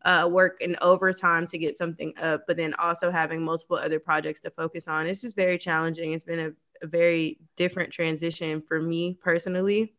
uh, 0.05 0.28
work 0.30 0.61
in 0.61 0.76
overtime 0.80 1.47
to 1.47 1.59
get 1.59 1.76
something 1.76 2.12
up 2.20 2.43
but 2.47 2.57
then 2.57 2.74
also 2.74 3.11
having 3.11 3.43
multiple 3.43 3.76
other 3.76 4.01
projects 4.01 4.41
to 4.41 4.51
focus 4.51 4.89
on. 4.89 5.07
It's 5.07 5.20
just 5.20 5.37
very 5.37 5.59
challenging. 5.59 6.12
It's 6.12 6.24
been 6.24 6.41
a, 6.41 6.51
a 6.83 6.87
very 6.89 7.39
different 7.57 7.93
transition 7.93 8.62
for 8.62 8.80
me 8.80 9.18
personally 9.22 9.95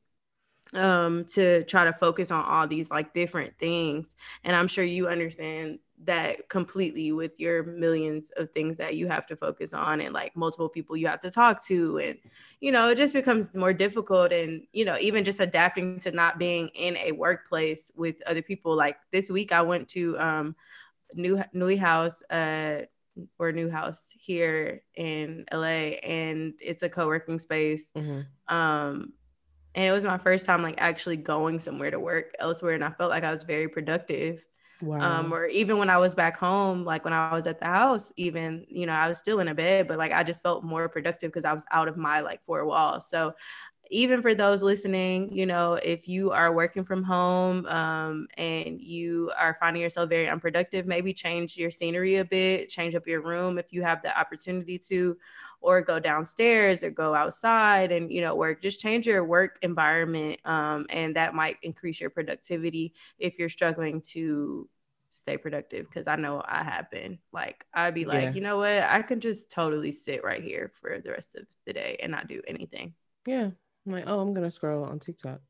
um 0.73 1.25
to 1.25 1.63
try 1.65 1.83
to 1.83 1.93
focus 1.93 2.31
on 2.31 2.43
all 2.43 2.67
these 2.67 2.89
like 2.89 3.13
different 3.13 3.57
things. 3.59 4.15
And 4.43 4.55
i'm 4.55 4.67
sure 4.67 4.83
you 4.83 5.07
understand 5.07 5.79
that 6.05 6.49
completely 6.49 7.11
with 7.11 7.39
your 7.39 7.63
millions 7.63 8.31
of 8.37 8.51
things 8.51 8.77
that 8.77 8.95
you 8.95 9.07
have 9.07 9.25
to 9.27 9.35
focus 9.35 9.73
on 9.73 10.01
and 10.01 10.13
like 10.13 10.35
multiple 10.35 10.69
people 10.69 10.97
you 10.97 11.07
have 11.07 11.19
to 11.19 11.31
talk 11.31 11.63
to 11.63 11.97
and 11.97 12.17
you 12.59 12.71
know 12.71 12.89
it 12.89 12.97
just 12.97 13.13
becomes 13.13 13.55
more 13.55 13.73
difficult 13.73 14.31
and 14.31 14.63
you 14.73 14.85
know 14.85 14.97
even 14.99 15.23
just 15.23 15.39
adapting 15.39 15.99
to 15.99 16.11
not 16.11 16.37
being 16.37 16.67
in 16.69 16.97
a 16.97 17.11
workplace 17.11 17.91
with 17.95 18.15
other 18.25 18.41
people. 18.41 18.75
Like 18.75 18.97
this 19.11 19.29
week 19.29 19.51
i 19.51 19.61
went 19.61 19.87
to 19.89 20.17
um 20.19 20.55
new 21.13 21.41
NeueHouse 21.53 22.21
uh 22.29 22.85
or 23.37 23.51
NeueHouse 23.51 24.07
here 24.17 24.81
in 24.95 25.45
la 25.51 25.59
and 25.61 26.53
it's 26.59 26.83
a 26.83 26.89
co-working 26.89 27.39
space. 27.39 27.91
Mm-hmm. 27.95 28.55
um 28.55 29.13
and 29.75 29.85
it 29.85 29.91
was 29.91 30.05
my 30.05 30.17
first 30.17 30.45
time 30.45 30.61
like 30.61 30.75
actually 30.77 31.17
going 31.17 31.59
somewhere 31.59 31.91
to 31.91 31.99
work 31.99 32.33
elsewhere 32.39 32.73
and 32.73 32.83
i 32.83 32.91
felt 32.91 33.09
like 33.09 33.23
i 33.23 33.31
was 33.31 33.43
very 33.43 33.67
productive 33.67 34.45
Wow. 34.83 34.99
Um, 34.99 35.33
or 35.33 35.47
even 35.47 35.77
when 35.79 35.89
I 35.89 35.97
was 35.97 36.15
back 36.15 36.37
home, 36.37 36.85
like 36.85 37.03
when 37.03 37.13
I 37.13 37.33
was 37.33 37.45
at 37.47 37.59
the 37.59 37.65
house, 37.65 38.11
even, 38.15 38.65
you 38.69 38.85
know, 38.85 38.93
I 38.93 39.07
was 39.07 39.17
still 39.19 39.39
in 39.39 39.47
a 39.49 39.55
bed, 39.55 39.87
but 39.87 39.97
like 39.97 40.11
I 40.13 40.23
just 40.23 40.41
felt 40.43 40.63
more 40.63 40.87
productive 40.87 41.29
because 41.31 41.45
I 41.45 41.53
was 41.53 41.65
out 41.71 41.87
of 41.87 41.97
my 41.97 42.21
like 42.21 42.43
four 42.45 42.65
walls. 42.65 43.09
So 43.09 43.33
even 43.91 44.21
for 44.21 44.33
those 44.33 44.63
listening, 44.63 45.31
you 45.35 45.45
know, 45.45 45.73
if 45.75 46.07
you 46.07 46.31
are 46.31 46.53
working 46.53 46.83
from 46.83 47.03
home 47.03 47.65
um, 47.67 48.27
and 48.37 48.81
you 48.81 49.31
are 49.37 49.57
finding 49.59 49.81
yourself 49.81 50.09
very 50.09 50.27
unproductive, 50.29 50.87
maybe 50.87 51.13
change 51.13 51.57
your 51.57 51.69
scenery 51.69 52.15
a 52.15 52.25
bit, 52.25 52.69
change 52.69 52.95
up 52.95 53.07
your 53.07 53.21
room 53.21 53.59
if 53.59 53.73
you 53.73 53.83
have 53.83 54.01
the 54.01 54.17
opportunity 54.17 54.79
to, 54.79 55.17
or 55.61 55.81
go 55.81 55.99
downstairs 55.99 56.83
or 56.83 56.89
go 56.89 57.13
outside 57.15 57.91
and 57.91 58.11
you 58.11 58.21
know 58.21 58.35
work 58.35 58.61
just 58.61 58.79
change 58.79 59.07
your 59.07 59.23
work 59.23 59.57
environment 59.61 60.39
um, 60.45 60.85
and 60.89 61.15
that 61.15 61.33
might 61.33 61.57
increase 61.61 62.01
your 62.01 62.09
productivity 62.09 62.93
if 63.17 63.39
you're 63.39 63.49
struggling 63.49 64.01
to 64.01 64.69
stay 65.13 65.37
productive 65.37 65.85
because 65.87 66.07
i 66.07 66.15
know 66.15 66.43
i 66.45 66.63
have 66.63 66.89
been. 66.89 67.19
Like 67.31 67.65
i'd 67.73 67.93
be 67.93 68.05
like 68.05 68.23
yeah. 68.23 68.31
you 68.33 68.41
know 68.41 68.57
what? 68.57 68.83
I 68.83 69.01
can 69.03 69.19
just 69.19 69.51
totally 69.51 69.91
sit 69.91 70.23
right 70.23 70.43
here 70.43 70.71
for 70.81 70.99
the 70.99 71.11
rest 71.11 71.35
of 71.35 71.45
the 71.65 71.73
day 71.73 71.97
and 72.01 72.11
not 72.11 72.27
do 72.27 72.41
anything. 72.47 72.93
Yeah. 73.25 73.51
I'm 73.85 73.91
like 73.91 74.05
oh 74.07 74.19
i'm 74.19 74.33
gonna 74.33 74.51
scroll 74.51 74.85
on 74.85 74.99
tiktok. 74.99 75.41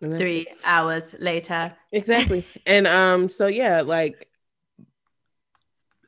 Three 0.00 0.40
it. 0.40 0.58
hours 0.64 1.14
later. 1.18 1.74
Exactly. 1.92 2.44
And 2.66 2.86
um 2.86 3.28
so 3.28 3.46
yeah 3.46 3.82
like 3.82 4.28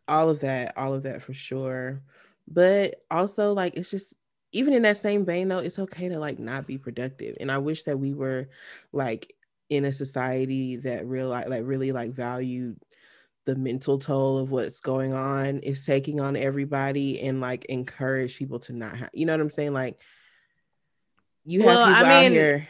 all 0.06 0.30
of 0.30 0.40
that 0.40 0.76
all 0.76 0.94
of 0.94 1.02
that 1.04 1.22
for 1.22 1.34
sure. 1.34 2.02
But 2.46 3.02
also 3.10 3.52
like 3.52 3.76
it's 3.76 3.90
just 3.90 4.14
even 4.52 4.72
in 4.72 4.82
that 4.82 4.96
same 4.96 5.26
vein 5.26 5.48
though 5.48 5.58
it's 5.58 5.78
okay 5.78 6.08
to 6.08 6.18
like 6.18 6.38
not 6.38 6.66
be 6.66 6.78
productive. 6.78 7.36
And 7.38 7.52
i 7.52 7.58
wish 7.58 7.82
that 7.84 7.98
we 7.98 8.14
were 8.14 8.48
like 8.92 9.34
in 9.70 9.84
a 9.84 9.92
society 9.92 10.76
that 10.76 11.06
real 11.06 11.28
like 11.28 11.62
really 11.64 11.92
like 11.92 12.12
valued 12.12 12.78
the 13.44 13.56
mental 13.56 13.98
toll 13.98 14.38
of 14.38 14.50
what's 14.50 14.80
going 14.80 15.14
on 15.14 15.60
is 15.60 15.84
taking 15.86 16.20
on 16.20 16.36
everybody 16.36 17.20
and 17.20 17.40
like 17.40 17.64
encourage 17.66 18.36
people 18.36 18.58
to 18.58 18.72
not 18.72 18.96
have 18.96 19.10
you 19.12 19.24
know 19.24 19.32
what 19.32 19.40
i'm 19.40 19.50
saying? 19.50 19.72
Like 19.72 19.98
you 21.44 21.62
have 21.62 21.76
well, 21.76 21.86
people 21.86 22.06
I 22.06 22.22
mean, 22.22 22.32
out 22.32 22.32
here 22.32 22.68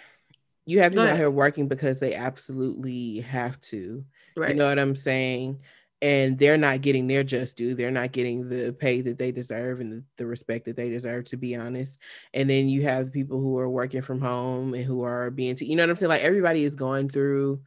you 0.67 0.81
have 0.81 0.93
people 0.93 1.09
out 1.09 1.17
here 1.17 1.31
working 1.31 1.67
because 1.67 1.99
they 1.99 2.15
absolutely 2.15 3.21
have 3.21 3.61
to 3.63 4.05
right. 4.37 4.51
you 4.51 4.55
know 4.55 4.69
what 4.69 4.79
i'm 4.79 4.95
saying 4.95 5.61
and 6.01 6.39
they're 6.39 6.57
not 6.57 6.81
getting 6.81 7.07
their 7.07 7.25
just 7.25 7.57
due. 7.57 7.75
They're 7.75 7.91
not 7.91 8.13
getting 8.13 8.49
the 8.49 8.73
pay 8.73 9.01
that 9.01 9.19
they 9.19 9.33
deserve 9.33 9.81
and 9.81 9.93
the, 9.93 10.05
the, 10.17 10.27
respect 10.27 10.65
that 10.67 10.77
they 10.77 10.89
deserve, 10.89 11.25
to 11.27 11.37
be 11.37 11.57
honest. 11.57 11.99
And 12.35 12.49
then 12.49 12.69
you 12.69 12.83
have 12.83 13.13
people 13.13 13.41
who 13.41 13.59
are 13.59 13.69
working 13.69 14.03
from 14.03 14.21
home 14.21 14.75
and 14.75 14.85
who 14.85 15.03
are 15.03 15.31
being, 15.31 15.57
t- 15.57 15.65
you 15.65 15.75
know 15.75 15.83
what 15.83 15.91
I'm 15.91 15.97
saying? 15.97 16.11
Like 16.11 16.23
everybody 16.23 16.65
is 16.65 16.77
going 16.77 17.09
through 17.09 17.63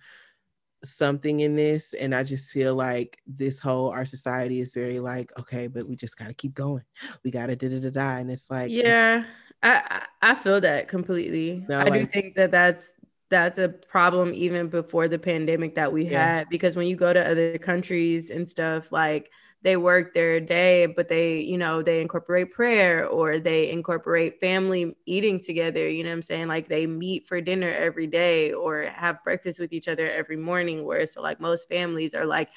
something 0.83 1.41
in 1.41 1.55
this. 1.55 1.93
And 1.93 2.15
I 2.15 2.23
just 2.23 2.51
feel 2.51 2.73
like 2.73 3.19
this 3.27 3.59
whole, 3.59 3.89
our 3.89 4.05
society 4.05 4.61
is 4.61 4.73
very 4.73 4.99
like, 4.99 5.37
okay, 5.37 5.67
but 5.67 5.87
we 5.87 5.97
just 5.97 6.17
got 6.17 6.27
to 6.27 6.33
keep 6.33 6.53
going. 6.53 6.83
We 7.23 7.31
got 7.31 7.47
to 7.47 7.57
da 7.57 7.67
da 7.67 7.79
da 7.79 7.89
da. 7.89 8.15
And 8.17 8.31
it's 8.31 8.49
like, 8.49 8.71
yeah, 8.71 9.25
I, 9.61 10.03
I 10.21 10.35
feel 10.35 10.61
that 10.61 10.87
completely. 10.87 11.65
No, 11.67 11.79
I 11.79 11.83
like, 11.83 12.01
do 12.01 12.05
think 12.07 12.35
that 12.35 12.51
that's 12.51 12.95
that's 13.31 13.57
a 13.57 13.69
problem 13.69 14.33
even 14.35 14.67
before 14.67 15.07
the 15.07 15.17
pandemic 15.17 15.73
that 15.73 15.91
we 15.91 16.05
yeah. 16.05 16.35
had 16.35 16.49
because 16.49 16.75
when 16.75 16.85
you 16.85 16.95
go 16.95 17.11
to 17.11 17.27
other 17.31 17.57
countries 17.57 18.29
and 18.29 18.47
stuff 18.47 18.91
like 18.91 19.31
they 19.63 19.77
work 19.77 20.13
their 20.13 20.39
day 20.39 20.85
but 20.85 21.07
they 21.07 21.39
you 21.39 21.57
know 21.57 21.81
they 21.81 22.01
incorporate 22.01 22.51
prayer 22.51 23.07
or 23.07 23.39
they 23.39 23.71
incorporate 23.71 24.39
family 24.39 24.95
eating 25.05 25.39
together 25.39 25.89
you 25.89 26.03
know 26.03 26.09
what 26.09 26.15
i'm 26.15 26.21
saying 26.21 26.47
like 26.47 26.67
they 26.67 26.85
meet 26.85 27.25
for 27.27 27.39
dinner 27.39 27.71
every 27.71 28.05
day 28.05 28.51
or 28.51 28.83
have 28.83 29.23
breakfast 29.23 29.59
with 29.59 29.71
each 29.71 29.87
other 29.87 30.11
every 30.11 30.37
morning 30.37 30.83
whereas 30.83 31.13
so 31.13 31.21
like 31.21 31.39
most 31.39 31.69
families 31.69 32.13
are 32.13 32.25
like 32.25 32.49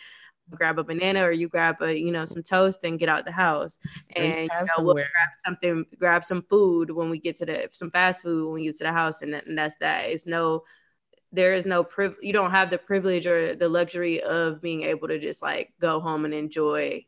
grab 0.50 0.78
a 0.78 0.84
banana 0.84 1.24
or 1.24 1.32
you 1.32 1.48
grab 1.48 1.80
a 1.80 1.98
you 1.98 2.12
know 2.12 2.24
some 2.24 2.42
toast 2.42 2.84
and 2.84 2.98
get 2.98 3.08
out 3.08 3.24
the 3.24 3.32
house 3.32 3.78
and 4.14 4.50
you 4.50 4.66
know, 4.78 4.84
we'll 4.84 4.94
grab 4.94 5.08
something 5.44 5.84
grab 5.98 6.22
some 6.22 6.42
food 6.42 6.90
when 6.90 7.10
we 7.10 7.18
get 7.18 7.36
to 7.36 7.46
the 7.46 7.68
some 7.72 7.90
fast 7.90 8.22
food 8.22 8.44
when 8.44 8.54
we 8.54 8.64
get 8.64 8.76
to 8.76 8.84
the 8.84 8.92
house 8.92 9.22
and, 9.22 9.34
that, 9.34 9.46
and 9.46 9.56
that's 9.56 9.76
that 9.80 10.04
it's 10.04 10.26
no 10.26 10.62
there 11.32 11.52
is 11.54 11.66
no 11.66 11.82
priv 11.82 12.14
you 12.20 12.32
don't 12.32 12.50
have 12.50 12.70
the 12.70 12.78
privilege 12.78 13.26
or 13.26 13.54
the 13.54 13.68
luxury 13.68 14.22
of 14.22 14.60
being 14.60 14.82
able 14.82 15.08
to 15.08 15.18
just 15.18 15.42
like 15.42 15.72
go 15.80 15.98
home 15.98 16.24
and 16.24 16.34
enjoy 16.34 17.04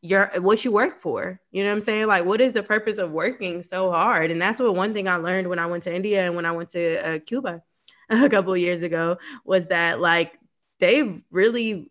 your 0.00 0.30
what 0.40 0.64
you 0.64 0.72
work 0.72 1.00
for. 1.00 1.40
You 1.50 1.62
know 1.62 1.70
what 1.70 1.76
I'm 1.76 1.80
saying? 1.80 2.06
Like, 2.06 2.24
what 2.24 2.40
is 2.40 2.52
the 2.52 2.62
purpose 2.62 2.98
of 2.98 3.10
working 3.10 3.62
so 3.62 3.90
hard? 3.90 4.30
And 4.30 4.40
that's 4.40 4.60
what 4.60 4.74
one 4.74 4.94
thing 4.94 5.08
I 5.08 5.16
learned 5.16 5.48
when 5.48 5.58
I 5.58 5.66
went 5.66 5.84
to 5.84 5.94
India 5.94 6.24
and 6.24 6.36
when 6.36 6.46
I 6.46 6.52
went 6.52 6.70
to 6.70 7.16
uh, 7.16 7.18
Cuba 7.18 7.62
a 8.10 8.28
couple 8.28 8.56
years 8.56 8.82
ago 8.82 9.18
was 9.44 9.66
that 9.68 10.00
like 10.00 10.38
they 10.78 11.22
really 11.30 11.90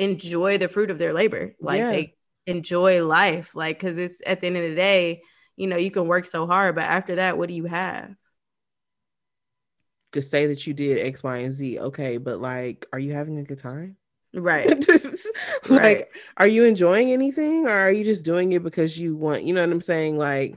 enjoy 0.00 0.58
the 0.58 0.68
fruit 0.68 0.90
of 0.90 0.98
their 0.98 1.12
labor. 1.12 1.54
Like 1.60 1.78
yeah. 1.78 1.90
they 1.90 2.14
enjoy 2.46 3.04
life. 3.04 3.54
Like, 3.54 3.78
cause 3.78 3.98
it's 3.98 4.20
at 4.26 4.40
the 4.40 4.48
end 4.48 4.56
of 4.56 4.62
the 4.62 4.74
day, 4.74 5.22
you 5.56 5.66
know, 5.66 5.76
you 5.76 5.90
can 5.90 6.06
work 6.06 6.24
so 6.24 6.46
hard, 6.46 6.74
but 6.74 6.84
after 6.84 7.16
that, 7.16 7.36
what 7.36 7.48
do 7.48 7.54
you 7.54 7.64
have? 7.64 8.14
To 10.12 10.22
say 10.22 10.46
that 10.46 10.66
you 10.66 10.74
did 10.74 10.98
X, 10.98 11.22
Y, 11.22 11.36
and 11.36 11.52
Z, 11.52 11.78
okay, 11.78 12.16
but 12.16 12.40
like, 12.40 12.86
are 12.92 12.98
you 12.98 13.12
having 13.12 13.38
a 13.38 13.44
good 13.44 13.58
time? 13.58 13.96
Right. 14.32 14.68
like, 15.68 15.68
right. 15.68 16.04
are 16.36 16.46
you 16.46 16.64
enjoying 16.64 17.12
anything 17.12 17.66
or 17.66 17.72
are 17.72 17.92
you 17.92 18.04
just 18.04 18.24
doing 18.24 18.52
it 18.52 18.62
because 18.62 18.98
you 18.98 19.14
want, 19.14 19.44
you 19.44 19.52
know 19.52 19.60
what 19.60 19.72
I'm 19.72 19.80
saying? 19.80 20.16
Like, 20.16 20.56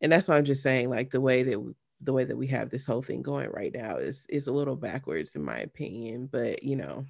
and 0.00 0.12
that's 0.12 0.28
what 0.28 0.36
I'm 0.36 0.44
just 0.44 0.62
saying, 0.62 0.90
like 0.90 1.10
the 1.10 1.20
way 1.20 1.42
that 1.42 1.74
the 2.02 2.12
way 2.12 2.24
that 2.24 2.36
we 2.36 2.46
have 2.48 2.68
this 2.68 2.86
whole 2.86 3.02
thing 3.02 3.22
going 3.22 3.50
right 3.50 3.72
now 3.74 3.96
is 3.96 4.26
is 4.28 4.48
a 4.48 4.52
little 4.52 4.76
backwards 4.76 5.34
in 5.34 5.42
my 5.42 5.58
opinion. 5.58 6.28
But 6.30 6.62
you 6.62 6.76
know, 6.76 7.06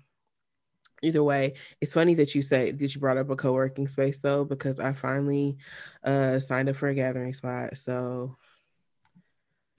either 1.06 1.22
way, 1.22 1.54
it's 1.80 1.94
funny 1.94 2.14
that 2.14 2.34
you 2.34 2.42
say 2.42 2.70
that 2.72 2.94
you 2.94 3.00
brought 3.00 3.16
up 3.18 3.30
a 3.30 3.36
co-working 3.36 3.88
space 3.88 4.18
though, 4.18 4.44
because 4.44 4.80
I 4.80 4.92
finally 4.92 5.56
uh 6.04 6.38
signed 6.40 6.68
up 6.68 6.76
for 6.76 6.88
a 6.88 6.94
gathering 6.94 7.32
spot. 7.32 7.78
So 7.78 8.36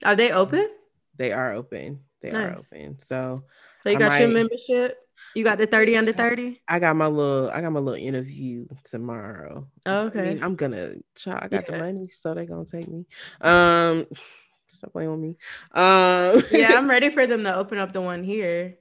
are 0.04 0.16
they 0.16 0.32
open? 0.32 0.68
They 1.16 1.32
are 1.32 1.52
open. 1.52 2.00
They 2.22 2.30
nice. 2.30 2.56
are 2.56 2.58
open. 2.58 2.98
So 2.98 3.44
So 3.82 3.90
you 3.90 3.98
got 3.98 4.10
might, 4.10 4.20
your 4.20 4.28
membership? 4.28 4.96
You 5.34 5.44
got 5.44 5.58
the 5.58 5.66
30 5.66 5.96
under 5.96 6.12
30? 6.12 6.60
I 6.68 6.78
got 6.78 6.96
my 6.96 7.06
little 7.06 7.50
I 7.50 7.60
got 7.60 7.72
my 7.72 7.80
little 7.80 8.02
interview 8.02 8.66
tomorrow. 8.84 9.66
Oh, 9.86 10.06
okay. 10.06 10.20
I 10.20 10.34
mean, 10.34 10.42
I'm 10.42 10.54
gonna 10.56 10.94
try 11.14 11.38
I 11.42 11.48
got 11.48 11.64
yeah. 11.68 11.72
the 11.72 11.78
money, 11.78 12.08
so 12.08 12.34
they're 12.34 12.44
gonna 12.44 12.64
take 12.64 12.88
me. 12.88 13.06
Um 13.40 14.06
stop 14.68 14.92
playing 14.92 15.10
with 15.10 15.20
me. 15.20 15.36
Um 15.72 16.42
yeah, 16.52 16.74
I'm 16.76 16.88
ready 16.90 17.10
for 17.10 17.26
them 17.26 17.44
to 17.44 17.54
open 17.54 17.78
up 17.78 17.92
the 17.92 18.00
one 18.00 18.22
here. 18.22 18.78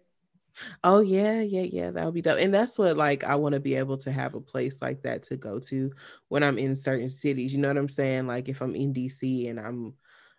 Oh 0.84 1.00
yeah, 1.00 1.42
yeah, 1.42 1.62
yeah. 1.62 1.92
That 1.92 2.06
would 2.06 2.14
be 2.14 2.22
dope. 2.22 2.40
And 2.40 2.54
that's 2.54 2.78
what 2.78 2.98
like 2.98 3.24
I 3.24 3.36
want 3.36 3.54
to 3.54 3.60
be 3.60 3.76
able 3.76 3.98
to 3.98 4.12
have 4.12 4.36
a 4.36 4.42
place 4.42 4.82
like 4.82 5.04
that 5.04 5.24
to 5.24 5.38
go 5.38 5.60
to 5.60 5.92
when 6.30 6.44
I'm 6.44 6.58
in 6.58 6.76
certain 6.76 7.10
cities. 7.10 7.54
You 7.54 7.60
know 7.60 7.68
what 7.68 7.78
I'm 7.78 7.90
saying? 7.90 8.28
Like 8.28 8.50
if 8.50 8.62
I'm 8.62 8.76
in 8.76 8.94
DC 8.94 9.50
and 9.50 9.60
I'm 9.60 9.94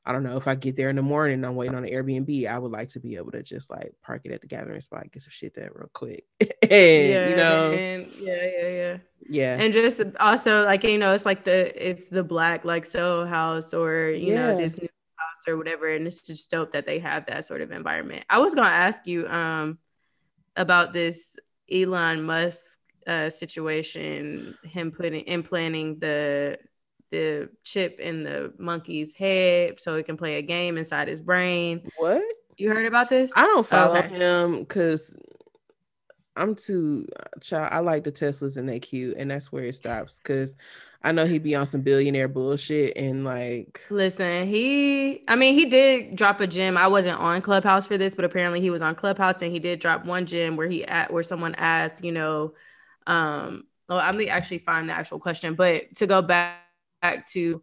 I 0.08 0.12
don't 0.12 0.22
know 0.22 0.38
if 0.38 0.48
I 0.48 0.54
get 0.54 0.74
there 0.74 0.88
in 0.88 0.96
the 0.96 1.02
morning, 1.02 1.44
I'm 1.44 1.54
waiting 1.54 1.74
on 1.74 1.84
an 1.84 1.90
Airbnb. 1.90 2.46
I 2.46 2.58
would 2.58 2.72
like 2.72 2.88
to 2.90 3.00
be 3.00 3.16
able 3.16 3.30
to 3.32 3.42
just 3.42 3.68
like 3.68 3.92
park 4.02 4.22
it 4.24 4.32
at 4.32 4.40
the 4.40 4.46
gathering 4.46 4.80
spot, 4.80 5.12
get 5.12 5.20
some 5.20 5.30
shit 5.30 5.54
there 5.54 5.70
real 5.74 5.90
quick. 5.92 6.24
and 6.40 6.50
yeah, 6.70 7.28
you 7.28 7.36
know, 7.36 7.72
and 7.72 8.06
yeah, 8.18 8.50
yeah, 8.58 8.68
yeah, 8.68 8.96
yeah. 9.28 9.56
And 9.60 9.70
just 9.70 10.00
also 10.18 10.64
like 10.64 10.82
you 10.84 10.96
know, 10.96 11.12
it's 11.12 11.26
like 11.26 11.44
the 11.44 11.88
it's 11.88 12.08
the 12.08 12.24
black 12.24 12.64
like 12.64 12.86
Soho 12.86 13.26
House 13.26 13.74
or 13.74 14.08
you 14.08 14.32
yeah. 14.32 14.46
know 14.46 14.56
this 14.56 14.80
new 14.80 14.88
house 15.16 15.46
or 15.46 15.58
whatever, 15.58 15.88
and 15.88 16.06
it's 16.06 16.22
just 16.22 16.50
dope 16.50 16.72
that 16.72 16.86
they 16.86 17.00
have 17.00 17.26
that 17.26 17.44
sort 17.44 17.60
of 17.60 17.70
environment. 17.70 18.24
I 18.30 18.38
was 18.38 18.54
gonna 18.54 18.68
ask 18.68 19.06
you 19.06 19.28
um 19.28 19.78
about 20.58 20.92
this 20.92 21.24
Elon 21.72 22.22
Musk 22.22 22.60
uh, 23.06 23.30
situation, 23.30 24.54
him 24.64 24.92
putting 24.92 25.24
implanting 25.26 25.98
the 25.98 26.58
the 27.10 27.48
chip 27.64 27.98
in 28.00 28.22
the 28.22 28.52
monkey's 28.58 29.14
head 29.14 29.80
so 29.80 29.94
it 29.94 30.04
can 30.04 30.18
play 30.18 30.36
a 30.36 30.42
game 30.42 30.76
inside 30.76 31.08
his 31.08 31.20
brain. 31.20 31.82
What? 31.96 32.22
You 32.58 32.68
heard 32.68 32.86
about 32.86 33.08
this? 33.08 33.30
I 33.34 33.46
don't 33.46 33.66
follow 33.66 33.96
okay. 33.96 34.08
him 34.08 34.58
because 34.58 35.14
I'm 36.38 36.54
too 36.54 37.06
child. 37.40 37.68
I 37.72 37.80
like 37.80 38.04
the 38.04 38.12
Teslas 38.12 38.56
and 38.56 38.68
they 38.68 38.80
cute, 38.80 39.16
and 39.16 39.30
that's 39.30 39.52
where 39.52 39.64
it 39.64 39.74
stops. 39.74 40.18
Because 40.18 40.56
I 41.02 41.12
know 41.12 41.26
he'd 41.26 41.42
be 41.42 41.54
on 41.54 41.66
some 41.66 41.82
billionaire 41.82 42.28
bullshit 42.28 42.96
and 42.96 43.24
like. 43.24 43.84
Listen, 43.90 44.46
he. 44.48 45.24
I 45.28 45.36
mean, 45.36 45.54
he 45.54 45.66
did 45.66 46.16
drop 46.16 46.40
a 46.40 46.46
gym. 46.46 46.76
I 46.76 46.86
wasn't 46.86 47.18
on 47.18 47.42
Clubhouse 47.42 47.86
for 47.86 47.98
this, 47.98 48.14
but 48.14 48.24
apparently 48.24 48.60
he 48.60 48.70
was 48.70 48.82
on 48.82 48.94
Clubhouse, 48.94 49.42
and 49.42 49.52
he 49.52 49.58
did 49.58 49.80
drop 49.80 50.04
one 50.04 50.26
gym 50.26 50.56
where 50.56 50.68
he 50.68 50.84
at 50.84 51.12
where 51.12 51.22
someone 51.22 51.54
asked, 51.56 52.04
you 52.04 52.12
know, 52.12 52.54
um. 53.06 53.64
Well, 53.88 54.00
I'm 54.00 54.18
gonna 54.18 54.26
actually 54.26 54.58
find 54.58 54.88
the 54.88 54.92
actual 54.92 55.18
question, 55.18 55.54
but 55.54 55.94
to 55.96 56.06
go 56.06 56.20
back 56.20 56.58
back 57.00 57.26
to 57.28 57.62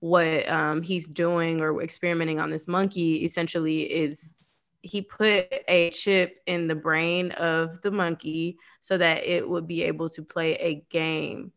what 0.00 0.48
um, 0.48 0.82
he's 0.82 1.08
doing 1.08 1.62
or 1.62 1.82
experimenting 1.82 2.38
on 2.38 2.50
this 2.50 2.68
monkey 2.68 3.24
essentially 3.24 3.82
is 3.82 4.43
he 4.84 5.00
put 5.00 5.52
a 5.66 5.90
chip 5.90 6.42
in 6.46 6.68
the 6.68 6.74
brain 6.74 7.30
of 7.32 7.80
the 7.82 7.90
monkey 7.90 8.58
so 8.80 8.98
that 8.98 9.24
it 9.24 9.48
would 9.48 9.66
be 9.66 9.82
able 9.82 10.10
to 10.10 10.22
play 10.22 10.54
a 10.56 10.84
game 10.90 11.52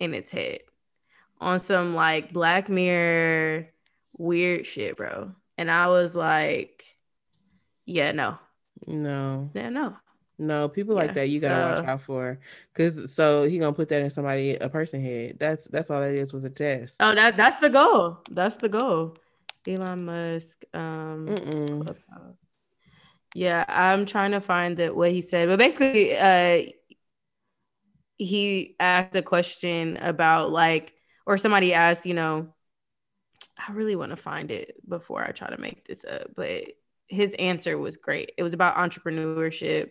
in 0.00 0.14
its 0.14 0.30
head 0.30 0.60
on 1.40 1.60
some 1.60 1.94
like 1.94 2.32
black 2.32 2.68
mirror 2.68 3.68
weird 4.16 4.66
shit 4.66 4.96
bro 4.96 5.32
and 5.58 5.70
i 5.70 5.86
was 5.86 6.16
like 6.16 6.84
yeah 7.84 8.10
no 8.12 8.38
no 8.86 9.50
yeah 9.54 9.68
no 9.68 9.94
no, 10.38 10.68
people 10.68 10.96
yeah, 10.96 11.02
like 11.02 11.14
that 11.14 11.28
you 11.28 11.40
gotta 11.40 11.76
so, 11.76 11.80
watch 11.82 11.88
out 11.88 12.00
for, 12.00 12.40
cause 12.74 13.14
so 13.14 13.44
he 13.44 13.58
gonna 13.58 13.72
put 13.72 13.88
that 13.90 14.02
in 14.02 14.10
somebody 14.10 14.56
a 14.56 14.68
person 14.68 15.00
head. 15.00 15.36
That's 15.38 15.66
that's 15.66 15.88
all 15.88 16.00
that 16.00 16.14
is 16.14 16.32
was 16.32 16.42
a 16.42 16.50
test. 16.50 16.96
Oh, 16.98 17.14
that 17.14 17.36
that's 17.36 17.56
the 17.56 17.70
goal. 17.70 18.18
That's 18.28 18.56
the 18.56 18.68
goal. 18.68 19.16
Elon 19.66 20.04
Musk. 20.04 20.64
Um, 20.74 21.28
yeah, 23.34 23.64
I'm 23.68 24.06
trying 24.06 24.32
to 24.32 24.40
find 24.40 24.76
that 24.76 24.94
what 24.94 25.10
he 25.10 25.22
said, 25.22 25.48
but 25.48 25.58
basically, 25.58 26.16
uh, 26.16 26.62
he 28.18 28.76
asked 28.78 29.16
a 29.16 29.22
question 29.22 29.96
about 29.96 30.50
like, 30.50 30.94
or 31.26 31.38
somebody 31.38 31.74
asked, 31.74 32.06
you 32.06 32.14
know, 32.14 32.54
I 33.56 33.72
really 33.72 33.96
want 33.96 34.10
to 34.10 34.16
find 34.16 34.50
it 34.50 34.76
before 34.88 35.24
I 35.24 35.32
try 35.32 35.48
to 35.50 35.60
make 35.60 35.86
this 35.86 36.04
up, 36.04 36.28
but 36.36 36.62
his 37.08 37.34
answer 37.34 37.76
was 37.78 37.96
great. 37.96 38.32
It 38.36 38.42
was 38.42 38.54
about 38.54 38.76
entrepreneurship 38.76 39.90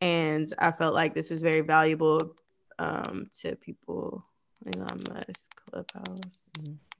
and 0.00 0.52
I 0.58 0.72
felt 0.72 0.94
like 0.94 1.14
this 1.14 1.30
was 1.30 1.42
very 1.42 1.60
valuable 1.60 2.34
um, 2.78 3.28
to 3.40 3.54
people. 3.56 4.26
Elon 4.66 5.00
Musk 5.08 5.62
Clubhouse. 5.64 6.50
Mm-hmm. 6.58 6.91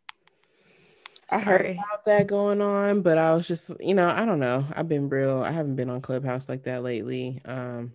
I 1.32 1.38
heard 1.40 1.66
about 1.70 2.04
that 2.06 2.26
going 2.26 2.60
on, 2.60 3.02
but 3.02 3.18
I 3.18 3.34
was 3.34 3.48
just, 3.48 3.72
you 3.80 3.94
know, 3.94 4.08
I 4.08 4.24
don't 4.24 4.40
know. 4.40 4.66
I've 4.74 4.88
been 4.88 5.08
real. 5.08 5.42
I 5.42 5.50
haven't 5.50 5.76
been 5.76 5.90
on 5.90 6.00
Clubhouse 6.00 6.48
like 6.48 6.64
that 6.64 6.82
lately. 6.82 7.40
Um, 7.44 7.92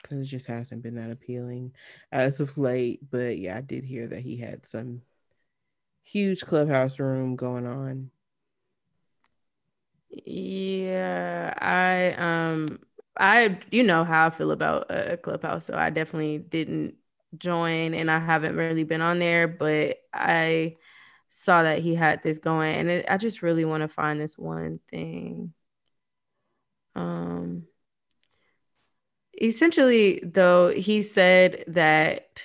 because 0.00 0.20
it 0.20 0.30
just 0.30 0.46
hasn't 0.46 0.82
been 0.82 0.94
that 0.94 1.10
appealing 1.10 1.72
as 2.12 2.40
of 2.40 2.56
late. 2.56 3.00
But 3.10 3.38
yeah, 3.38 3.56
I 3.58 3.60
did 3.60 3.84
hear 3.84 4.06
that 4.06 4.20
he 4.20 4.36
had 4.36 4.64
some 4.64 5.02
huge 6.02 6.42
clubhouse 6.42 6.98
room 6.98 7.36
going 7.36 7.66
on. 7.66 8.10
Yeah, 10.10 11.52
I 11.58 12.12
um 12.14 12.78
I 13.18 13.58
you 13.70 13.82
know 13.82 14.04
how 14.04 14.26
I 14.26 14.30
feel 14.30 14.52
about 14.52 14.90
a 14.90 15.14
uh, 15.14 15.16
clubhouse, 15.16 15.66
so 15.66 15.74
I 15.74 15.90
definitely 15.90 16.38
didn't 16.38 16.94
join, 17.36 17.94
and 17.94 18.10
I 18.10 18.18
haven't 18.18 18.56
really 18.56 18.84
been 18.84 19.02
on 19.02 19.18
there, 19.18 19.48
but 19.48 19.98
I 20.14 20.76
saw 21.30 21.62
that 21.62 21.80
he 21.80 21.94
had 21.94 22.22
this 22.22 22.38
going, 22.38 22.76
and 22.76 22.88
it, 22.88 23.06
I 23.08 23.16
just 23.16 23.42
really 23.42 23.64
want 23.64 23.82
to 23.82 23.88
find 23.88 24.20
this 24.20 24.38
one 24.38 24.80
thing. 24.90 25.52
Um, 26.94 27.66
essentially, 29.40 30.20
though, 30.24 30.70
he 30.70 31.02
said 31.02 31.64
that 31.68 32.42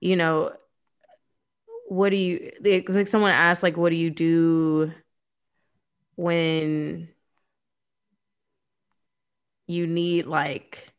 you 0.00 0.16
know 0.16 0.52
what 1.88 2.10
do 2.10 2.16
you 2.16 2.52
like 2.62 3.08
someone 3.08 3.32
asked 3.32 3.62
like 3.62 3.76
what 3.76 3.90
do 3.90 3.96
you 3.96 4.10
do 4.10 4.92
when 6.16 7.08
you 9.66 9.86
need 9.86 10.26
like 10.26 10.89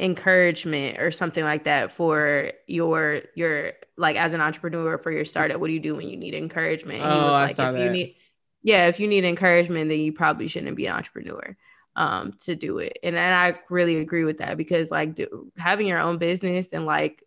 encouragement 0.00 0.98
or 0.98 1.10
something 1.10 1.44
like 1.44 1.64
that 1.64 1.92
for 1.92 2.52
your 2.66 3.20
your 3.34 3.72
like 3.98 4.16
as 4.16 4.32
an 4.32 4.40
entrepreneur 4.40 4.96
for 4.96 5.12
your 5.12 5.26
startup 5.26 5.60
what 5.60 5.66
do 5.66 5.74
you 5.74 5.80
do 5.80 5.94
when 5.94 6.08
you 6.08 6.16
need 6.16 6.34
encouragement 6.34 7.02
oh, 7.02 7.06
was 7.06 7.32
like 7.32 7.50
I 7.50 7.52
saw 7.52 7.68
if 7.68 7.74
that. 7.74 7.84
you 7.84 7.90
need 7.90 8.16
yeah 8.62 8.86
if 8.86 8.98
you 8.98 9.06
need 9.06 9.24
encouragement 9.24 9.90
then 9.90 10.00
you 10.00 10.14
probably 10.14 10.48
shouldn't 10.48 10.74
be 10.74 10.86
an 10.86 10.96
entrepreneur 10.96 11.54
um 11.96 12.32
to 12.44 12.56
do 12.56 12.78
it 12.78 12.98
and, 13.02 13.14
and 13.14 13.34
i 13.34 13.60
really 13.68 13.98
agree 13.98 14.24
with 14.24 14.38
that 14.38 14.56
because 14.56 14.90
like 14.90 15.16
do, 15.16 15.52
having 15.58 15.86
your 15.86 16.00
own 16.00 16.16
business 16.16 16.68
and 16.72 16.86
like 16.86 17.22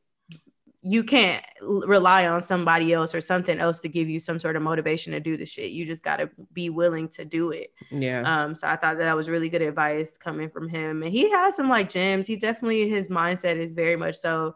you 0.85 1.01
can't 1.01 1.43
rely 1.61 2.27
on 2.27 2.41
somebody 2.41 2.91
else 2.91 3.15
or 3.15 3.21
something 3.21 3.57
else 3.59 3.79
to 3.79 3.87
give 3.87 4.09
you 4.09 4.19
some 4.19 4.37
sort 4.37 4.57
of 4.57 4.61
motivation 4.61 5.13
to 5.13 5.19
do 5.21 5.37
the 5.37 5.45
shit. 5.45 5.71
You 5.71 5.85
just 5.85 6.03
got 6.03 6.17
to 6.17 6.29
be 6.51 6.69
willing 6.69 7.07
to 7.09 7.23
do 7.23 7.51
it. 7.51 7.73
Yeah. 7.89 8.23
Um. 8.25 8.53
So 8.53 8.67
I 8.67 8.75
thought 8.75 8.97
that, 8.97 9.05
that 9.05 9.15
was 9.15 9.29
really 9.29 9.47
good 9.47 9.61
advice 9.61 10.17
coming 10.17 10.49
from 10.49 10.67
him, 10.67 11.01
and 11.01 11.11
he 11.11 11.31
has 11.31 11.55
some 11.55 11.69
like 11.69 11.89
gems. 11.89 12.27
He 12.27 12.35
definitely 12.35 12.89
his 12.89 13.07
mindset 13.07 13.55
is 13.55 13.71
very 13.71 13.95
much 13.95 14.15
so, 14.15 14.55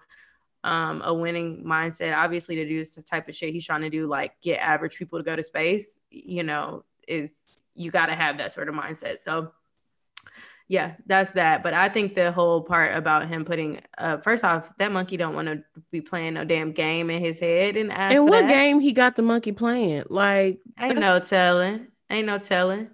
um, 0.65 1.01
a 1.05 1.13
winning 1.13 1.63
mindset. 1.63 2.15
Obviously, 2.15 2.57
to 2.57 2.67
do 2.67 2.80
this 2.80 2.99
type 3.09 3.30
of 3.30 3.36
shit 3.36 3.53
he's 3.53 3.65
trying 3.65 3.82
to 3.82 3.89
do, 3.89 4.05
like 4.05 4.34
get 4.41 4.59
average 4.59 4.97
people 4.97 5.19
to 5.19 5.23
go 5.23 5.36
to 5.36 5.43
space, 5.43 5.97
you 6.11 6.43
know, 6.43 6.84
is 7.07 7.32
you 7.73 7.89
got 7.89 8.07
to 8.07 8.15
have 8.15 8.38
that 8.39 8.51
sort 8.51 8.67
of 8.67 8.75
mindset. 8.75 9.19
So 9.19 9.53
yeah, 10.70 10.95
that's 11.05 11.32
that. 11.32 11.63
But 11.63 11.74
I 11.74 11.88
think 11.88 12.15
the 12.15 12.32
whole 12.32 12.61
part 12.61 12.95
about 12.95 13.28
him 13.28 13.45
putting 13.45 13.80
uh 13.97 14.18
first 14.18 14.43
off, 14.43 14.76
that 14.78 14.91
monkey 14.91 15.15
don't 15.15 15.34
want 15.34 15.47
to 15.47 15.63
be 15.91 16.01
playing 16.01 16.34
no 16.34 16.43
damn 16.43 16.74
game 16.74 17.09
in 17.09 17.22
his 17.22 17.39
head 17.39 17.78
and 17.78 17.91
ask. 17.91 18.13
And 18.13 18.28
what 18.28 18.41
that. 18.41 18.49
game 18.49 18.80
he 18.80 18.91
got 18.91 19.15
the 19.15 19.22
monkey 19.22 19.53
playing? 19.53 20.03
Like 20.09 20.59
ain't 20.80 20.99
no 20.99 21.20
telling. 21.20 21.88
Ain't 22.09 22.28
no 22.28 22.38
telling. 22.38 22.89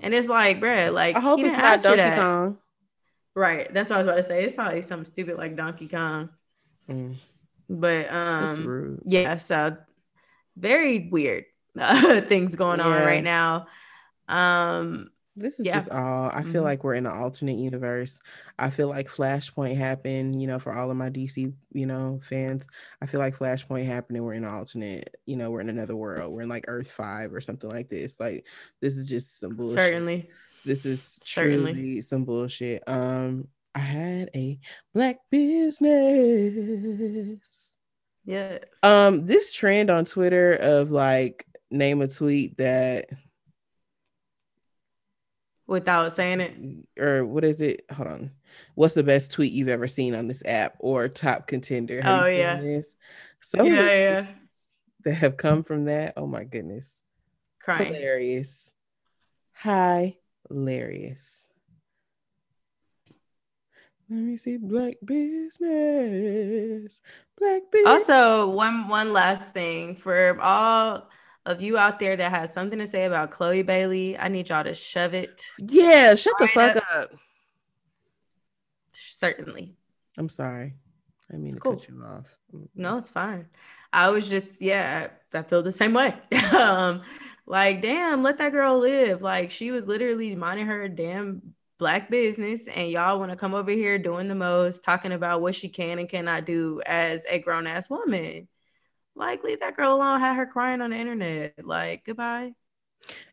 And 0.00 0.14
it's 0.14 0.28
like, 0.28 0.60
bruh, 0.60 0.92
like 0.92 1.16
I 1.16 1.20
hope 1.20 1.40
it's 1.40 1.56
not 1.56 1.82
Donkey 1.82 2.16
Kong. 2.16 2.58
Right. 3.34 3.72
That's 3.72 3.90
what 3.90 3.96
I 3.96 3.98
was 4.02 4.06
about 4.06 4.16
to 4.16 4.22
say. 4.22 4.44
It's 4.44 4.54
probably 4.54 4.82
something 4.82 5.04
stupid 5.04 5.36
like 5.36 5.54
Donkey 5.54 5.88
Kong. 5.88 6.30
Mm. 6.88 7.16
But 7.68 8.10
um 8.10 9.00
yeah, 9.04 9.36
so 9.36 9.76
very 10.56 11.08
weird 11.10 11.44
uh, 11.78 12.22
things 12.22 12.54
going 12.54 12.78
yeah. 12.78 12.86
on 12.86 13.02
right 13.02 13.22
now. 13.22 13.66
Um 14.28 15.10
this 15.38 15.60
is 15.60 15.66
yeah. 15.66 15.74
just 15.74 15.90
all. 15.90 16.30
I 16.30 16.42
feel 16.42 16.54
mm-hmm. 16.54 16.64
like 16.64 16.84
we're 16.84 16.94
in 16.94 17.06
an 17.06 17.12
alternate 17.12 17.58
universe. 17.58 18.20
I 18.58 18.70
feel 18.70 18.88
like 18.88 19.08
Flashpoint 19.08 19.76
happened, 19.76 20.40
you 20.40 20.46
know, 20.48 20.58
for 20.58 20.74
all 20.74 20.90
of 20.90 20.96
my 20.96 21.10
DC, 21.10 21.52
you 21.72 21.86
know, 21.86 22.20
fans. 22.22 22.68
I 23.00 23.06
feel 23.06 23.20
like 23.20 23.36
Flashpoint 23.36 23.86
happened 23.86 24.16
and 24.16 24.26
we're 24.26 24.34
in 24.34 24.44
an 24.44 24.52
alternate, 24.52 25.16
you 25.26 25.36
know, 25.36 25.50
we're 25.50 25.60
in 25.60 25.68
another 25.68 25.96
world. 25.96 26.32
We're 26.32 26.42
in 26.42 26.48
like 26.48 26.64
Earth 26.68 26.90
5 26.90 27.32
or 27.32 27.40
something 27.40 27.70
like 27.70 27.88
this. 27.88 28.18
Like 28.20 28.46
this 28.80 28.96
is 28.96 29.08
just 29.08 29.40
some 29.40 29.54
bullshit. 29.56 29.78
Certainly. 29.78 30.28
This 30.64 30.84
is 30.84 31.20
Certainly. 31.22 31.72
truly 31.72 32.00
some 32.02 32.24
bullshit. 32.24 32.82
Um 32.86 33.48
I 33.74 33.80
had 33.80 34.30
a 34.34 34.58
black 34.92 35.18
business. 35.30 35.88
Yes. 38.24 38.64
Um 38.82 39.26
this 39.26 39.52
trend 39.52 39.90
on 39.90 40.04
Twitter 40.04 40.54
of 40.54 40.90
like 40.90 41.46
name 41.70 42.02
a 42.02 42.08
tweet 42.08 42.56
that 42.56 43.06
without 45.68 46.12
saying 46.12 46.40
it? 46.40 46.60
Mm, 46.60 46.82
or 46.98 47.24
what 47.24 47.44
is 47.44 47.60
it? 47.60 47.84
Hold 47.92 48.08
on. 48.08 48.30
What's 48.74 48.94
the 48.94 49.04
best 49.04 49.30
tweet 49.30 49.52
you've 49.52 49.68
ever 49.68 49.86
seen 49.86 50.16
on 50.16 50.26
this 50.26 50.42
app 50.44 50.74
or 50.80 51.06
top 51.06 51.46
contender? 51.46 52.00
Have 52.00 52.22
oh 52.22 52.26
yeah. 52.26 52.60
this? 52.60 52.96
so 53.40 53.62
yeah 53.62 53.84
yeah. 53.84 54.26
that 55.04 55.14
have 55.14 55.36
come 55.36 55.62
from 55.62 55.84
that 55.84 56.14
oh 56.16 56.26
my 56.26 56.42
goodness. 56.42 57.02
Crying. 57.60 57.94
Hilarious. 57.94 58.74
Hi 59.52 60.16
hilarious. 60.48 61.48
Let 64.10 64.20
me 64.20 64.36
see. 64.38 64.56
Black 64.56 64.94
business. 65.04 67.00
Black 67.36 67.62
business. 67.70 68.08
also 68.08 68.48
one 68.48 68.88
one 68.88 69.12
last 69.12 69.52
thing. 69.52 69.96
For 69.96 70.40
all 70.40 71.10
of 71.48 71.62
you 71.62 71.78
out 71.78 71.98
there 71.98 72.14
that 72.14 72.30
has 72.30 72.52
something 72.52 72.78
to 72.78 72.86
say 72.86 73.06
about 73.06 73.30
Chloe 73.30 73.62
Bailey, 73.62 74.18
I 74.18 74.28
need 74.28 74.50
y'all 74.50 74.64
to 74.64 74.74
shove 74.74 75.14
it. 75.14 75.42
Yeah, 75.58 76.14
shut 76.14 76.34
right 76.38 76.46
the 76.46 76.52
fuck 76.52 76.76
up. 76.76 76.84
up. 76.94 77.10
Certainly. 78.92 79.74
I'm 80.18 80.28
sorry. 80.28 80.74
I 81.32 81.36
mean 81.36 81.46
it's 81.46 81.54
to 81.54 81.60
cool. 81.60 81.76
cut 81.76 81.88
you 81.88 82.02
off. 82.02 82.38
No, 82.74 82.98
it's 82.98 83.10
fine. 83.10 83.48
I 83.92 84.10
was 84.10 84.28
just, 84.28 84.46
yeah, 84.60 85.08
I 85.32 85.42
feel 85.42 85.62
the 85.62 85.72
same 85.72 85.94
way. 85.94 86.14
um, 86.58 87.00
like, 87.46 87.80
damn, 87.80 88.22
let 88.22 88.36
that 88.38 88.52
girl 88.52 88.78
live. 88.78 89.22
Like, 89.22 89.50
she 89.50 89.70
was 89.70 89.86
literally 89.86 90.36
minding 90.36 90.66
her 90.66 90.86
damn 90.86 91.54
black 91.78 92.10
business, 92.10 92.66
and 92.66 92.90
y'all 92.90 93.18
want 93.18 93.30
to 93.30 93.36
come 93.36 93.54
over 93.54 93.70
here 93.70 93.98
doing 93.98 94.28
the 94.28 94.34
most, 94.34 94.84
talking 94.84 95.12
about 95.12 95.40
what 95.40 95.54
she 95.54 95.70
can 95.70 95.98
and 95.98 96.08
cannot 96.08 96.44
do 96.44 96.82
as 96.84 97.24
a 97.26 97.38
grown 97.38 97.66
ass 97.66 97.88
woman. 97.88 98.48
Like, 99.18 99.44
leave 99.44 99.60
that 99.60 99.76
girl 99.76 99.96
alone. 99.96 100.20
Had 100.20 100.36
her 100.36 100.46
crying 100.46 100.80
on 100.80 100.90
the 100.90 100.96
internet. 100.96 101.54
Like, 101.62 102.04
goodbye. 102.04 102.52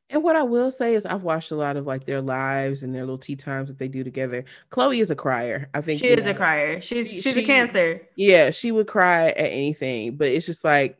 And 0.09 0.21
what 0.21 0.35
I 0.35 0.43
will 0.43 0.69
say 0.69 0.93
is, 0.93 1.05
I've 1.05 1.23
watched 1.23 1.51
a 1.51 1.55
lot 1.55 1.77
of 1.77 1.87
like 1.87 2.05
their 2.05 2.21
lives 2.21 2.83
and 2.83 2.93
their 2.93 3.01
little 3.01 3.17
tea 3.17 3.35
times 3.35 3.69
that 3.69 3.79
they 3.79 3.87
do 3.87 4.03
together. 4.03 4.45
Chloe 4.69 4.99
is 4.99 5.09
a 5.09 5.15
crier. 5.15 5.69
I 5.73 5.81
think 5.81 5.99
she 5.99 6.07
is 6.07 6.25
know, 6.25 6.31
a 6.31 6.33
crier. 6.35 6.79
She's 6.79 7.07
she, 7.07 7.21
she's 7.21 7.33
she, 7.33 7.43
a 7.43 7.45
cancer. 7.45 8.01
Yeah, 8.15 8.51
she 8.51 8.71
would 8.71 8.87
cry 8.87 9.29
at 9.29 9.37
anything, 9.37 10.15
but 10.15 10.27
it's 10.27 10.45
just 10.45 10.63
like 10.63 10.99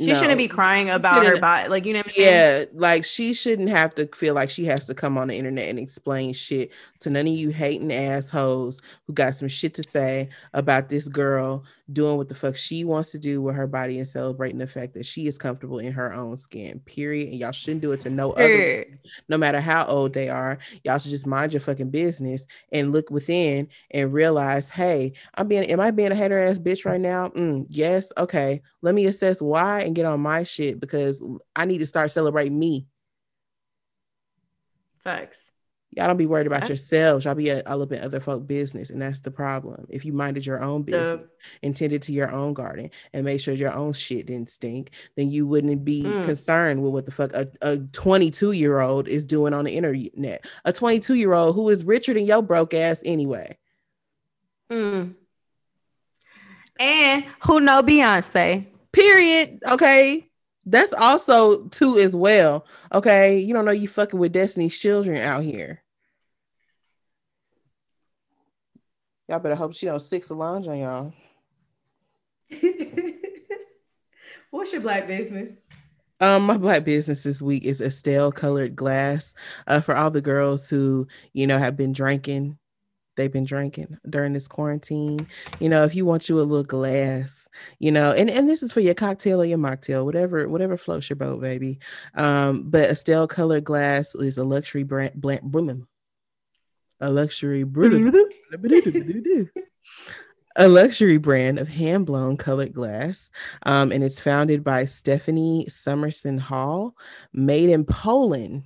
she 0.00 0.12
no. 0.12 0.14
shouldn't 0.14 0.38
be 0.38 0.48
crying 0.48 0.88
about 0.88 1.26
her 1.26 1.38
body. 1.38 1.68
Like, 1.68 1.84
you 1.84 1.92
know 1.92 1.98
what 1.98 2.14
I 2.16 2.18
mean? 2.18 2.28
Yeah, 2.28 2.64
like 2.72 3.04
she 3.04 3.34
shouldn't 3.34 3.68
have 3.68 3.94
to 3.96 4.08
feel 4.14 4.34
like 4.34 4.48
she 4.48 4.64
has 4.64 4.86
to 4.86 4.94
come 4.94 5.18
on 5.18 5.28
the 5.28 5.36
internet 5.36 5.68
and 5.68 5.78
explain 5.78 6.32
shit 6.32 6.70
to 7.00 7.10
none 7.10 7.26
of 7.26 7.32
you 7.32 7.50
hating 7.50 7.92
assholes 7.92 8.80
who 9.06 9.12
got 9.12 9.34
some 9.34 9.48
shit 9.48 9.74
to 9.74 9.82
say 9.82 10.30
about 10.54 10.88
this 10.88 11.08
girl 11.08 11.64
doing 11.92 12.16
what 12.16 12.28
the 12.28 12.34
fuck 12.34 12.56
she 12.56 12.84
wants 12.84 13.10
to 13.12 13.18
do 13.18 13.42
with 13.42 13.56
her 13.56 13.66
body 13.66 13.98
and 13.98 14.06
celebrating 14.06 14.58
the 14.58 14.66
fact 14.66 14.94
that 14.94 15.06
she 15.06 15.26
is 15.26 15.38
comfortable 15.38 15.78
in 15.78 15.92
her 15.92 16.12
own 16.12 16.36
skin. 16.36 16.80
Period. 16.80 17.28
And 17.28 17.38
y'all 17.38 17.52
shouldn't 17.52 17.80
do 17.80 17.92
it 17.92 18.00
to 18.00 18.10
no 18.10 18.32
other, 18.32 18.86
no 19.28 19.36
matter 19.36 19.60
how 19.60 19.86
old 19.86 20.12
they 20.12 20.28
are. 20.28 20.58
Y'all 20.84 20.98
should 20.98 21.10
just 21.10 21.26
mind 21.26 21.52
your 21.52 21.60
fucking 21.60 21.90
business 21.90 22.46
and 22.72 22.92
look 22.92 23.10
within 23.10 23.68
and 23.90 24.12
realize, 24.12 24.70
hey, 24.70 25.12
I'm 25.34 25.48
being, 25.48 25.64
am 25.64 25.80
I 25.80 25.90
being 25.90 26.12
a 26.12 26.16
hater 26.16 26.38
ass 26.38 26.58
bitch 26.58 26.84
right 26.84 27.00
now? 27.00 27.28
Mm, 27.28 27.66
yes. 27.68 28.12
Okay. 28.16 28.62
Let 28.82 28.94
me 28.94 29.06
assess 29.06 29.42
why 29.42 29.80
and 29.82 29.94
get 29.94 30.06
on 30.06 30.20
my 30.20 30.44
shit 30.44 30.80
because 30.80 31.22
I 31.56 31.64
need 31.64 31.78
to 31.78 31.86
start 31.86 32.10
celebrating 32.10 32.58
me. 32.58 32.86
Facts. 35.02 35.49
Y'all 35.92 36.06
don't 36.06 36.16
be 36.16 36.26
worried 36.26 36.46
about 36.46 36.68
yourselves. 36.68 37.24
Y'all 37.24 37.34
be 37.34 37.50
all 37.50 37.82
up 37.82 37.90
in 37.90 38.00
other 38.00 38.20
folk 38.20 38.46
business, 38.46 38.90
and 38.90 39.02
that's 39.02 39.20
the 39.20 39.30
problem. 39.30 39.86
If 39.88 40.04
you 40.04 40.12
minded 40.12 40.46
your 40.46 40.62
own 40.62 40.82
business, 40.82 41.20
the, 41.20 41.28
and 41.66 41.74
tended 41.74 42.02
to 42.02 42.12
your 42.12 42.30
own 42.30 42.54
garden, 42.54 42.90
and 43.12 43.24
made 43.24 43.38
sure 43.38 43.54
your 43.54 43.72
own 43.72 43.92
shit 43.92 44.26
didn't 44.26 44.50
stink, 44.50 44.92
then 45.16 45.32
you 45.32 45.48
wouldn't 45.48 45.84
be 45.84 46.04
mm. 46.04 46.24
concerned 46.24 46.82
with 46.84 46.92
what 46.92 47.06
the 47.06 47.12
fuck 47.12 47.32
a, 47.32 47.48
a 47.60 47.78
22 47.78 48.52
year 48.52 48.78
old 48.78 49.08
is 49.08 49.26
doing 49.26 49.52
on 49.52 49.64
the 49.64 49.76
internet. 49.76 50.46
A 50.64 50.72
22 50.72 51.14
year 51.14 51.32
old 51.34 51.56
who 51.56 51.68
is 51.70 51.82
richer 51.82 52.14
than 52.14 52.24
your 52.24 52.42
broke 52.42 52.72
ass 52.72 53.02
anyway. 53.04 53.58
Mm. 54.70 55.16
And 56.78 57.24
who 57.42 57.60
know 57.60 57.82
Beyonce? 57.82 58.66
Period. 58.92 59.58
Okay. 59.68 60.29
That's 60.66 60.92
also 60.92 61.64
too 61.68 61.96
as 61.96 62.14
well. 62.14 62.66
Okay. 62.92 63.38
You 63.38 63.54
don't 63.54 63.64
know 63.64 63.70
you 63.70 63.88
fucking 63.88 64.18
with 64.18 64.32
Destiny's 64.32 64.78
children 64.78 65.16
out 65.16 65.42
here. 65.42 65.82
Y'all 69.28 69.38
better 69.38 69.54
hope 69.54 69.74
she 69.74 69.86
don't 69.86 70.00
six 70.00 70.26
Solange 70.28 70.66
on 70.68 70.78
y'all. 70.78 71.12
What's 74.50 74.72
your 74.72 74.82
black 74.82 75.06
business? 75.06 75.52
Um, 76.20 76.42
my 76.42 76.58
black 76.58 76.84
business 76.84 77.22
this 77.22 77.40
week 77.40 77.64
is 77.64 77.80
Estelle 77.80 78.32
colored 78.32 78.76
glass. 78.76 79.34
Uh, 79.66 79.80
for 79.80 79.96
all 79.96 80.10
the 80.10 80.20
girls 80.20 80.68
who, 80.68 81.06
you 81.32 81.46
know, 81.46 81.58
have 81.58 81.76
been 81.76 81.92
drinking 81.92 82.58
they've 83.20 83.30
been 83.30 83.44
drinking 83.44 83.98
during 84.08 84.32
this 84.32 84.48
quarantine. 84.48 85.26
You 85.58 85.68
know, 85.68 85.84
if 85.84 85.94
you 85.94 86.06
want 86.06 86.28
you 86.28 86.40
a 86.40 86.42
little 86.42 86.64
glass, 86.64 87.48
you 87.78 87.90
know, 87.90 88.12
and, 88.12 88.30
and 88.30 88.48
this 88.48 88.62
is 88.62 88.72
for 88.72 88.80
your 88.80 88.94
cocktail 88.94 89.42
or 89.42 89.44
your 89.44 89.58
mocktail, 89.58 90.06
whatever, 90.06 90.48
whatever 90.48 90.78
floats 90.78 91.10
your 91.10 91.16
boat, 91.16 91.42
baby. 91.42 91.80
Um, 92.14 92.70
but 92.70 92.88
Estelle 92.88 93.28
colored 93.28 93.64
glass 93.64 94.14
is 94.14 94.38
a 94.38 94.44
luxury 94.44 94.84
brand, 94.84 95.14
brand 95.14 95.52
a 97.00 97.10
luxury 97.10 97.62
brand, 97.62 98.14
a 100.56 100.68
luxury 100.68 101.18
brand 101.18 101.58
of 101.58 101.68
hand 101.68 102.06
blown 102.06 102.38
colored 102.38 102.72
glass. 102.72 103.30
Um, 103.64 103.92
and 103.92 104.02
it's 104.02 104.20
founded 104.20 104.64
by 104.64 104.86
Stephanie 104.86 105.66
Summerson 105.68 106.38
Hall, 106.38 106.96
made 107.32 107.68
in 107.68 107.84
Poland 107.84 108.64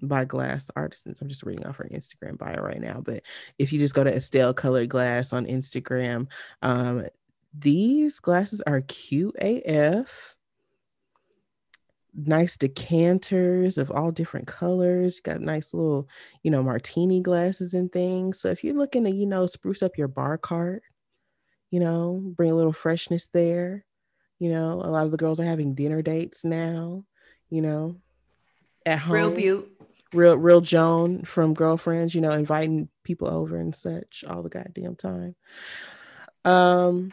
by 0.00 0.24
glass 0.24 0.70
artisans. 0.76 1.20
I'm 1.20 1.28
just 1.28 1.42
reading 1.42 1.66
off 1.66 1.76
her 1.76 1.88
Instagram 1.92 2.38
bio 2.38 2.62
right 2.62 2.80
now. 2.80 3.00
But 3.04 3.22
if 3.58 3.72
you 3.72 3.78
just 3.78 3.94
go 3.94 4.04
to 4.04 4.14
Estelle 4.14 4.54
Colored 4.54 4.88
Glass 4.88 5.32
on 5.32 5.46
Instagram, 5.46 6.28
um, 6.62 7.06
these 7.56 8.18
glasses 8.20 8.62
are 8.62 8.80
cute 8.82 9.36
AF. 9.40 10.36
Nice 12.14 12.56
decanters 12.56 13.78
of 13.78 13.90
all 13.90 14.10
different 14.10 14.46
colors. 14.46 15.20
got 15.20 15.40
nice 15.40 15.72
little, 15.72 16.08
you 16.42 16.50
know, 16.50 16.62
martini 16.62 17.20
glasses 17.20 17.74
and 17.74 17.90
things. 17.90 18.40
So 18.40 18.48
if 18.48 18.62
you're 18.62 18.76
looking 18.76 19.04
to, 19.04 19.10
you 19.10 19.26
know, 19.26 19.46
spruce 19.46 19.82
up 19.82 19.96
your 19.96 20.08
bar 20.08 20.38
cart, 20.38 20.82
you 21.70 21.80
know, 21.80 22.20
bring 22.36 22.50
a 22.50 22.54
little 22.54 22.72
freshness 22.72 23.28
there. 23.32 23.84
You 24.38 24.50
know, 24.50 24.72
a 24.82 24.90
lot 24.90 25.06
of 25.06 25.10
the 25.10 25.16
girls 25.16 25.40
are 25.40 25.44
having 25.44 25.74
dinner 25.74 26.02
dates 26.02 26.44
now, 26.44 27.04
you 27.48 27.62
know, 27.62 27.96
at 28.84 28.98
home. 28.98 29.14
Real 29.14 29.30
beaut 29.30 29.71
real 30.12 30.36
real 30.36 30.60
Joan 30.60 31.22
from 31.22 31.54
Girlfriends, 31.54 32.14
you 32.14 32.20
know, 32.20 32.30
inviting 32.30 32.88
people 33.02 33.28
over 33.28 33.56
and 33.56 33.74
such 33.74 34.24
all 34.26 34.42
the 34.42 34.48
goddamn 34.48 34.96
time. 34.96 35.34
Um 36.44 37.12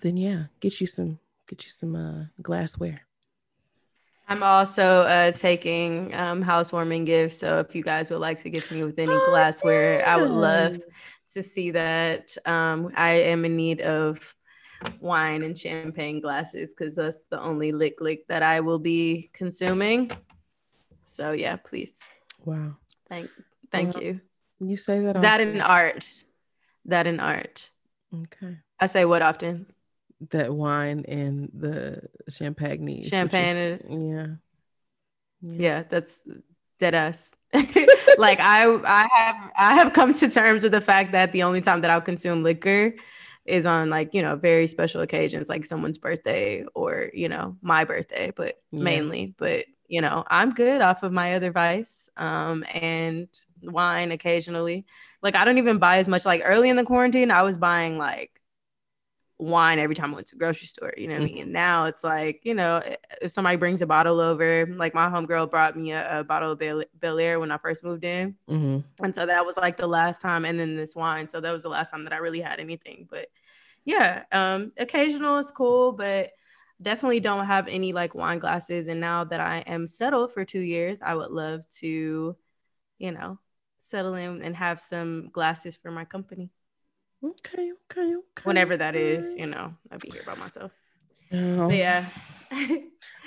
then 0.00 0.16
yeah, 0.16 0.44
get 0.60 0.80
you 0.80 0.86
some 0.86 1.18
get 1.46 1.64
you 1.64 1.70
some 1.70 1.96
uh 1.96 2.24
glassware. 2.40 3.02
I'm 4.28 4.42
also 4.42 5.02
uh, 5.02 5.32
taking 5.32 6.14
um, 6.14 6.40
housewarming 6.40 7.04
gifts. 7.04 7.36
So 7.38 7.58
if 7.58 7.74
you 7.74 7.82
guys 7.82 8.08
would 8.08 8.20
like 8.20 8.42
to 8.44 8.50
gift 8.50 8.70
me 8.70 8.82
with 8.82 8.98
any 8.98 9.12
oh, 9.12 9.26
glassware, 9.28 9.98
yeah. 9.98 10.14
I 10.14 10.20
would 10.20 10.30
love 10.30 10.78
to 11.34 11.42
see 11.42 11.72
that. 11.72 12.34
Um, 12.46 12.92
I 12.96 13.10
am 13.10 13.44
in 13.44 13.56
need 13.56 13.82
of 13.82 14.34
wine 15.00 15.42
and 15.42 15.58
champagne 15.58 16.20
glasses 16.20 16.72
because 16.72 16.94
that's 16.94 17.24
the 17.30 17.40
only 17.42 17.72
lick 17.72 18.00
lick 18.00 18.26
that 18.28 18.42
I 18.42 18.60
will 18.60 18.78
be 18.78 19.28
consuming. 19.32 20.10
So 21.04 21.32
yeah, 21.32 21.56
please. 21.56 21.92
Wow. 22.44 22.76
Thank 23.08 23.30
thank 23.70 23.94
well, 23.94 24.02
you. 24.02 24.20
You 24.60 24.76
say 24.76 25.00
that 25.00 25.20
that 25.20 25.40
in 25.40 25.60
art. 25.60 26.24
That 26.86 27.06
in 27.06 27.20
art. 27.20 27.68
Okay. 28.14 28.58
I 28.80 28.86
say 28.86 29.04
what 29.04 29.22
often? 29.22 29.66
That 30.30 30.54
wine 30.54 31.04
and 31.08 31.50
the 31.52 32.02
champagne. 32.28 33.04
Champagne. 33.04 33.56
Is, 33.56 33.80
yeah. 33.88 34.26
yeah. 35.40 35.56
Yeah, 35.58 35.82
that's 35.88 36.26
dead 36.78 36.94
ass. 36.94 37.34
like 38.18 38.38
I 38.40 38.74
I 38.84 39.08
have 39.14 39.52
I 39.56 39.74
have 39.74 39.92
come 39.92 40.12
to 40.14 40.30
terms 40.30 40.62
with 40.62 40.72
the 40.72 40.80
fact 40.80 41.12
that 41.12 41.32
the 41.32 41.42
only 41.42 41.60
time 41.60 41.80
that 41.82 41.90
I'll 41.90 42.00
consume 42.00 42.42
liquor 42.42 42.94
is 43.44 43.66
on 43.66 43.90
like, 43.90 44.14
you 44.14 44.22
know, 44.22 44.36
very 44.36 44.66
special 44.66 45.00
occasions 45.00 45.48
like 45.48 45.64
someone's 45.64 45.98
birthday 45.98 46.64
or, 46.74 47.10
you 47.12 47.28
know, 47.28 47.56
my 47.60 47.84
birthday, 47.84 48.32
but 48.34 48.60
yeah. 48.70 48.82
mainly, 48.82 49.34
but 49.36 49.64
you 49.92 50.00
know, 50.00 50.24
I'm 50.28 50.54
good 50.54 50.80
off 50.80 51.02
of 51.02 51.12
my 51.12 51.34
other 51.34 51.52
vice 51.52 52.08
um 52.16 52.64
and 52.72 53.28
wine 53.62 54.10
occasionally. 54.10 54.86
Like 55.22 55.36
I 55.36 55.44
don't 55.44 55.58
even 55.58 55.76
buy 55.76 55.98
as 55.98 56.08
much 56.08 56.24
like 56.24 56.40
early 56.44 56.70
in 56.70 56.76
the 56.76 56.84
quarantine 56.84 57.30
I 57.30 57.42
was 57.42 57.58
buying 57.58 57.98
like 57.98 58.40
wine 59.36 59.78
every 59.78 59.94
time 59.94 60.12
I 60.12 60.14
went 60.14 60.28
to 60.28 60.36
grocery 60.36 60.66
store. 60.66 60.94
You 60.96 61.08
know 61.08 61.18
what 61.18 61.24
mm-hmm. 61.24 61.32
I 61.32 61.34
mean? 61.34 61.42
And 61.42 61.52
now 61.52 61.84
it's 61.86 62.02
like, 62.02 62.40
you 62.44 62.54
know, 62.54 62.82
if 63.20 63.32
somebody 63.32 63.58
brings 63.58 63.82
a 63.82 63.86
bottle 63.86 64.18
over, 64.18 64.66
like 64.66 64.94
my 64.94 65.10
homegirl 65.10 65.50
brought 65.50 65.76
me 65.76 65.92
a, 65.92 66.20
a 66.20 66.24
bottle 66.24 66.52
of 66.52 66.58
Bel-, 66.58 67.18
Air 67.18 67.38
when 67.38 67.50
I 67.50 67.58
first 67.58 67.84
moved 67.84 68.04
in. 68.04 68.34
Mm-hmm. 68.48 69.04
And 69.04 69.14
so 69.14 69.26
that 69.26 69.44
was 69.44 69.58
like 69.58 69.76
the 69.76 69.86
last 69.86 70.22
time. 70.22 70.46
And 70.46 70.58
then 70.58 70.74
this 70.74 70.96
wine. 70.96 71.28
So 71.28 71.38
that 71.40 71.52
was 71.52 71.64
the 71.64 71.68
last 71.68 71.90
time 71.90 72.04
that 72.04 72.14
I 72.14 72.18
really 72.18 72.40
had 72.40 72.60
anything. 72.60 73.08
But 73.10 73.28
yeah, 73.84 74.22
um, 74.32 74.72
occasional 74.78 75.36
is 75.36 75.50
cool, 75.50 75.92
but 75.92 76.30
definitely 76.82 77.20
don't 77.20 77.46
have 77.46 77.68
any 77.68 77.92
like 77.92 78.14
wine 78.14 78.38
glasses. 78.38 78.88
And 78.88 79.00
now 79.00 79.24
that 79.24 79.40
I 79.40 79.58
am 79.58 79.86
settled 79.86 80.32
for 80.32 80.44
two 80.44 80.60
years, 80.60 80.98
I 81.02 81.14
would 81.14 81.30
love 81.30 81.68
to, 81.80 82.36
you 82.98 83.12
know, 83.12 83.38
settle 83.78 84.14
in 84.14 84.42
and 84.42 84.56
have 84.56 84.80
some 84.80 85.28
glasses 85.32 85.76
for 85.76 85.90
my 85.90 86.04
company. 86.04 86.50
Okay, 87.24 87.72
okay, 87.90 88.14
okay. 88.14 88.42
Whenever 88.42 88.76
that 88.76 88.96
is, 88.96 89.36
you 89.36 89.46
know, 89.46 89.74
I'll 89.90 89.98
be 89.98 90.10
here 90.10 90.22
by 90.26 90.34
myself. 90.34 90.72
Yeah. 91.30 92.04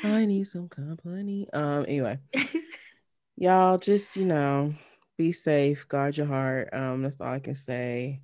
I 0.04 0.26
need 0.26 0.48
some 0.48 0.68
company. 0.70 1.48
Um, 1.54 1.86
anyway. 1.88 2.20
y'all 3.38 3.78
just, 3.78 4.18
you 4.18 4.26
know, 4.26 4.74
be 5.18 5.32
safe, 5.32 5.88
guard 5.88 6.18
your 6.18 6.28
heart. 6.28 6.70
Um, 6.74 7.04
that's 7.04 7.22
all 7.22 7.28
I 7.28 7.40
can 7.40 7.56
say. 7.56 8.22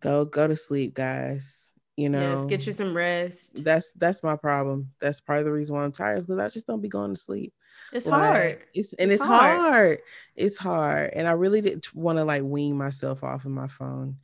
Go 0.00 0.24
go 0.24 0.46
to 0.46 0.56
sleep, 0.56 0.94
guys. 0.94 1.71
You 1.96 2.08
know, 2.08 2.36
yes, 2.36 2.44
get 2.46 2.66
you 2.66 2.72
some 2.72 2.96
rest. 2.96 3.64
That's 3.64 3.92
that's 3.92 4.22
my 4.22 4.36
problem. 4.36 4.92
That's 5.00 5.20
part 5.20 5.40
of 5.40 5.44
the 5.44 5.52
reason 5.52 5.74
why 5.74 5.84
I'm 5.84 5.92
tired 5.92 6.20
because 6.20 6.38
I 6.38 6.48
just 6.48 6.66
don't 6.66 6.80
be 6.80 6.88
going 6.88 7.14
to 7.14 7.20
sleep. 7.20 7.52
It's 7.92 8.06
like, 8.06 8.22
hard. 8.22 8.58
It's 8.74 8.92
and 8.94 9.10
it's, 9.10 9.20
it's 9.20 9.28
hard. 9.28 9.58
hard. 9.58 9.98
It's 10.34 10.56
hard. 10.56 11.10
And 11.12 11.28
I 11.28 11.32
really 11.32 11.60
didn't 11.60 11.94
want 11.94 12.18
to 12.18 12.24
like 12.24 12.42
wean 12.42 12.76
myself 12.76 13.22
off 13.22 13.44
of 13.44 13.50
my 13.50 13.68
phone. 13.68 14.16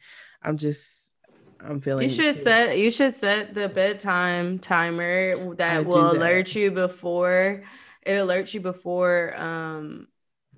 I'm 0.43 0.57
just 0.57 1.15
I'm 1.61 1.81
feeling. 1.81 2.09
You 2.09 2.15
should 2.15 2.43
set 2.43 2.79
you 2.79 2.91
should 2.91 3.17
set 3.17 3.55
the 3.55 3.69
bedtime 3.69 4.59
timer 4.59 5.55
that 5.57 5.77
I 5.77 5.81
will 5.81 6.13
alert 6.13 6.55
you 6.55 6.71
before 6.71 7.65
it 8.03 8.13
alerts 8.13 8.55
you 8.55 8.61
before 8.61 9.37
um 9.37 10.09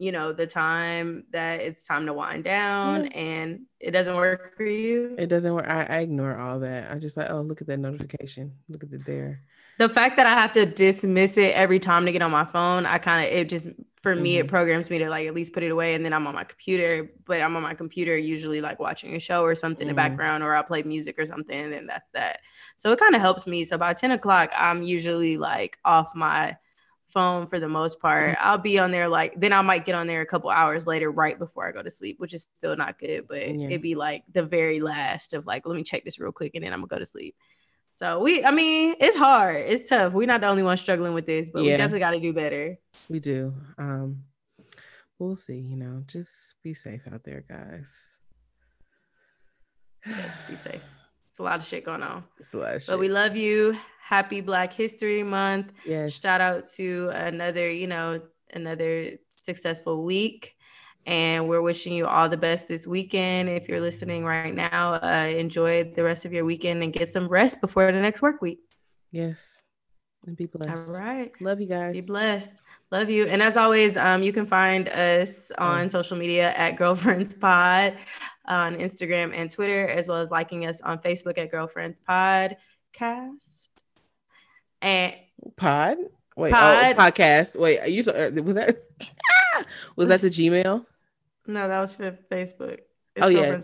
you 0.01 0.13
know 0.13 0.33
the 0.33 0.47
time 0.47 1.25
that 1.31 1.61
it's 1.61 1.85
time 1.85 2.07
to 2.07 2.13
wind 2.13 2.45
down 2.45 3.05
yeah. 3.05 3.11
and 3.11 3.61
it 3.79 3.91
doesn't 3.91 4.17
work 4.17 4.57
for 4.57 4.65
you. 4.65 5.15
It 5.19 5.27
doesn't 5.27 5.53
work. 5.53 5.69
I, 5.69 5.85
I 5.85 5.99
ignore 6.01 6.37
all 6.37 6.61
that. 6.61 6.91
I 6.91 6.99
just 6.99 7.17
like, 7.17 7.31
oh, 7.31 7.43
look 7.43 7.61
at 7.61 7.67
that 7.69 7.79
notification. 7.79 8.53
Look 8.69 8.83
at 8.83 8.93
it 8.93 9.05
there 9.05 9.43
the 9.81 9.89
fact 9.89 10.19
that 10.19 10.27
I 10.27 10.35
have 10.35 10.53
to 10.53 10.67
dismiss 10.67 11.39
it 11.39 11.57
every 11.57 11.79
time 11.79 12.05
to 12.05 12.13
get 12.13 12.21
on 12.21 12.31
my 12.31 12.45
phone, 12.45 12.85
I 12.85 12.99
kind 12.99 13.25
of 13.25 13.33
it 13.33 13.49
just 13.49 13.67
for 14.03 14.13
mm-hmm. 14.13 14.23
me 14.23 14.37
it 14.37 14.41
mm-hmm. 14.41 14.51
programs 14.51 14.91
me 14.91 14.99
to 14.99 15.09
like 15.09 15.27
at 15.27 15.35
least 15.35 15.55
put 15.55 15.63
it 15.63 15.71
away 15.71 15.95
and 15.95 16.05
then 16.05 16.13
I'm 16.13 16.27
on 16.27 16.35
my 16.35 16.45
computer. 16.45 17.11
But 17.25 17.41
I'm 17.41 17.57
on 17.57 17.63
my 17.63 17.73
computer 17.73 18.15
usually 18.15 18.61
like 18.61 18.79
watching 18.79 19.17
a 19.17 19.19
show 19.19 19.43
or 19.43 19.55
something 19.55 19.87
mm-hmm. 19.87 19.89
in 19.89 19.97
the 19.97 20.03
mm-hmm. 20.03 20.17
background 20.17 20.45
or 20.45 20.55
I'll 20.55 20.65
play 20.65 20.83
music 20.83 21.19
or 21.19 21.25
something 21.25 21.73
and 21.73 21.89
that's 21.89 22.11
that. 22.13 22.41
So 22.77 22.93
it 22.93 23.01
kind 23.01 23.15
of 23.15 23.23
helps 23.23 23.47
me. 23.47 23.65
So 23.65 23.79
by 23.79 23.95
10 23.95 24.13
o'clock, 24.13 24.51
I'm 24.55 24.83
usually 24.83 25.39
like 25.39 25.79
off 25.83 26.15
my 26.15 26.59
phone 27.13 27.47
for 27.47 27.61
the 27.61 27.69
most 27.69 28.01
part. 28.01 28.31
Mm-hmm. 28.37 28.47
I'll 28.47 28.59
be 28.59 28.79
on 28.79 28.91
there 28.91 29.09
like 29.09 29.39
then 29.39 29.53
I 29.53 29.63
might 29.63 29.85
get 29.85 29.95
on 29.95 30.07
there 30.07 30.21
a 30.21 30.27
couple 30.27 30.51
hours 30.51 30.87
later 30.87 31.11
right 31.11 31.39
before 31.39 31.69
I 31.69 31.73
go 31.73 31.83
to 31.83 31.91
sleep, 31.91 32.19
which 32.19 32.35
is 32.35 32.47
still 32.59 32.77
not 32.77 32.99
good, 32.99 33.27
but 33.29 33.47
yeah. 33.47 33.67
it'd 33.67 33.83
be 33.83 33.95
like 33.95 34.25
the 34.33 34.43
very 34.43 34.81
last 34.81 35.35
of 35.35 35.47
like 35.47 35.67
let 35.67 35.77
me 35.77 35.83
check 35.83 36.05
this 36.05 36.19
real 36.19 36.33
quick 36.33 36.55
and 36.55 36.65
then 36.65 36.73
I'm 36.73 36.81
gonna 36.81 36.89
go 36.89 36.99
to 36.99 37.07
sleep. 37.07 37.35
So 38.01 38.19
we, 38.21 38.43
I 38.43 38.51
mean, 38.51 38.95
it's 38.99 39.17
hard. 39.17 39.57
It's 39.57 39.87
tough. 39.87 40.15
We're 40.15 40.27
not 40.27 40.41
the 40.41 40.47
only 40.47 40.63
ones 40.63 40.81
struggling 40.81 41.13
with 41.13 41.27
this, 41.27 41.51
but 41.51 41.65
yeah. 41.65 41.73
we 41.73 41.77
definitely 41.77 41.99
got 41.99 42.13
to 42.13 42.21
do 42.21 42.33
better. 42.33 42.79
We 43.11 43.21
do. 43.21 43.53
Um, 43.77 44.23
we'll 45.19 45.37
see. 45.37 45.59
You 45.59 45.77
know, 45.77 46.03
just 46.07 46.55
be 46.63 46.73
safe 46.73 47.03
out 47.13 47.25
there, 47.25 47.45
guys. 47.47 48.17
Yes, 50.07 50.41
be 50.49 50.57
safe. 50.57 50.81
It's 51.31 51.39
a 51.39 51.43
lot 51.43 51.61
of 51.61 51.65
shit 51.65 51.85
going 51.85 52.03
on. 52.03 52.25
It's 52.39 52.53
a 52.55 52.59
lot 52.59 52.75
of 52.75 52.83
shit. 52.83 52.91
But 52.91 52.99
we 52.99 53.09
love 53.09 53.37
you. 53.37 53.79
Happy 54.03 54.41
Black 54.41 54.73
History 54.73 55.23
Month. 55.23 55.73
Yes. 55.85 56.13
Shout 56.13 56.41
out 56.41 56.67
to 56.75 57.11
another, 57.15 57.71
you 57.71 57.87
know, 57.87 58.21
another 58.53 59.19
successful 59.41 60.03
week 60.05 60.57
and 61.07 61.49
we're 61.49 61.63
wishing 61.63 61.93
you 61.93 62.07
all 62.07 62.29
the 62.29 62.37
best 62.37 62.69
this 62.69 62.87
weekend. 62.87 63.49
If 63.49 63.69
you're 63.69 63.81
listening 63.81 64.25
right 64.25 64.55
now, 64.55 64.95
uh, 64.95 65.33
enjoy 65.37 65.85
the 65.85 66.05
rest 66.05 66.25
of 66.25 66.33
your 66.33 66.45
weekend 66.45 66.83
and 66.83 66.93
get 66.93 67.09
some 67.09 67.29
rest 67.29 67.61
before 67.61 67.91
the 67.91 68.01
next 68.01 68.23
work 68.23 68.43
week. 68.43 68.61
Yes. 69.11 69.63
And 70.27 70.37
be 70.37 70.47
blessed. 70.47 70.89
All 70.89 71.01
right. 71.01 71.33
Love 71.41 71.61
you 71.61 71.67
guys. 71.67 71.95
Be 71.95 72.03
blessed. 72.03 72.55
Love 72.91 73.09
you. 73.09 73.27
And 73.27 73.43
as 73.43 73.57
always, 73.57 73.97
um, 73.97 74.23
you 74.23 74.33
can 74.33 74.47
find 74.47 74.89
us 74.89 75.51
on 75.57 75.89
social 75.91 76.17
media 76.17 76.53
at 76.55 76.77
Girlfriends 76.77 77.33
Pod 77.35 77.97
on 78.51 78.77
Instagram 78.77 79.33
and 79.35 79.49
Twitter, 79.49 79.89
as 79.89 80.09
well 80.09 80.19
as 80.19 80.31
liking 80.31 80.67
us 80.67 80.81
on 80.81 80.99
Facebook 80.99 81.39
at 81.39 81.51
Girlfriends 81.51 82.01
Podcast. 82.07 83.69
And 84.83 85.15
Pod? 85.57 85.99
Wait, 86.37 86.53
oh, 86.53 86.57
Pod. 86.57 86.97
Oh, 86.97 87.01
podcast. 87.01 87.59
Wait, 87.59 87.89
you 87.89 88.03
uh, 88.03 88.31
was 88.43 88.55
that 88.57 88.83
was 89.97 90.09
that 90.09 90.21
the 90.21 90.29
Gmail? 90.29 90.85
No, 91.47 91.69
that 91.69 91.81
was 91.81 91.95
for 91.95 92.11
Facebook. 92.31 92.81
It's 93.15 93.25
oh 93.25 93.29
yeah, 93.29 93.57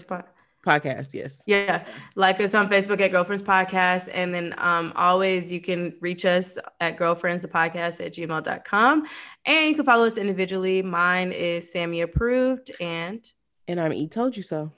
podcast. 0.64 1.14
Yes. 1.14 1.43
Yeah, 1.47 1.84
like 2.14 2.41
us 2.41 2.55
on 2.55 2.68
Facebook 2.68 3.01
at 3.01 3.11
Girlfriends 3.11 3.43
Podcast, 3.43 4.09
and 4.12 4.32
then 4.32 4.55
um, 4.59 4.93
always 4.95 5.51
you 5.51 5.61
can 5.61 5.95
reach 6.01 6.24
us 6.24 6.59
at 6.80 6.97
Girlfriends 6.97 7.43
the 7.43 7.49
Podcast 7.49 8.05
at 8.05 8.14
gmail.com. 8.14 9.07
and 9.47 9.68
you 9.68 9.74
can 9.74 9.84
follow 9.84 10.07
us 10.07 10.16
individually. 10.16 10.82
Mine 10.82 11.32
is 11.32 11.70
Sammy 11.72 12.03
approved, 12.03 12.70
and 12.80 13.30
and 13.69 13.81
I'm 13.81 13.93
E 13.93 14.09
told 14.09 14.37
you 14.37 14.43
so. 14.43 14.73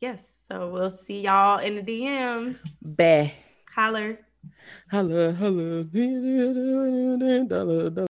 Yes. 0.00 0.30
So 0.50 0.70
we'll 0.70 0.90
see 0.90 1.22
y'all 1.22 1.58
in 1.58 1.74
the 1.76 1.82
DMs. 1.82 2.62
Bye. 2.82 3.34
Holler. 3.74 4.18
Holler, 4.90 5.32
holler. 5.32 5.84